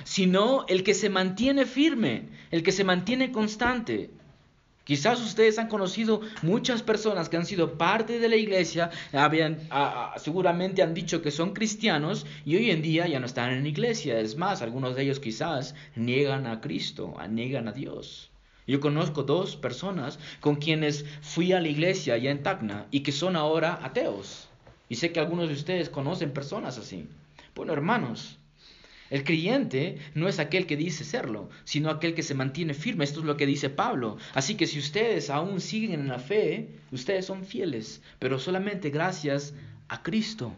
sino 0.04 0.64
el 0.68 0.82
que 0.82 0.94
se 0.94 1.10
mantiene 1.10 1.66
firme, 1.66 2.28
el 2.50 2.62
que 2.62 2.72
se 2.72 2.84
mantiene 2.84 3.32
constante. 3.32 4.10
Quizás 4.84 5.20
ustedes 5.20 5.58
han 5.58 5.66
conocido 5.66 6.20
muchas 6.42 6.82
personas 6.82 7.28
que 7.28 7.36
han 7.36 7.44
sido 7.44 7.76
parte 7.76 8.20
de 8.20 8.28
la 8.28 8.36
iglesia, 8.36 8.90
habían, 9.12 9.68
seguramente 10.16 10.82
han 10.82 10.94
dicho 10.94 11.22
que 11.22 11.32
son 11.32 11.54
cristianos 11.54 12.24
y 12.44 12.54
hoy 12.54 12.70
en 12.70 12.82
día 12.82 13.08
ya 13.08 13.18
no 13.18 13.26
están 13.26 13.50
en 13.50 13.64
la 13.64 13.68
iglesia. 13.68 14.20
Es 14.20 14.36
más, 14.36 14.62
algunos 14.62 14.94
de 14.94 15.02
ellos 15.02 15.18
quizás 15.18 15.74
niegan 15.96 16.46
a 16.46 16.60
Cristo, 16.60 17.16
niegan 17.28 17.66
a 17.66 17.72
Dios. 17.72 18.30
Yo 18.66 18.80
conozco 18.80 19.22
dos 19.22 19.56
personas 19.56 20.18
con 20.40 20.56
quienes 20.56 21.04
fui 21.20 21.52
a 21.52 21.60
la 21.60 21.68
iglesia 21.68 22.14
allá 22.14 22.30
en 22.30 22.42
Tacna 22.42 22.86
y 22.90 23.00
que 23.00 23.12
son 23.12 23.36
ahora 23.36 23.78
ateos. 23.82 24.48
Y 24.88 24.96
sé 24.96 25.12
que 25.12 25.20
algunos 25.20 25.48
de 25.48 25.54
ustedes 25.54 25.88
conocen 25.88 26.32
personas 26.32 26.78
así. 26.78 27.08
Bueno, 27.54 27.72
hermanos, 27.72 28.38
el 29.08 29.22
creyente 29.22 29.98
no 30.14 30.28
es 30.28 30.40
aquel 30.40 30.66
que 30.66 30.76
dice 30.76 31.04
serlo, 31.04 31.48
sino 31.64 31.90
aquel 31.90 32.14
que 32.14 32.24
se 32.24 32.34
mantiene 32.34 32.74
firme. 32.74 33.04
Esto 33.04 33.20
es 33.20 33.26
lo 33.26 33.36
que 33.36 33.46
dice 33.46 33.70
Pablo. 33.70 34.16
Así 34.34 34.56
que 34.56 34.66
si 34.66 34.78
ustedes 34.80 35.30
aún 35.30 35.60
siguen 35.60 35.92
en 35.92 36.08
la 36.08 36.18
fe, 36.18 36.70
ustedes 36.90 37.26
son 37.26 37.44
fieles, 37.44 38.02
pero 38.18 38.38
solamente 38.38 38.90
gracias 38.90 39.54
a 39.88 40.02
Cristo. 40.02 40.54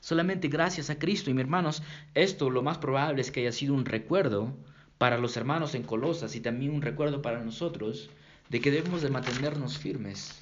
Solamente 0.00 0.46
gracias 0.46 0.90
a 0.90 0.98
Cristo. 0.98 1.30
Y 1.30 1.34
mis 1.34 1.42
hermanos, 1.42 1.82
esto 2.14 2.50
lo 2.50 2.62
más 2.62 2.78
probable 2.78 3.20
es 3.20 3.32
que 3.32 3.40
haya 3.40 3.52
sido 3.52 3.74
un 3.74 3.84
recuerdo 3.84 4.54
para 4.98 5.18
los 5.18 5.36
hermanos 5.36 5.74
en 5.74 5.82
Colosas 5.82 6.34
y 6.36 6.40
también 6.40 6.72
un 6.72 6.82
recuerdo 6.82 7.22
para 7.22 7.42
nosotros 7.42 8.10
de 8.48 8.60
que 8.60 8.70
debemos 8.70 9.02
de 9.02 9.10
mantenernos 9.10 9.78
firmes. 9.78 10.38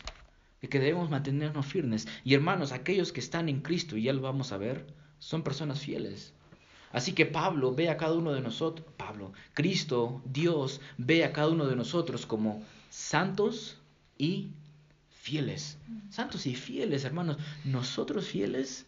De 0.61 0.69
que 0.69 0.79
debemos 0.79 1.11
mantenernos 1.11 1.67
firmes. 1.67 2.09
Y 2.25 2.35
hermanos, 2.35 2.73
aquellos 2.73 3.13
que 3.13 3.21
están 3.21 3.49
en 3.49 3.61
Cristo, 3.61 3.97
y 3.97 4.05
ya 4.05 4.13
lo 4.13 4.23
vamos 4.23 4.53
a 4.53 4.59
ver, 4.59 4.87
son 5.19 5.43
personas 5.43 5.81
fieles 5.81 6.35
Así 6.95 7.13
que 7.13 7.27
Pablo 7.27 7.75
ve 7.75 7.91
a 7.91 7.97
cada 7.97 8.15
uno 8.15 8.33
de 8.33 8.41
nosotros, 8.41 8.87
Pablo, 8.97 9.33
Cristo, 9.53 10.23
Dios, 10.25 10.81
ve 10.97 11.25
a 11.25 11.33
cada 11.33 11.49
uno 11.49 11.67
de 11.67 11.75
nosotros 11.75 12.25
como 12.25 12.63
santos 12.89 13.79
y 14.17 14.51
fieles. 15.11 15.77
Santos 16.11 16.47
y 16.47 16.55
fieles, 16.55 17.05
hermanos. 17.05 17.39
Nosotros 17.65 18.29
fieles, 18.29 18.87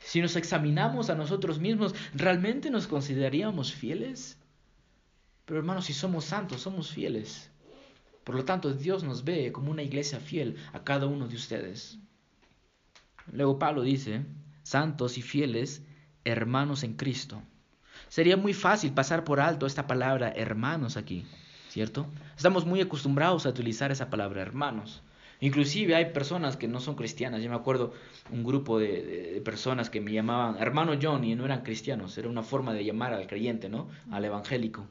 si 0.00 0.20
nos 0.20 0.34
examinamos 0.34 1.10
a 1.10 1.14
nosotros 1.14 1.60
mismos, 1.60 1.94
¿realmente 2.12 2.70
nos 2.70 2.88
consideraríamos 2.88 3.72
fieles? 3.72 4.36
Pero 5.48 5.60
hermanos, 5.60 5.86
si 5.86 5.94
somos 5.94 6.26
santos, 6.26 6.60
somos 6.60 6.90
fieles. 6.90 7.50
Por 8.22 8.34
lo 8.34 8.44
tanto, 8.44 8.74
Dios 8.74 9.02
nos 9.02 9.24
ve 9.24 9.50
como 9.50 9.70
una 9.70 9.82
iglesia 9.82 10.20
fiel 10.20 10.56
a 10.74 10.84
cada 10.84 11.06
uno 11.06 11.26
de 11.26 11.36
ustedes. 11.36 11.98
Luego 13.32 13.58
Pablo 13.58 13.80
dice, 13.80 14.26
santos 14.62 15.16
y 15.16 15.22
fieles 15.22 15.82
hermanos 16.22 16.82
en 16.82 16.96
Cristo. 16.96 17.40
Sería 18.08 18.36
muy 18.36 18.52
fácil 18.52 18.92
pasar 18.92 19.24
por 19.24 19.40
alto 19.40 19.64
esta 19.64 19.86
palabra 19.86 20.30
hermanos 20.36 20.98
aquí, 20.98 21.24
¿cierto? 21.70 22.06
Estamos 22.36 22.66
muy 22.66 22.82
acostumbrados 22.82 23.46
a 23.46 23.48
utilizar 23.48 23.90
esa 23.90 24.10
palabra 24.10 24.42
hermanos. 24.42 25.02
Inclusive 25.40 25.94
hay 25.94 26.12
personas 26.12 26.58
que 26.58 26.68
no 26.68 26.80
son 26.80 26.94
cristianas. 26.94 27.42
Yo 27.42 27.48
me 27.48 27.56
acuerdo 27.56 27.94
un 28.30 28.44
grupo 28.44 28.78
de, 28.78 29.40
personas 29.46 29.88
que 29.88 30.02
me 30.02 30.12
llamaban 30.12 30.60
hermano 30.60 30.92
John 31.00 31.24
y 31.24 31.34
no 31.34 31.46
eran 31.46 31.62
cristianos. 31.62 32.18
Era 32.18 32.28
una 32.28 32.42
forma 32.42 32.74
de 32.74 32.84
llamar 32.84 33.14
al 33.14 33.26
creyente, 33.26 33.70
¿no? 33.70 33.88
Al 34.10 34.26
evangélico. 34.26 34.86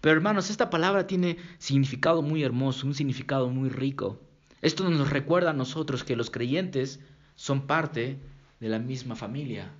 Pero 0.00 0.14
hermanos, 0.14 0.50
esta 0.50 0.70
palabra 0.70 1.06
tiene 1.06 1.38
significado 1.58 2.22
muy 2.22 2.42
hermoso, 2.42 2.86
un 2.86 2.94
significado 2.94 3.48
muy 3.48 3.68
rico. 3.68 4.20
Esto 4.60 4.88
nos 4.88 5.10
recuerda 5.10 5.50
a 5.50 5.54
nosotros 5.54 6.04
que 6.04 6.16
los 6.16 6.30
creyentes 6.30 7.00
son 7.36 7.66
parte 7.66 8.18
de 8.60 8.68
la 8.68 8.78
misma 8.78 9.14
familia. 9.14 9.70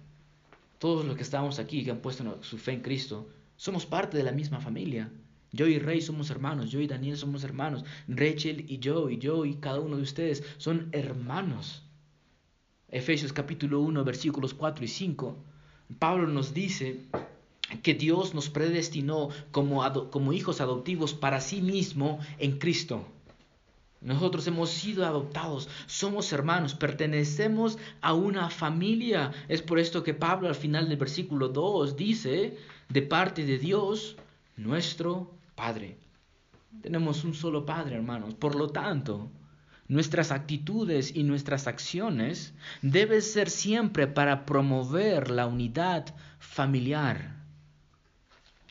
Todos 0.79 1.05
los 1.05 1.17
que 1.17 1.23
estamos 1.23 1.59
aquí, 1.59 1.85
que 1.85 1.91
han 1.91 1.99
puesto 1.99 2.43
su 2.43 2.59
fe 2.59 2.73
en 2.73 2.83
Cristo, 2.83 3.29
somos 3.57 3.87
parte 3.87 4.17
de 4.17 4.23
la 4.23 4.33
misma 4.33 4.61
familia. 4.61 5.11
Yo 5.51 5.67
y 5.67 5.79
Rey 5.79 6.01
somos 6.01 6.31
hermanos, 6.31 6.71
yo 6.71 6.81
y 6.81 6.87
Daniel 6.87 7.17
somos 7.17 7.43
hermanos, 7.43 7.85
Rachel 8.07 8.67
y 8.69 8.79
yo, 8.79 9.11
y 9.11 9.19
yo 9.19 9.45
y 9.45 9.57
cada 9.57 9.81
uno 9.81 9.97
de 9.97 10.03
ustedes 10.03 10.45
son 10.59 10.89
hermanos. 10.93 11.83
Efesios 12.91 13.33
capítulo 13.33 13.81
1, 13.81 14.05
versículos 14.05 14.55
4 14.55 14.85
y 14.85 14.89
5, 14.89 15.37
Pablo 15.99 16.29
nos 16.29 16.55
dice 16.55 17.07
que 17.83 17.95
Dios 17.95 18.35
nos 18.35 18.49
predestinó 18.49 19.29
como, 19.51 20.33
hijos 20.33 20.61
adoptivos 20.61 21.14
para 21.14 21.41
sí 21.41 21.61
mismo 21.61 22.19
en 22.39 22.59
Cristo. 22.59 23.05
Nosotros 24.01 24.47
hemos 24.47 24.71
sido 24.71 25.05
adoptados, 25.05 25.69
somos 25.87 26.33
hermanos, 26.33 26.75
pertenecemos 26.75 27.79
a 28.01 28.14
una 28.14 28.49
familia. 28.49 29.33
Es 29.49 29.61
por 29.61 29.81
esto 29.81 30.05
que 30.05 30.14
Pablo 30.14 30.49
al 30.49 30.55
final 30.55 30.89
del 30.89 30.99
versículo 30.99 31.49
2 31.49 31.97
dice, 31.97 32.57
de 32.89 33.03
parte 33.03 33.45
de 33.45 33.59
Dios, 33.59 34.16
nuestro 34.57 35.33
Padre. 35.57 35.99
Tenemos 36.81 37.25
un 37.25 37.35
solo 37.35 37.66
Padre, 37.66 37.97
hermanos. 37.97 38.35
Por 38.35 38.55
lo 38.55 38.69
tanto, 38.69 39.31
nuestras 39.89 40.31
actitudes 40.31 41.16
y 41.16 41.25
nuestras 41.25 41.66
acciones 41.66 42.55
deben 42.83 43.21
ser 43.21 43.51
siempre 43.51 44.07
para 44.07 44.47
promover 44.47 45.31
la 45.31 45.47
unidad 45.47 46.14
familiar. 46.39 47.38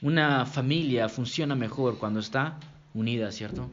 Una 0.02 0.46
familia 0.46 1.10
funciona 1.10 1.56
mejor 1.56 1.98
cuando 1.98 2.20
está 2.20 2.60
unida, 2.94 3.32
¿cierto? 3.32 3.70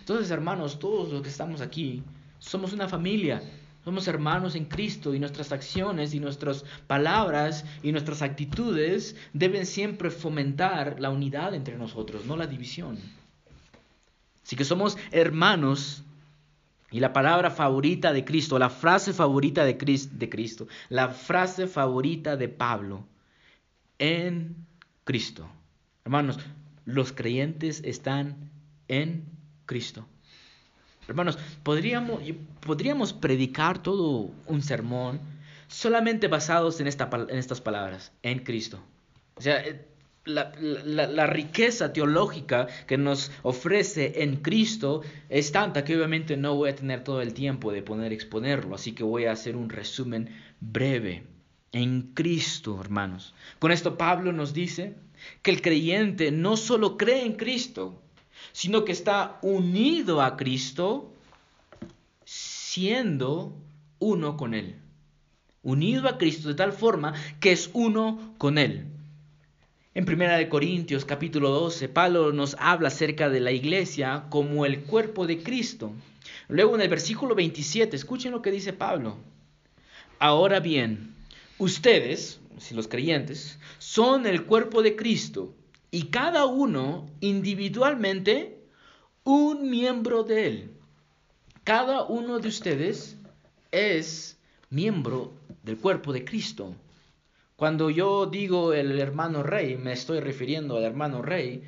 Entonces, 0.00 0.30
hermanos, 0.30 0.78
todos 0.78 1.12
los 1.12 1.22
que 1.22 1.28
estamos 1.28 1.60
aquí 1.60 2.02
somos 2.38 2.72
una 2.72 2.88
familia. 2.88 3.42
Somos 3.84 4.08
hermanos 4.08 4.54
en 4.54 4.64
Cristo 4.64 5.14
y 5.14 5.18
nuestras 5.18 5.52
acciones 5.52 6.14
y 6.14 6.20
nuestras 6.20 6.64
palabras 6.86 7.66
y 7.82 7.92
nuestras 7.92 8.22
actitudes 8.22 9.14
deben 9.34 9.66
siempre 9.66 10.10
fomentar 10.10 11.00
la 11.00 11.10
unidad 11.10 11.54
entre 11.54 11.76
nosotros, 11.76 12.24
no 12.24 12.36
la 12.36 12.46
división. 12.46 12.98
Así 14.42 14.56
que 14.56 14.64
somos 14.64 14.96
hermanos 15.10 16.02
y 16.90 17.00
la 17.00 17.12
palabra 17.12 17.50
favorita 17.50 18.12
de 18.12 18.24
Cristo, 18.24 18.58
la 18.58 18.70
frase 18.70 19.12
favorita 19.12 19.64
de 19.64 19.76
Cristo, 19.76 20.66
la 20.88 21.08
frase 21.08 21.66
favorita 21.66 22.36
de 22.36 22.48
Pablo, 22.48 23.04
en 23.98 24.54
Cristo. 25.04 25.46
Hermanos, 26.04 26.38
los 26.84 27.12
creyentes 27.12 27.80
están 27.82 28.50
en 28.88 29.24
Cristo. 29.64 30.06
Hermanos, 31.08 31.38
podríamos, 31.62 33.12
predicar 33.14 33.82
todo 33.82 34.30
un 34.46 34.62
sermón 34.62 35.20
solamente 35.66 36.28
basados 36.28 36.80
en 36.80 36.88
estas 36.88 37.60
palabras, 37.62 38.12
en 38.22 38.40
Cristo. 38.40 38.82
O 39.36 39.40
sea, 39.40 39.64
eh, 39.64 39.86
la, 40.26 40.52
la, 40.56 41.26
riqueza 41.26 41.92
teológica 41.92 42.66
que 42.86 42.98
nos 42.98 43.30
ofrece 43.42 44.22
en 44.22 44.36
Cristo 44.36 45.02
es 45.28 45.52
tanta 45.52 45.84
que 45.84 45.96
obviamente 45.96 46.36
no 46.36 46.54
voy 46.54 46.70
a 46.70 46.76
tener 46.76 47.02
todo 47.02 47.22
el 47.22 47.32
tiempo 47.32 47.72
de 47.72 47.82
poder 47.82 48.12
exponerlo, 48.12 48.74
así 48.74 48.92
que 48.92 49.04
voy 49.04 49.24
a 49.24 49.32
hacer 49.32 49.56
un 49.56 49.70
resumen 49.70 50.28
breve. 50.60 51.24
En 51.72 52.12
Cristo, 52.14 52.78
hermanos. 52.80 53.34
Con 53.58 53.72
esto 53.72 53.98
Pablo 53.98 54.32
nos 54.32 54.54
dice 54.54 54.94
que 55.42 55.50
el 55.50 55.62
creyente 55.62 56.30
no 56.30 56.56
solo 56.56 56.96
cree 56.96 57.24
en 57.24 57.34
Cristo, 57.34 58.00
sino 58.52 58.84
que 58.84 58.92
está 58.92 59.38
unido 59.42 60.22
a 60.22 60.36
Cristo 60.36 61.12
siendo 62.24 63.56
uno 63.98 64.36
con 64.36 64.54
Él. 64.54 64.76
Unido 65.62 66.08
a 66.08 66.18
Cristo 66.18 66.48
de 66.48 66.54
tal 66.54 66.72
forma 66.72 67.14
que 67.40 67.52
es 67.52 67.70
uno 67.72 68.34
con 68.38 68.58
Él. 68.58 68.86
En 69.94 70.04
Primera 70.04 70.36
de 70.36 70.48
Corintios 70.48 71.04
capítulo 71.04 71.50
12, 71.50 71.88
Pablo 71.88 72.32
nos 72.32 72.56
habla 72.58 72.88
acerca 72.88 73.30
de 73.30 73.38
la 73.38 73.52
iglesia 73.52 74.24
como 74.28 74.66
el 74.66 74.82
cuerpo 74.82 75.26
de 75.26 75.42
Cristo. 75.42 75.92
Luego 76.48 76.74
en 76.74 76.80
el 76.82 76.88
versículo 76.88 77.34
27, 77.34 77.94
escuchen 77.94 78.32
lo 78.32 78.42
que 78.42 78.50
dice 78.50 78.72
Pablo. 78.72 79.16
Ahora 80.18 80.58
bien, 80.58 81.14
ustedes, 81.58 82.40
si 82.58 82.74
los 82.74 82.88
creyentes, 82.88 83.58
son 83.78 84.26
el 84.26 84.44
cuerpo 84.44 84.82
de 84.82 84.96
Cristo 84.96 85.54
y 85.90 86.04
cada 86.04 86.46
uno 86.46 87.06
individualmente 87.20 88.58
un 89.24 89.70
miembro 89.70 90.22
de 90.22 90.46
él. 90.46 90.70
Cada 91.64 92.04
uno 92.04 92.40
de 92.40 92.48
ustedes 92.48 93.16
es 93.70 94.38
miembro 94.70 95.32
del 95.62 95.78
cuerpo 95.78 96.12
de 96.12 96.24
Cristo. 96.24 96.74
Cuando 97.56 97.90
yo 97.90 98.26
digo 98.26 98.72
el 98.72 98.98
hermano 98.98 99.42
rey, 99.42 99.76
me 99.76 99.92
estoy 99.92 100.20
refiriendo 100.20 100.76
al 100.76 100.84
hermano 100.84 101.22
rey 101.22 101.62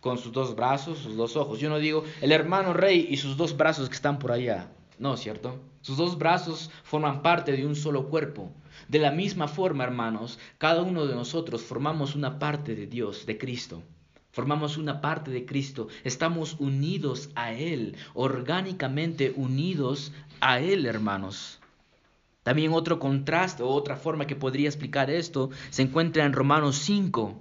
con 0.00 0.16
sus 0.16 0.32
dos 0.32 0.56
brazos, 0.56 0.98
sus 0.98 1.16
dos 1.16 1.36
ojos. 1.36 1.58
Yo 1.58 1.68
no 1.68 1.78
digo 1.78 2.04
el 2.20 2.32
hermano 2.32 2.72
rey 2.72 3.06
y 3.10 3.16
sus 3.16 3.36
dos 3.36 3.56
brazos 3.56 3.88
que 3.88 3.94
están 3.94 4.18
por 4.18 4.32
allá. 4.32 4.68
No, 4.98 5.16
¿cierto? 5.16 5.58
Sus 5.80 5.96
dos 5.96 6.16
brazos 6.16 6.70
forman 6.84 7.22
parte 7.22 7.52
de 7.52 7.66
un 7.66 7.74
solo 7.74 8.08
cuerpo. 8.08 8.50
De 8.88 8.98
la 8.98 9.10
misma 9.10 9.48
forma, 9.48 9.84
hermanos, 9.84 10.38
cada 10.58 10.82
uno 10.82 11.06
de 11.06 11.14
nosotros 11.14 11.62
formamos 11.62 12.14
una 12.14 12.38
parte 12.38 12.74
de 12.74 12.86
Dios, 12.86 13.26
de 13.26 13.38
Cristo. 13.38 13.82
Formamos 14.32 14.78
una 14.78 15.00
parte 15.00 15.30
de 15.30 15.44
Cristo. 15.44 15.88
Estamos 16.04 16.56
unidos 16.58 17.30
a 17.34 17.52
Él, 17.52 17.96
orgánicamente 18.14 19.32
unidos 19.36 20.12
a 20.40 20.58
Él, 20.60 20.86
hermanos. 20.86 21.60
También 22.42 22.72
otro 22.72 22.98
contraste 22.98 23.62
o 23.62 23.68
otra 23.68 23.96
forma 23.96 24.26
que 24.26 24.34
podría 24.34 24.68
explicar 24.68 25.10
esto 25.10 25.50
se 25.70 25.82
encuentra 25.82 26.24
en 26.24 26.32
Romanos 26.32 26.76
5. 26.78 27.38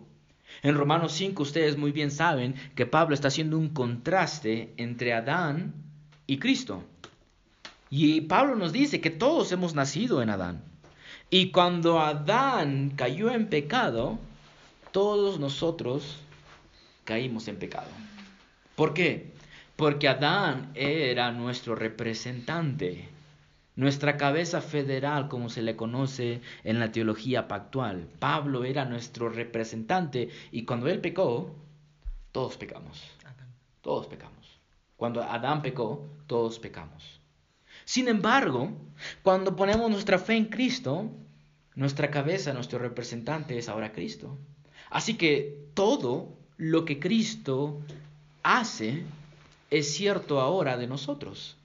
En 0.64 0.76
Romanos 0.76 1.14
5 1.14 1.42
ustedes 1.42 1.78
muy 1.78 1.92
bien 1.92 2.12
saben 2.12 2.56
que 2.76 2.86
Pablo 2.86 3.16
está 3.16 3.30
haciendo 3.30 3.58
un 3.58 3.70
contraste 3.70 4.74
entre 4.78 5.14
Adán 5.14 5.74
y 6.28 6.38
Cristo. 6.38 6.84
Y 7.90 8.22
Pablo 8.22 8.56
nos 8.56 8.72
dice 8.72 9.02
que 9.02 9.10
todos 9.10 9.52
hemos 9.52 9.74
nacido 9.74 10.22
en 10.22 10.30
Adán. 10.30 10.71
Y 11.32 11.50
cuando 11.50 12.00
Adán 12.00 12.92
cayó 12.96 13.32
en 13.32 13.48
pecado, 13.48 14.20
todos 14.92 15.40
nosotros 15.40 16.20
caímos 17.04 17.48
en 17.48 17.58
pecado. 17.58 17.90
¿Por 18.76 18.94
qué? 18.94 19.32
Porque 19.76 20.08
Adán 20.08 20.72
era 20.76 21.32
nuestro 21.32 21.74
representante 21.74 23.10
nuestra 23.76 24.18
cabeza 24.18 24.62
federal, 24.62 25.28
como 25.30 25.50
se 25.50 25.62
le 25.62 25.76
conoce 25.76 26.42
en 26.64 26.80
la 26.80 26.92
teología 26.92 27.48
pactual. 27.48 28.08
Pablo 28.20 28.64
era 28.64 28.86
nuestro 28.86 29.30
representante 29.30 30.30
y 30.52 30.66
cuando 30.66 30.88
él 30.88 31.00
pecó, 31.00 31.56
todos 32.32 32.58
pecamos. 32.58 33.02
Todos 33.82 34.08
pecamos. 34.08 34.60
Cuando 34.98 35.24
Adán 35.24 35.62
pecó, 35.62 36.06
todos 36.28 36.60
pecamos. 36.60 37.21
Sin 37.92 38.08
embargo, 38.08 38.72
cuando 39.22 39.58
ponemos 39.58 39.92
nuestra 39.92 40.18
fe 40.18 40.38
en 40.38 40.46
Cristo, 40.46 41.12
nuestra 41.76 42.10
cabeza, 42.10 42.54
nuestro 42.54 42.80
representante 42.80 43.58
es 43.58 43.68
ahora 43.68 43.92
Cristo. 43.92 44.38
Así 44.90 45.16
que 45.16 45.58
todo 45.74 46.30
lo 46.56 46.86
que 46.86 47.02
Cristo 47.02 47.82
hace 48.44 49.04
es 49.72 49.92
cierto 49.94 50.40
ahora 50.40 50.78
de 50.78 50.88
nosotros 50.88 51.58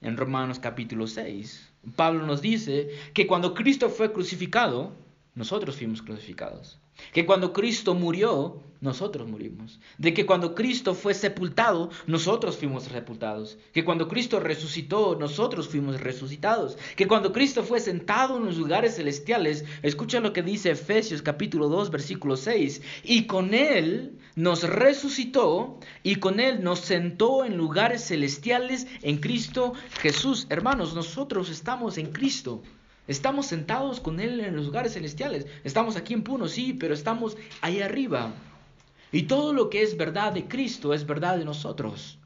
en 0.00 0.16
Romanos 0.16 0.58
capítulo 0.58 1.06
6. 1.06 1.68
Pablo 1.96 2.24
nos 2.24 2.40
dice 2.40 2.88
que 3.12 3.26
cuando 3.26 3.52
Cristo 3.52 3.90
fue 3.90 4.10
crucificado, 4.10 4.94
nosotros 5.34 5.76
fuimos 5.76 6.02
crucificados. 6.02 6.78
Que 7.12 7.24
cuando 7.24 7.52
Cristo 7.52 7.94
murió, 7.94 8.60
nosotros 8.82 9.26
murimos. 9.26 9.80
De 9.96 10.12
que 10.12 10.26
cuando 10.26 10.54
Cristo 10.54 10.94
fue 10.94 11.14
sepultado, 11.14 11.88
nosotros 12.06 12.58
fuimos 12.58 12.84
sepultados. 12.84 13.56
Que 13.72 13.84
cuando 13.84 14.08
Cristo 14.08 14.40
resucitó, 14.40 15.16
nosotros 15.18 15.68
fuimos 15.68 16.00
resucitados. 16.00 16.76
Que 16.96 17.08
cuando 17.08 17.32
Cristo 17.32 17.62
fue 17.62 17.80
sentado 17.80 18.36
en 18.36 18.44
los 18.44 18.58
lugares 18.58 18.96
celestiales, 18.96 19.64
escucha 19.82 20.20
lo 20.20 20.34
que 20.34 20.42
dice 20.42 20.72
Efesios 20.72 21.22
capítulo 21.22 21.68
2, 21.68 21.90
versículo 21.90 22.36
6. 22.36 22.82
Y 23.04 23.26
con 23.26 23.54
Él 23.54 24.18
nos 24.34 24.64
resucitó 24.64 25.78
y 26.02 26.16
con 26.16 26.40
Él 26.40 26.62
nos 26.62 26.80
sentó 26.80 27.46
en 27.46 27.56
lugares 27.56 28.04
celestiales 28.06 28.86
en 29.00 29.18
Cristo 29.18 29.72
Jesús. 30.00 30.46
Hermanos, 30.50 30.94
nosotros 30.94 31.48
estamos 31.48 31.96
en 31.96 32.12
Cristo. 32.12 32.62
Estamos 33.08 33.46
sentados 33.46 34.00
con 34.00 34.20
Él 34.20 34.40
en 34.40 34.54
los 34.54 34.66
lugares 34.66 34.94
celestiales. 34.94 35.46
Estamos 35.64 35.96
aquí 35.96 36.14
en 36.14 36.22
Puno, 36.22 36.48
sí, 36.48 36.72
pero 36.72 36.94
estamos 36.94 37.36
ahí 37.60 37.80
arriba. 37.80 38.32
Y 39.10 39.24
todo 39.24 39.52
lo 39.52 39.70
que 39.70 39.82
es 39.82 39.96
verdad 39.96 40.32
de 40.32 40.46
Cristo 40.46 40.94
es 40.94 41.06
verdad 41.06 41.36
de 41.36 41.44
nosotros. 41.44 42.18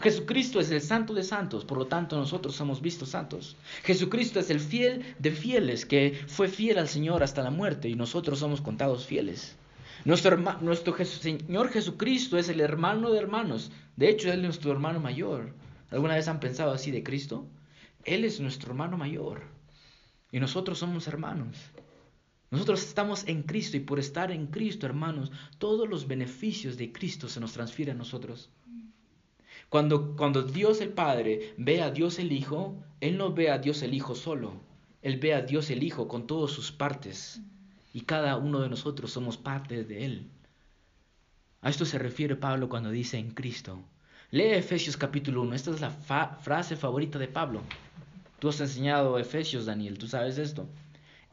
Jesucristo 0.00 0.60
es 0.60 0.70
el 0.70 0.82
santo 0.82 1.14
de 1.14 1.22
santos, 1.22 1.64
por 1.64 1.78
lo 1.78 1.86
tanto 1.86 2.16
nosotros 2.16 2.54
somos 2.54 2.82
vistos 2.82 3.10
santos. 3.10 3.56
Jesucristo 3.82 4.40
es 4.40 4.50
el 4.50 4.60
fiel 4.60 5.14
de 5.18 5.30
fieles, 5.30 5.86
que 5.86 6.20
fue 6.26 6.48
fiel 6.48 6.78
al 6.78 6.88
Señor 6.88 7.22
hasta 7.22 7.42
la 7.42 7.50
muerte 7.50 7.88
y 7.88 7.94
nosotros 7.94 8.38
somos 8.38 8.60
contados 8.60 9.06
fieles. 9.06 9.56
Nuestro, 10.04 10.36
nuestro 10.60 10.96
Señor 11.04 11.70
Jesucristo 11.70 12.36
es 12.36 12.48
el 12.48 12.60
hermano 12.60 13.10
de 13.10 13.18
hermanos. 13.18 13.70
De 13.96 14.08
hecho, 14.08 14.30
Él 14.30 14.40
es 14.40 14.44
nuestro 14.44 14.72
hermano 14.72 15.00
mayor. 15.00 15.54
¿Alguna 15.90 16.14
vez 16.14 16.28
han 16.28 16.40
pensado 16.40 16.72
así 16.72 16.90
de 16.90 17.02
Cristo? 17.02 17.46
Él 18.04 18.24
es 18.24 18.40
nuestro 18.40 18.70
hermano 18.70 18.96
mayor. 18.96 19.42
Y 20.32 20.40
nosotros 20.40 20.78
somos 20.78 21.06
hermanos. 21.06 21.56
Nosotros 22.50 22.82
estamos 22.82 23.26
en 23.28 23.44
Cristo 23.44 23.76
y 23.76 23.80
por 23.80 23.98
estar 24.00 24.32
en 24.32 24.48
Cristo, 24.48 24.86
hermanos, 24.86 25.30
todos 25.58 25.88
los 25.88 26.08
beneficios 26.08 26.76
de 26.76 26.92
Cristo 26.92 27.28
se 27.28 27.40
nos 27.40 27.52
transfieren 27.52 27.96
a 27.96 27.98
nosotros. 27.98 28.50
Cuando, 29.68 30.16
cuando 30.16 30.42
Dios 30.42 30.80
el 30.80 30.88
Padre 30.88 31.54
ve 31.56 31.80
a 31.80 31.90
Dios 31.90 32.18
el 32.18 32.32
Hijo, 32.32 32.74
Él 33.00 33.16
no 33.18 33.32
ve 33.32 33.50
a 33.50 33.58
Dios 33.58 33.82
el 33.82 33.94
Hijo 33.94 34.16
solo, 34.16 34.54
Él 35.00 35.18
ve 35.18 35.32
a 35.32 35.42
Dios 35.42 35.70
el 35.70 35.84
Hijo 35.84 36.08
con 36.08 36.26
todas 36.26 36.50
sus 36.50 36.72
partes 36.72 37.40
y 37.92 38.00
cada 38.00 38.36
uno 38.36 38.60
de 38.60 38.68
nosotros 38.68 39.12
somos 39.12 39.36
parte 39.36 39.84
de 39.84 40.04
Él. 40.04 40.30
A 41.62 41.70
esto 41.70 41.84
se 41.84 41.98
refiere 41.98 42.34
Pablo 42.34 42.68
cuando 42.68 42.90
dice 42.90 43.18
en 43.18 43.30
Cristo. 43.30 43.80
Lee 44.32 44.54
Efesios 44.54 44.96
capítulo 44.96 45.42
1, 45.42 45.54
esta 45.54 45.70
es 45.70 45.80
la 45.80 45.90
frase 45.90 46.76
favorita 46.76 47.18
de 47.18 47.28
Pablo. 47.28 47.62
Tú 48.40 48.48
has 48.48 48.60
enseñado 48.60 49.18
Efesios, 49.18 49.66
Daniel, 49.66 49.98
tú 49.98 50.08
sabes 50.08 50.38
esto. 50.38 50.68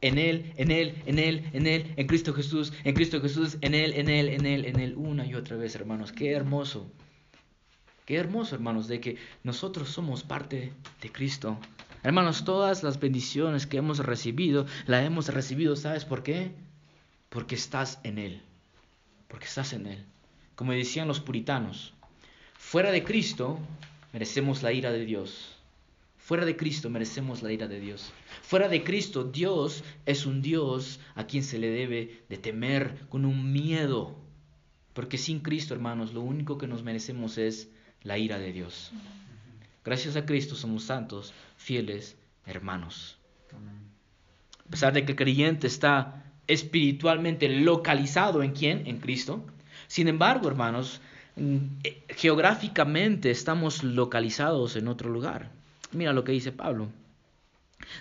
En 0.00 0.18
Él, 0.18 0.52
en 0.56 0.70
Él, 0.70 0.94
en 1.06 1.18
Él, 1.18 1.50
en 1.52 1.66
Él, 1.66 1.92
en 1.96 2.06
Cristo 2.06 2.32
Jesús, 2.32 2.72
en 2.84 2.94
Cristo 2.94 3.20
Jesús, 3.20 3.58
en 3.62 3.74
Él, 3.74 3.94
en 3.94 4.08
Él, 4.08 4.28
en 4.28 4.46
Él, 4.46 4.64
en 4.66 4.78
Él, 4.78 4.94
una 4.96 5.26
y 5.26 5.34
otra 5.34 5.56
vez, 5.56 5.74
hermanos. 5.74 6.12
Qué 6.12 6.30
hermoso. 6.30 6.92
Qué 8.04 8.16
hermoso, 8.16 8.54
hermanos, 8.54 8.88
de 8.88 9.00
que 9.00 9.16
nosotros 9.42 9.88
somos 9.88 10.22
parte 10.22 10.72
de 11.00 11.12
Cristo. 11.12 11.58
Hermanos, 12.04 12.44
todas 12.44 12.82
las 12.82 13.00
bendiciones 13.00 13.66
que 13.66 13.78
hemos 13.78 13.98
recibido, 13.98 14.66
las 14.86 15.04
hemos 15.04 15.28
recibido, 15.28 15.74
¿sabes 15.76 16.04
por 16.04 16.22
qué? 16.22 16.52
Porque 17.28 17.56
estás 17.56 18.00
en 18.04 18.18
Él. 18.18 18.42
Porque 19.26 19.46
estás 19.46 19.72
en 19.72 19.86
Él. 19.86 20.04
Como 20.54 20.72
decían 20.72 21.08
los 21.08 21.20
puritanos, 21.20 21.94
fuera 22.56 22.92
de 22.92 23.02
Cristo 23.02 23.58
merecemos 24.12 24.62
la 24.62 24.72
ira 24.72 24.92
de 24.92 25.04
Dios. 25.04 25.57
Fuera 26.28 26.44
de 26.44 26.58
Cristo 26.58 26.90
merecemos 26.90 27.42
la 27.42 27.50
ira 27.50 27.68
de 27.68 27.80
Dios. 27.80 28.12
Fuera 28.42 28.68
de 28.68 28.84
Cristo, 28.84 29.24
Dios 29.24 29.82
es 30.04 30.26
un 30.26 30.42
Dios 30.42 31.00
a 31.14 31.24
quien 31.26 31.42
se 31.42 31.58
le 31.58 31.70
debe 31.70 32.22
de 32.28 32.36
temer 32.36 33.06
con 33.08 33.24
un 33.24 33.50
miedo. 33.50 34.14
Porque 34.92 35.16
sin 35.16 35.40
Cristo, 35.40 35.72
hermanos, 35.72 36.12
lo 36.12 36.20
único 36.20 36.58
que 36.58 36.66
nos 36.66 36.82
merecemos 36.82 37.38
es 37.38 37.70
la 38.02 38.18
ira 38.18 38.38
de 38.38 38.52
Dios. 38.52 38.92
Gracias 39.82 40.16
a 40.16 40.26
Cristo 40.26 40.54
somos 40.54 40.82
santos, 40.82 41.32
fieles, 41.56 42.18
hermanos. 42.44 43.16
A 44.66 44.70
pesar 44.70 44.92
de 44.92 45.06
que 45.06 45.12
el 45.12 45.16
creyente 45.16 45.66
está 45.66 46.30
espiritualmente 46.46 47.48
localizado 47.48 48.42
en 48.42 48.52
quién? 48.52 48.86
En 48.86 48.98
Cristo. 48.98 49.46
Sin 49.86 50.08
embargo, 50.08 50.46
hermanos, 50.46 51.00
mm, 51.36 51.56
eh, 51.84 52.04
geográficamente 52.10 53.30
estamos 53.30 53.82
localizados 53.82 54.76
en 54.76 54.88
otro 54.88 55.08
lugar. 55.08 55.56
Mira 55.92 56.12
lo 56.12 56.24
que 56.24 56.32
dice 56.32 56.52
Pablo. 56.52 56.88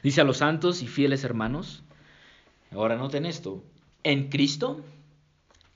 Dice 0.03 0.21
a 0.21 0.23
los 0.23 0.37
santos 0.37 0.81
y 0.81 0.87
fieles 0.87 1.23
hermanos, 1.23 1.83
ahora 2.71 2.95
noten 2.95 3.25
esto, 3.25 3.63
en 4.03 4.29
Cristo 4.29 4.83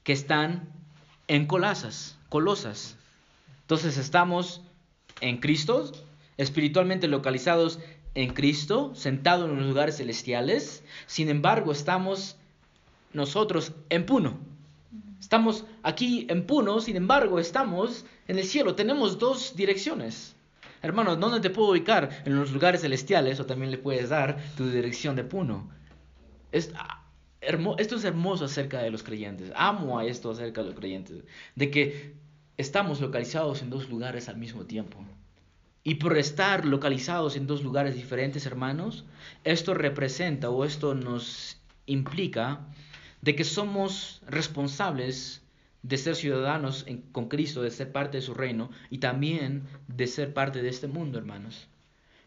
que 0.03 0.13
están 0.13 0.69
en 1.27 1.45
Colasas, 1.45 2.17
Colosas. 2.29 2.97
Entonces 3.61 3.97
estamos 3.97 4.61
en 5.21 5.37
Cristo, 5.37 5.91
espiritualmente 6.37 7.07
localizados 7.07 7.79
en 8.15 8.33
Cristo, 8.33 8.93
sentados 8.95 9.49
en 9.49 9.57
los 9.57 9.67
lugares 9.67 9.97
celestiales. 9.97 10.83
Sin 11.05 11.29
embargo, 11.29 11.71
estamos 11.71 12.35
nosotros 13.13 13.71
en 13.89 14.05
Puno. 14.05 14.37
Estamos 15.19 15.65
aquí 15.83 16.25
en 16.29 16.45
Puno, 16.45 16.81
sin 16.81 16.97
embargo, 16.97 17.39
estamos 17.39 18.05
en 18.27 18.39
el 18.39 18.45
cielo. 18.45 18.75
Tenemos 18.75 19.19
dos 19.19 19.55
direcciones. 19.55 20.35
Hermanos, 20.81 21.19
¿dónde 21.19 21.39
te 21.39 21.49
puedo 21.51 21.71
ubicar? 21.71 22.23
En 22.25 22.35
los 22.35 22.51
lugares 22.51 22.81
celestiales 22.81 23.39
o 23.39 23.45
también 23.45 23.71
le 23.71 23.77
puedes 23.77 24.09
dar 24.09 24.37
tu 24.57 24.67
dirección 24.69 25.15
de 25.15 25.23
Puno. 25.23 25.69
Ah, 26.75 27.05
esto 27.77 27.95
es 27.95 28.03
hermoso 28.03 28.45
acerca 28.45 28.79
de 28.79 28.89
los 28.89 29.03
creyentes. 29.03 29.51
Amo 29.55 29.99
a 29.99 30.05
esto 30.05 30.31
acerca 30.31 30.61
de 30.61 30.67
los 30.67 30.75
creyentes. 30.75 31.23
De 31.55 31.69
que 31.69 32.15
estamos 32.57 32.99
localizados 32.99 33.61
en 33.61 33.69
dos 33.69 33.89
lugares 33.89 34.27
al 34.27 34.37
mismo 34.37 34.65
tiempo. 34.65 35.05
Y 35.83 35.95
por 35.95 36.17
estar 36.17 36.65
localizados 36.65 37.35
en 37.35 37.47
dos 37.47 37.63
lugares 37.63 37.95
diferentes, 37.95 38.45
hermanos, 38.45 39.05
esto 39.43 39.73
representa 39.73 40.49
o 40.49 40.65
esto 40.65 40.93
nos 40.93 41.57
implica 41.85 42.61
de 43.21 43.35
que 43.35 43.43
somos 43.43 44.21
responsables 44.27 45.40
de 45.83 45.97
ser 45.97 46.15
ciudadanos 46.15 46.85
con 47.11 47.27
Cristo, 47.27 47.61
de 47.61 47.71
ser 47.71 47.91
parte 47.91 48.17
de 48.17 48.23
su 48.23 48.33
reino 48.33 48.69
y 48.89 48.99
también 48.99 49.63
de 49.87 50.07
ser 50.07 50.33
parte 50.33 50.61
de 50.61 50.69
este 50.69 50.87
mundo, 50.87 51.17
hermanos. 51.17 51.67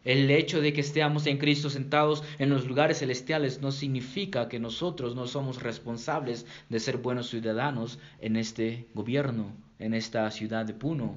El 0.03 0.29
hecho 0.29 0.61
de 0.61 0.71
que 0.71 0.81
estemos 0.81 1.25
en 1.25 1.39
Cristo 1.39 1.71
sentados 1.71 2.23
en 2.37 2.49
los 2.51 2.67
lugares 2.67 2.99
celestiales 2.99 3.61
no 3.61 3.71
significa 3.71 4.47
que 4.47 4.59
nosotros 4.59 5.15
no 5.15 5.25
somos 5.25 5.63
responsables 5.63 6.45
de 6.69 6.79
ser 6.79 6.97
buenos 6.97 7.29
ciudadanos 7.29 7.97
en 8.21 8.35
este 8.35 8.87
gobierno, 8.93 9.51
en 9.79 9.95
esta 9.95 10.29
ciudad 10.29 10.65
de 10.65 10.75
Puno. 10.75 11.15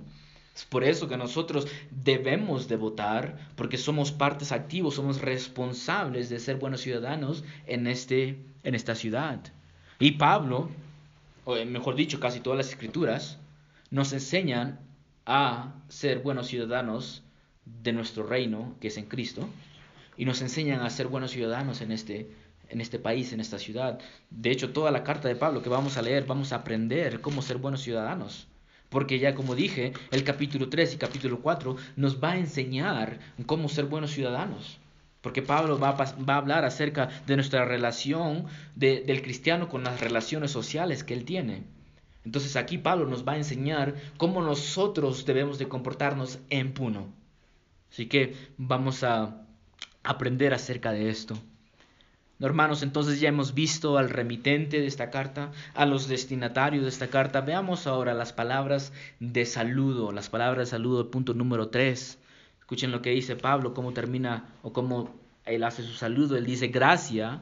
Es 0.56 0.64
por 0.64 0.84
eso 0.84 1.06
que 1.06 1.18
nosotros 1.18 1.68
debemos 1.90 2.66
de 2.66 2.76
votar, 2.76 3.50
porque 3.56 3.76
somos 3.76 4.10
partes 4.10 4.52
activos, 4.52 4.94
somos 4.94 5.20
responsables 5.20 6.30
de 6.30 6.40
ser 6.40 6.56
buenos 6.56 6.80
ciudadanos 6.80 7.44
en, 7.66 7.86
este, 7.86 8.38
en 8.64 8.74
esta 8.74 8.94
ciudad. 8.94 9.38
Y 10.00 10.12
Pablo, 10.12 10.70
o 11.48 11.64
mejor 11.64 11.94
dicho, 11.94 12.20
casi 12.20 12.40
todas 12.40 12.58
las 12.58 12.68
escrituras, 12.68 13.38
nos 13.90 14.12
enseñan 14.12 14.80
a 15.24 15.72
ser 15.88 16.18
buenos 16.18 16.46
ciudadanos 16.48 17.22
de 17.64 17.94
nuestro 17.94 18.22
reino, 18.22 18.76
que 18.82 18.88
es 18.88 18.98
en 18.98 19.06
Cristo, 19.06 19.48
y 20.18 20.26
nos 20.26 20.42
enseñan 20.42 20.82
a 20.82 20.90
ser 20.90 21.06
buenos 21.06 21.30
ciudadanos 21.30 21.80
en 21.80 21.90
este, 21.90 22.30
en 22.68 22.82
este 22.82 22.98
país, 22.98 23.32
en 23.32 23.40
esta 23.40 23.58
ciudad. 23.58 23.98
De 24.28 24.50
hecho, 24.50 24.74
toda 24.74 24.90
la 24.90 25.04
carta 25.04 25.26
de 25.26 25.36
Pablo 25.36 25.62
que 25.62 25.70
vamos 25.70 25.96
a 25.96 26.02
leer, 26.02 26.26
vamos 26.26 26.52
a 26.52 26.56
aprender 26.56 27.22
cómo 27.22 27.40
ser 27.40 27.56
buenos 27.56 27.80
ciudadanos. 27.80 28.46
Porque 28.90 29.18
ya 29.18 29.34
como 29.34 29.54
dije, 29.54 29.94
el 30.10 30.24
capítulo 30.24 30.68
3 30.68 30.94
y 30.94 30.96
capítulo 30.98 31.40
4 31.40 31.76
nos 31.96 32.22
va 32.22 32.32
a 32.32 32.38
enseñar 32.38 33.20
cómo 33.46 33.70
ser 33.70 33.86
buenos 33.86 34.10
ciudadanos. 34.10 34.78
Porque 35.20 35.42
Pablo 35.42 35.78
va 35.78 35.90
a, 35.90 36.36
hablar 36.36 36.64
acerca 36.64 37.08
de 37.26 37.36
nuestra 37.36 37.64
relación 37.64 38.46
del 38.76 39.22
cristiano 39.22 39.68
con 39.68 39.84
las 39.84 40.00
relaciones 40.00 40.50
sociales 40.50 41.04
que 41.04 41.14
él 41.14 41.24
tiene. 41.24 41.64
Entonces 42.24 42.56
aquí 42.56 42.78
Pablo 42.78 43.06
nos 43.06 43.26
va 43.26 43.32
a 43.32 43.38
enseñar 43.38 43.94
cómo 44.16 44.42
nosotros 44.42 45.24
debemos 45.24 45.58
de 45.58 45.68
comportarnos 45.68 46.38
en 46.50 46.72
Puno. 46.72 47.08
Así 47.90 48.06
que 48.06 48.36
vamos 48.58 49.02
a 49.02 49.46
aprender 50.04 50.54
acerca 50.54 50.92
de 50.92 51.08
esto. 51.08 51.38
Hermanos, 52.40 52.84
entonces 52.84 53.18
ya 53.18 53.30
hemos 53.30 53.52
visto 53.54 53.98
al 53.98 54.10
remitente 54.10 54.80
de 54.80 54.86
esta 54.86 55.10
carta, 55.10 55.50
a 55.74 55.86
los 55.86 56.06
destinatarios 56.06 56.84
de 56.84 56.90
esta 56.90 57.08
carta. 57.08 57.40
Veamos 57.40 57.88
ahora 57.88 58.14
las 58.14 58.32
palabras 58.32 58.92
de 59.18 59.44
saludo, 59.44 60.12
las 60.12 60.28
palabras 60.28 60.68
de 60.68 60.70
saludo, 60.70 61.10
punto 61.10 61.34
número 61.34 61.68
3. 61.68 62.18
Escuchen 62.68 62.92
lo 62.92 63.00
que 63.00 63.08
dice 63.08 63.34
Pablo, 63.34 63.72
cómo 63.72 63.94
termina 63.94 64.44
o 64.62 64.74
cómo 64.74 65.14
él 65.46 65.64
hace 65.64 65.82
su 65.82 65.94
saludo. 65.94 66.36
Él 66.36 66.44
dice, 66.44 66.68
gracia 66.68 67.40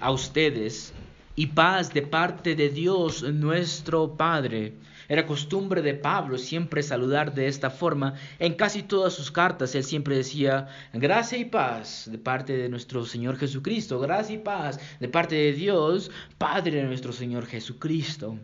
a 0.00 0.10
ustedes 0.10 0.92
y 1.36 1.46
paz 1.46 1.94
de 1.94 2.02
parte 2.02 2.56
de 2.56 2.70
Dios 2.70 3.22
nuestro 3.22 4.16
Padre 4.16 4.72
era 5.08 5.26
costumbre 5.26 5.80
de 5.80 5.94
Pablo 5.94 6.38
siempre 6.38 6.82
saludar 6.82 7.34
de 7.34 7.46
esta 7.46 7.70
forma. 7.70 8.14
En 8.40 8.54
casi 8.54 8.82
todas 8.82 9.12
sus 9.12 9.30
cartas 9.30 9.76
él 9.76 9.84
siempre 9.84 10.16
decía, 10.16 10.66
gracia 10.92 11.38
y 11.38 11.44
paz 11.44 12.08
de 12.10 12.18
parte 12.18 12.56
de 12.56 12.68
nuestro 12.68 13.06
Señor 13.06 13.36
Jesucristo, 13.36 14.00
gracia 14.00 14.34
y 14.34 14.38
paz 14.38 14.80
de 14.98 15.08
parte 15.08 15.36
de 15.36 15.52
Dios, 15.52 16.10
Padre 16.36 16.78
de 16.78 16.82
nuestro 16.82 17.12
Señor 17.12 17.46
Jesucristo. 17.46 18.40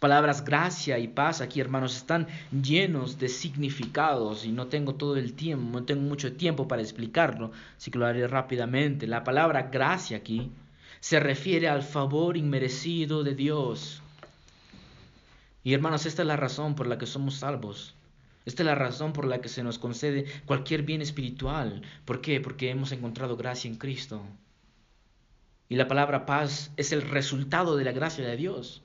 Palabras 0.00 0.44
gracia 0.44 0.98
y 1.00 1.08
paz 1.08 1.40
aquí, 1.40 1.60
hermanos, 1.60 1.96
están 1.96 2.28
llenos 2.52 3.18
de 3.18 3.28
significados 3.28 4.44
y 4.44 4.52
no 4.52 4.68
tengo 4.68 4.94
todo 4.94 5.16
el 5.16 5.32
tiempo, 5.32 5.80
no 5.80 5.84
tengo 5.84 6.02
mucho 6.02 6.34
tiempo 6.34 6.68
para 6.68 6.82
explicarlo, 6.82 7.50
así 7.76 7.90
que 7.90 7.98
lo 7.98 8.06
haré 8.06 8.28
rápidamente. 8.28 9.08
La 9.08 9.24
palabra 9.24 9.70
gracia 9.72 10.18
aquí 10.18 10.52
se 11.00 11.18
refiere 11.18 11.68
al 11.68 11.82
favor 11.82 12.36
inmerecido 12.36 13.24
de 13.24 13.34
Dios. 13.34 14.00
Y 15.64 15.74
hermanos, 15.74 16.06
esta 16.06 16.22
es 16.22 16.28
la 16.28 16.36
razón 16.36 16.76
por 16.76 16.86
la 16.86 16.96
que 16.96 17.06
somos 17.06 17.34
salvos. 17.34 17.94
Esta 18.46 18.62
es 18.62 18.66
la 18.66 18.76
razón 18.76 19.12
por 19.12 19.26
la 19.26 19.40
que 19.40 19.48
se 19.48 19.64
nos 19.64 19.80
concede 19.80 20.26
cualquier 20.46 20.82
bien 20.82 21.02
espiritual. 21.02 21.82
¿Por 22.04 22.20
qué? 22.20 22.40
Porque 22.40 22.70
hemos 22.70 22.92
encontrado 22.92 23.36
gracia 23.36 23.68
en 23.68 23.76
Cristo. 23.76 24.22
Y 25.68 25.74
la 25.74 25.88
palabra 25.88 26.24
paz 26.24 26.70
es 26.76 26.92
el 26.92 27.02
resultado 27.02 27.76
de 27.76 27.84
la 27.84 27.92
gracia 27.92 28.24
de 28.24 28.36
Dios. 28.36 28.82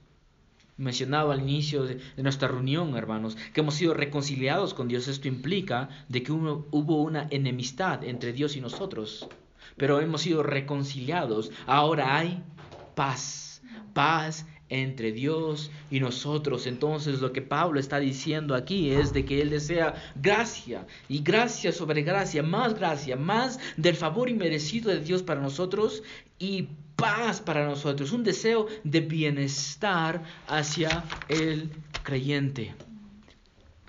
Mencionaba 0.77 1.33
al 1.33 1.41
inicio 1.41 1.83
de, 1.83 1.99
nuestra 2.17 2.47
reunión, 2.47 2.97
hermanos, 2.97 3.37
que 3.53 3.61
hemos 3.61 3.75
sido 3.75 3.93
reconciliados 3.93 4.73
con 4.73 4.87
Dios. 4.87 5.07
Esto 5.07 5.27
implica 5.27 5.89
de 6.09 6.23
que 6.23 6.31
hubo 6.31 7.01
una 7.01 7.27
enemistad 7.29 8.03
entre 8.03 8.33
Dios 8.33 8.55
y 8.55 8.61
nosotros. 8.61 9.27
Pero 9.77 10.01
hemos 10.01 10.21
sido 10.21 10.43
reconciliados. 10.43 11.51
Ahora 11.67 12.17
hay 12.17 12.41
paz. 12.95 13.61
Paz 13.93 14.45
entre 14.73 15.11
Dios 15.11 15.69
y 15.91 15.99
nosotros. 15.99 16.65
Entonces 16.65 17.21
lo 17.21 17.31
que 17.31 17.43
Pablo 17.43 17.79
está 17.79 17.99
diciendo 17.99 18.55
aquí 18.55 18.89
es 18.89 19.13
de 19.13 19.23
que 19.23 19.41
él 19.41 19.51
desea 19.51 19.93
gracia 20.15 20.87
y 21.07 21.21
gracia 21.21 21.71
sobre 21.71 22.01
gracia, 22.01 22.41
más 22.41 22.73
gracia, 22.73 23.15
más 23.15 23.59
del 23.77 23.95
favor 23.95 24.29
inmerecido 24.29 24.89
de 24.89 24.99
Dios 24.99 25.21
para 25.21 25.41
nosotros 25.41 26.01
y 26.39 26.69
paz 26.95 27.41
para 27.41 27.65
nosotros, 27.65 28.11
un 28.11 28.23
deseo 28.23 28.67
de 28.83 29.01
bienestar 29.01 30.23
hacia 30.47 31.03
el 31.27 31.71
creyente. 32.03 32.73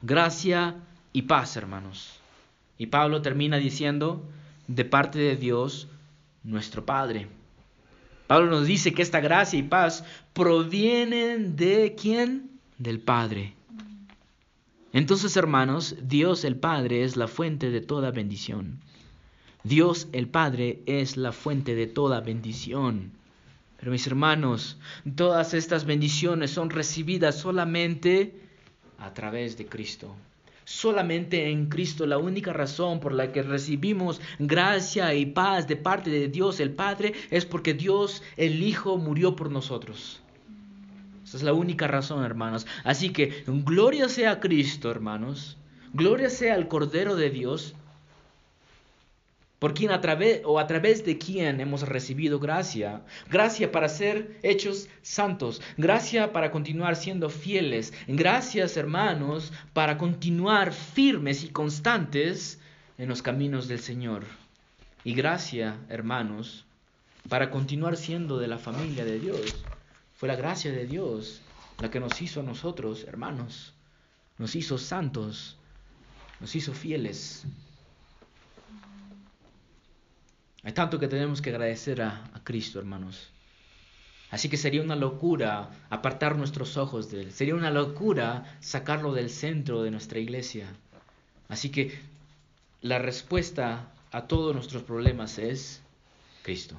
Gracia 0.03 0.77
y 1.13 1.23
paz, 1.23 1.57
hermanos. 1.57 2.21
Y 2.79 2.87
Pablo 2.87 3.23
termina 3.23 3.57
diciendo, 3.59 4.29
de 4.67 4.85
parte 4.85 5.19
de 5.19 5.37
Dios, 5.37 5.89
nuestro 6.43 6.85
Padre. 6.85 7.29
Pablo 8.27 8.51
nos 8.51 8.67
dice 8.67 8.93
que 8.93 9.03
esta 9.03 9.21
gracia 9.21 9.59
y 9.59 9.63
paz 9.63 10.05
provienen 10.33 11.57
de 11.57 11.95
quién? 12.01 12.51
Del 12.79 13.01
Padre. 13.01 13.55
Entonces, 14.93 15.37
hermanos, 15.37 15.97
Dios 16.03 16.45
el 16.45 16.57
Padre 16.57 17.05
es 17.05 17.17
la 17.17 17.29
fuente 17.29 17.71
de 17.71 17.81
toda 17.81 18.11
bendición. 18.11 18.81
Dios 19.67 20.09
el 20.13 20.29
Padre 20.29 20.83
es 20.85 21.17
la 21.17 21.33
fuente 21.33 21.75
de 21.75 21.87
toda 21.87 22.21
bendición. 22.21 23.13
Pero 23.79 23.93
mis 23.93 24.07
hermanos, 24.07 24.77
todas 25.17 25.55
estas 25.55 25.87
bendiciones 25.87 26.51
son 26.51 26.69
recibidas 26.69 27.39
solamente 27.39 28.35
a 28.99 29.15
través 29.15 29.57
de 29.57 29.65
Cristo. 29.65 30.15
Solamente 30.67 31.51
en 31.51 31.71
Cristo 31.71 32.05
la 32.05 32.19
única 32.19 32.53
razón 32.53 33.01
por 33.01 33.15
la 33.15 33.33
que 33.33 33.43
recibimos 33.43 34.21
gracia 34.39 35.15
y 35.15 35.25
paz 35.25 35.67
de 35.67 35.77
parte 35.77 36.11
de 36.11 36.29
Dios 36.29 36.61
el 36.61 36.73
Padre 36.73 37.15
es 37.31 37.47
porque 37.47 37.73
Dios 37.73 38.23
el 38.37 38.63
Hijo 38.63 38.99
murió 38.99 39.35
por 39.35 39.51
nosotros. 39.51 40.21
Esa 41.25 41.39
es 41.39 41.43
la 41.43 41.55
única 41.55 41.87
razón, 41.87 42.23
hermanos. 42.23 42.67
Así 42.85 43.15
que 43.15 43.45
gloria 43.47 44.11
sea 44.11 44.33
a 44.33 44.41
Cristo, 44.41 44.91
hermanos. 44.91 45.57
Gloria 45.95 46.29
sea 46.29 46.53
al 46.53 46.69
Cordero 46.69 47.17
de 47.17 47.31
Dios 47.31 47.75
por 49.65 49.73
quien 49.73 49.93
a 49.93 50.03
través 50.03 50.43
o 50.45 50.59
a 50.59 50.67
través 50.67 51.07
de 51.07 51.17
quien 51.17 51.59
hemos 51.59 51.89
recibido 51.89 52.39
gracia, 52.39 53.01
gracia 53.31 53.73
para 53.73 53.89
ser 53.89 54.39
hechos 54.43 54.91
santos, 55.01 55.63
gracia 55.79 56.35
para 56.35 56.51
continuar 56.51 56.97
siendo 56.97 57.31
fieles, 57.31 57.95
gracias 58.07 58.77
hermanos 58.77 59.55
para 59.73 59.97
continuar 59.97 60.75
firmes 60.75 61.45
y 61.45 61.49
constantes 61.49 62.61
en 62.99 63.09
los 63.09 63.23
caminos 63.23 63.67
del 63.67 63.79
Señor. 63.81 64.25
Y 65.03 65.15
gracia, 65.15 65.79
hermanos, 65.89 66.67
para 67.31 67.49
continuar 67.51 67.97
siendo 67.97 68.39
de 68.39 68.49
la 68.49 68.59
familia 68.59 69.07
de 69.07 69.19
Dios. 69.19 69.65
Fue 70.13 70.29
la 70.29 70.37
gracia 70.37 70.73
de 70.73 70.85
Dios 70.85 71.41
la 71.81 71.91
que 71.91 72.01
nos 72.01 72.21
hizo 72.21 72.41
a 72.41 72.43
nosotros, 72.43 73.07
hermanos, 73.09 73.73
nos 74.37 74.57
hizo 74.57 74.77
santos, 74.77 75.57
nos 76.39 76.55
hizo 76.55 76.75
fieles. 76.75 77.47
Hay 80.65 80.73
tanto 80.73 80.99
que 80.99 81.09
tenemos 81.09 81.43
que 81.43 81.51
agradecer 81.51 82.01
a, 82.01 82.31
Cristo, 82.43 82.79
hermanos. 82.79 83.31
Así 84.31 84.49
que 84.49 84.57
sería 84.57 84.83
una 84.83 84.97
locura 84.97 85.71
apartar 85.91 86.37
nuestros 86.37 86.77
ojos 86.77 87.11
de 87.11 87.23
Él. 87.23 87.33
Sería 87.33 87.55
una 87.55 87.71
locura 87.71 88.57
sacarlo 88.61 89.13
del 89.13 89.31
centro 89.31 89.83
de 89.83 89.91
nuestra 89.91 90.19
iglesia. 90.19 90.67
Así 91.49 91.71
que 91.71 91.99
la 92.81 92.99
respuesta 92.99 93.93
a 94.11 94.23
todos 94.23 94.55
nuestros 94.55 94.83
problemas 94.83 95.39
es 95.39 95.83
Cristo. 96.43 96.77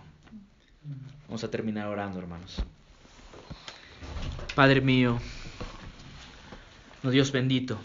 Vamos 1.28 1.44
a 1.44 1.52
terminar 1.52 1.88
orando, 1.88 2.20
hermanos. 2.20 2.58
Padre 4.56 4.82
mío, 4.82 5.20
oh 7.04 7.10
Dios 7.10 7.32
bendito. 7.32 7.78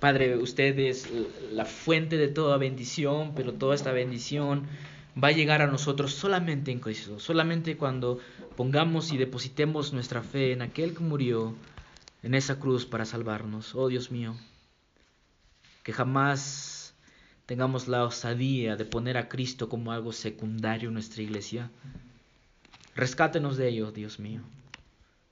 Padre, 0.00 0.36
usted 0.36 0.78
es 0.78 1.08
la 1.52 1.64
fuente 1.64 2.16
de 2.16 2.28
toda 2.28 2.56
bendición, 2.56 3.32
pero 3.34 3.54
toda 3.54 3.74
esta 3.74 3.90
bendición 3.90 4.66
va 5.22 5.28
a 5.28 5.32
llegar 5.32 5.60
a 5.60 5.66
nosotros 5.66 6.14
solamente 6.14 6.70
en 6.70 6.78
Cristo, 6.78 7.18
solamente 7.18 7.76
cuando 7.76 8.20
pongamos 8.56 9.12
y 9.12 9.16
depositemos 9.16 9.92
nuestra 9.92 10.22
fe 10.22 10.52
en 10.52 10.62
aquel 10.62 10.94
que 10.94 11.00
murió 11.00 11.54
en 12.22 12.34
esa 12.34 12.60
cruz 12.60 12.86
para 12.86 13.04
salvarnos. 13.04 13.74
Oh 13.74 13.88
Dios 13.88 14.12
mío, 14.12 14.36
que 15.82 15.92
jamás 15.92 16.94
tengamos 17.46 17.88
la 17.88 18.04
osadía 18.04 18.76
de 18.76 18.84
poner 18.84 19.16
a 19.16 19.28
Cristo 19.28 19.68
como 19.68 19.90
algo 19.90 20.12
secundario 20.12 20.88
en 20.88 20.94
nuestra 20.94 21.22
iglesia. 21.22 21.70
Rescátenos 22.94 23.56
de 23.56 23.68
ello, 23.68 23.90
Dios 23.90 24.20
mío, 24.20 24.42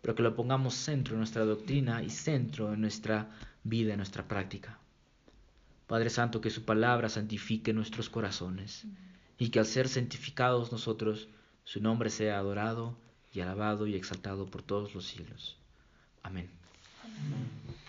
pero 0.02 0.16
que 0.16 0.22
lo 0.22 0.34
pongamos 0.34 0.74
centro 0.74 1.14
en 1.14 1.18
nuestra 1.18 1.44
doctrina 1.44 2.02
y 2.02 2.10
centro 2.10 2.72
en 2.72 2.80
nuestra 2.80 3.28
vida, 3.68 3.92
en 3.92 3.98
nuestra 3.98 4.26
práctica. 4.26 4.78
Padre 5.86 6.10
Santo, 6.10 6.40
que 6.40 6.50
su 6.50 6.64
palabra 6.64 7.08
santifique 7.08 7.72
nuestros 7.72 8.10
corazones 8.10 8.84
y 9.38 9.50
que 9.50 9.58
al 9.58 9.66
ser 9.66 9.88
santificados 9.88 10.72
nosotros, 10.72 11.28
su 11.64 11.80
nombre 11.80 12.10
sea 12.10 12.38
adorado 12.38 12.96
y 13.32 13.40
alabado 13.40 13.86
y 13.86 13.94
exaltado 13.94 14.46
por 14.46 14.62
todos 14.62 14.94
los 14.94 15.06
siglos. 15.06 15.56
Amén. 16.22 16.48
Amén. 17.04 17.85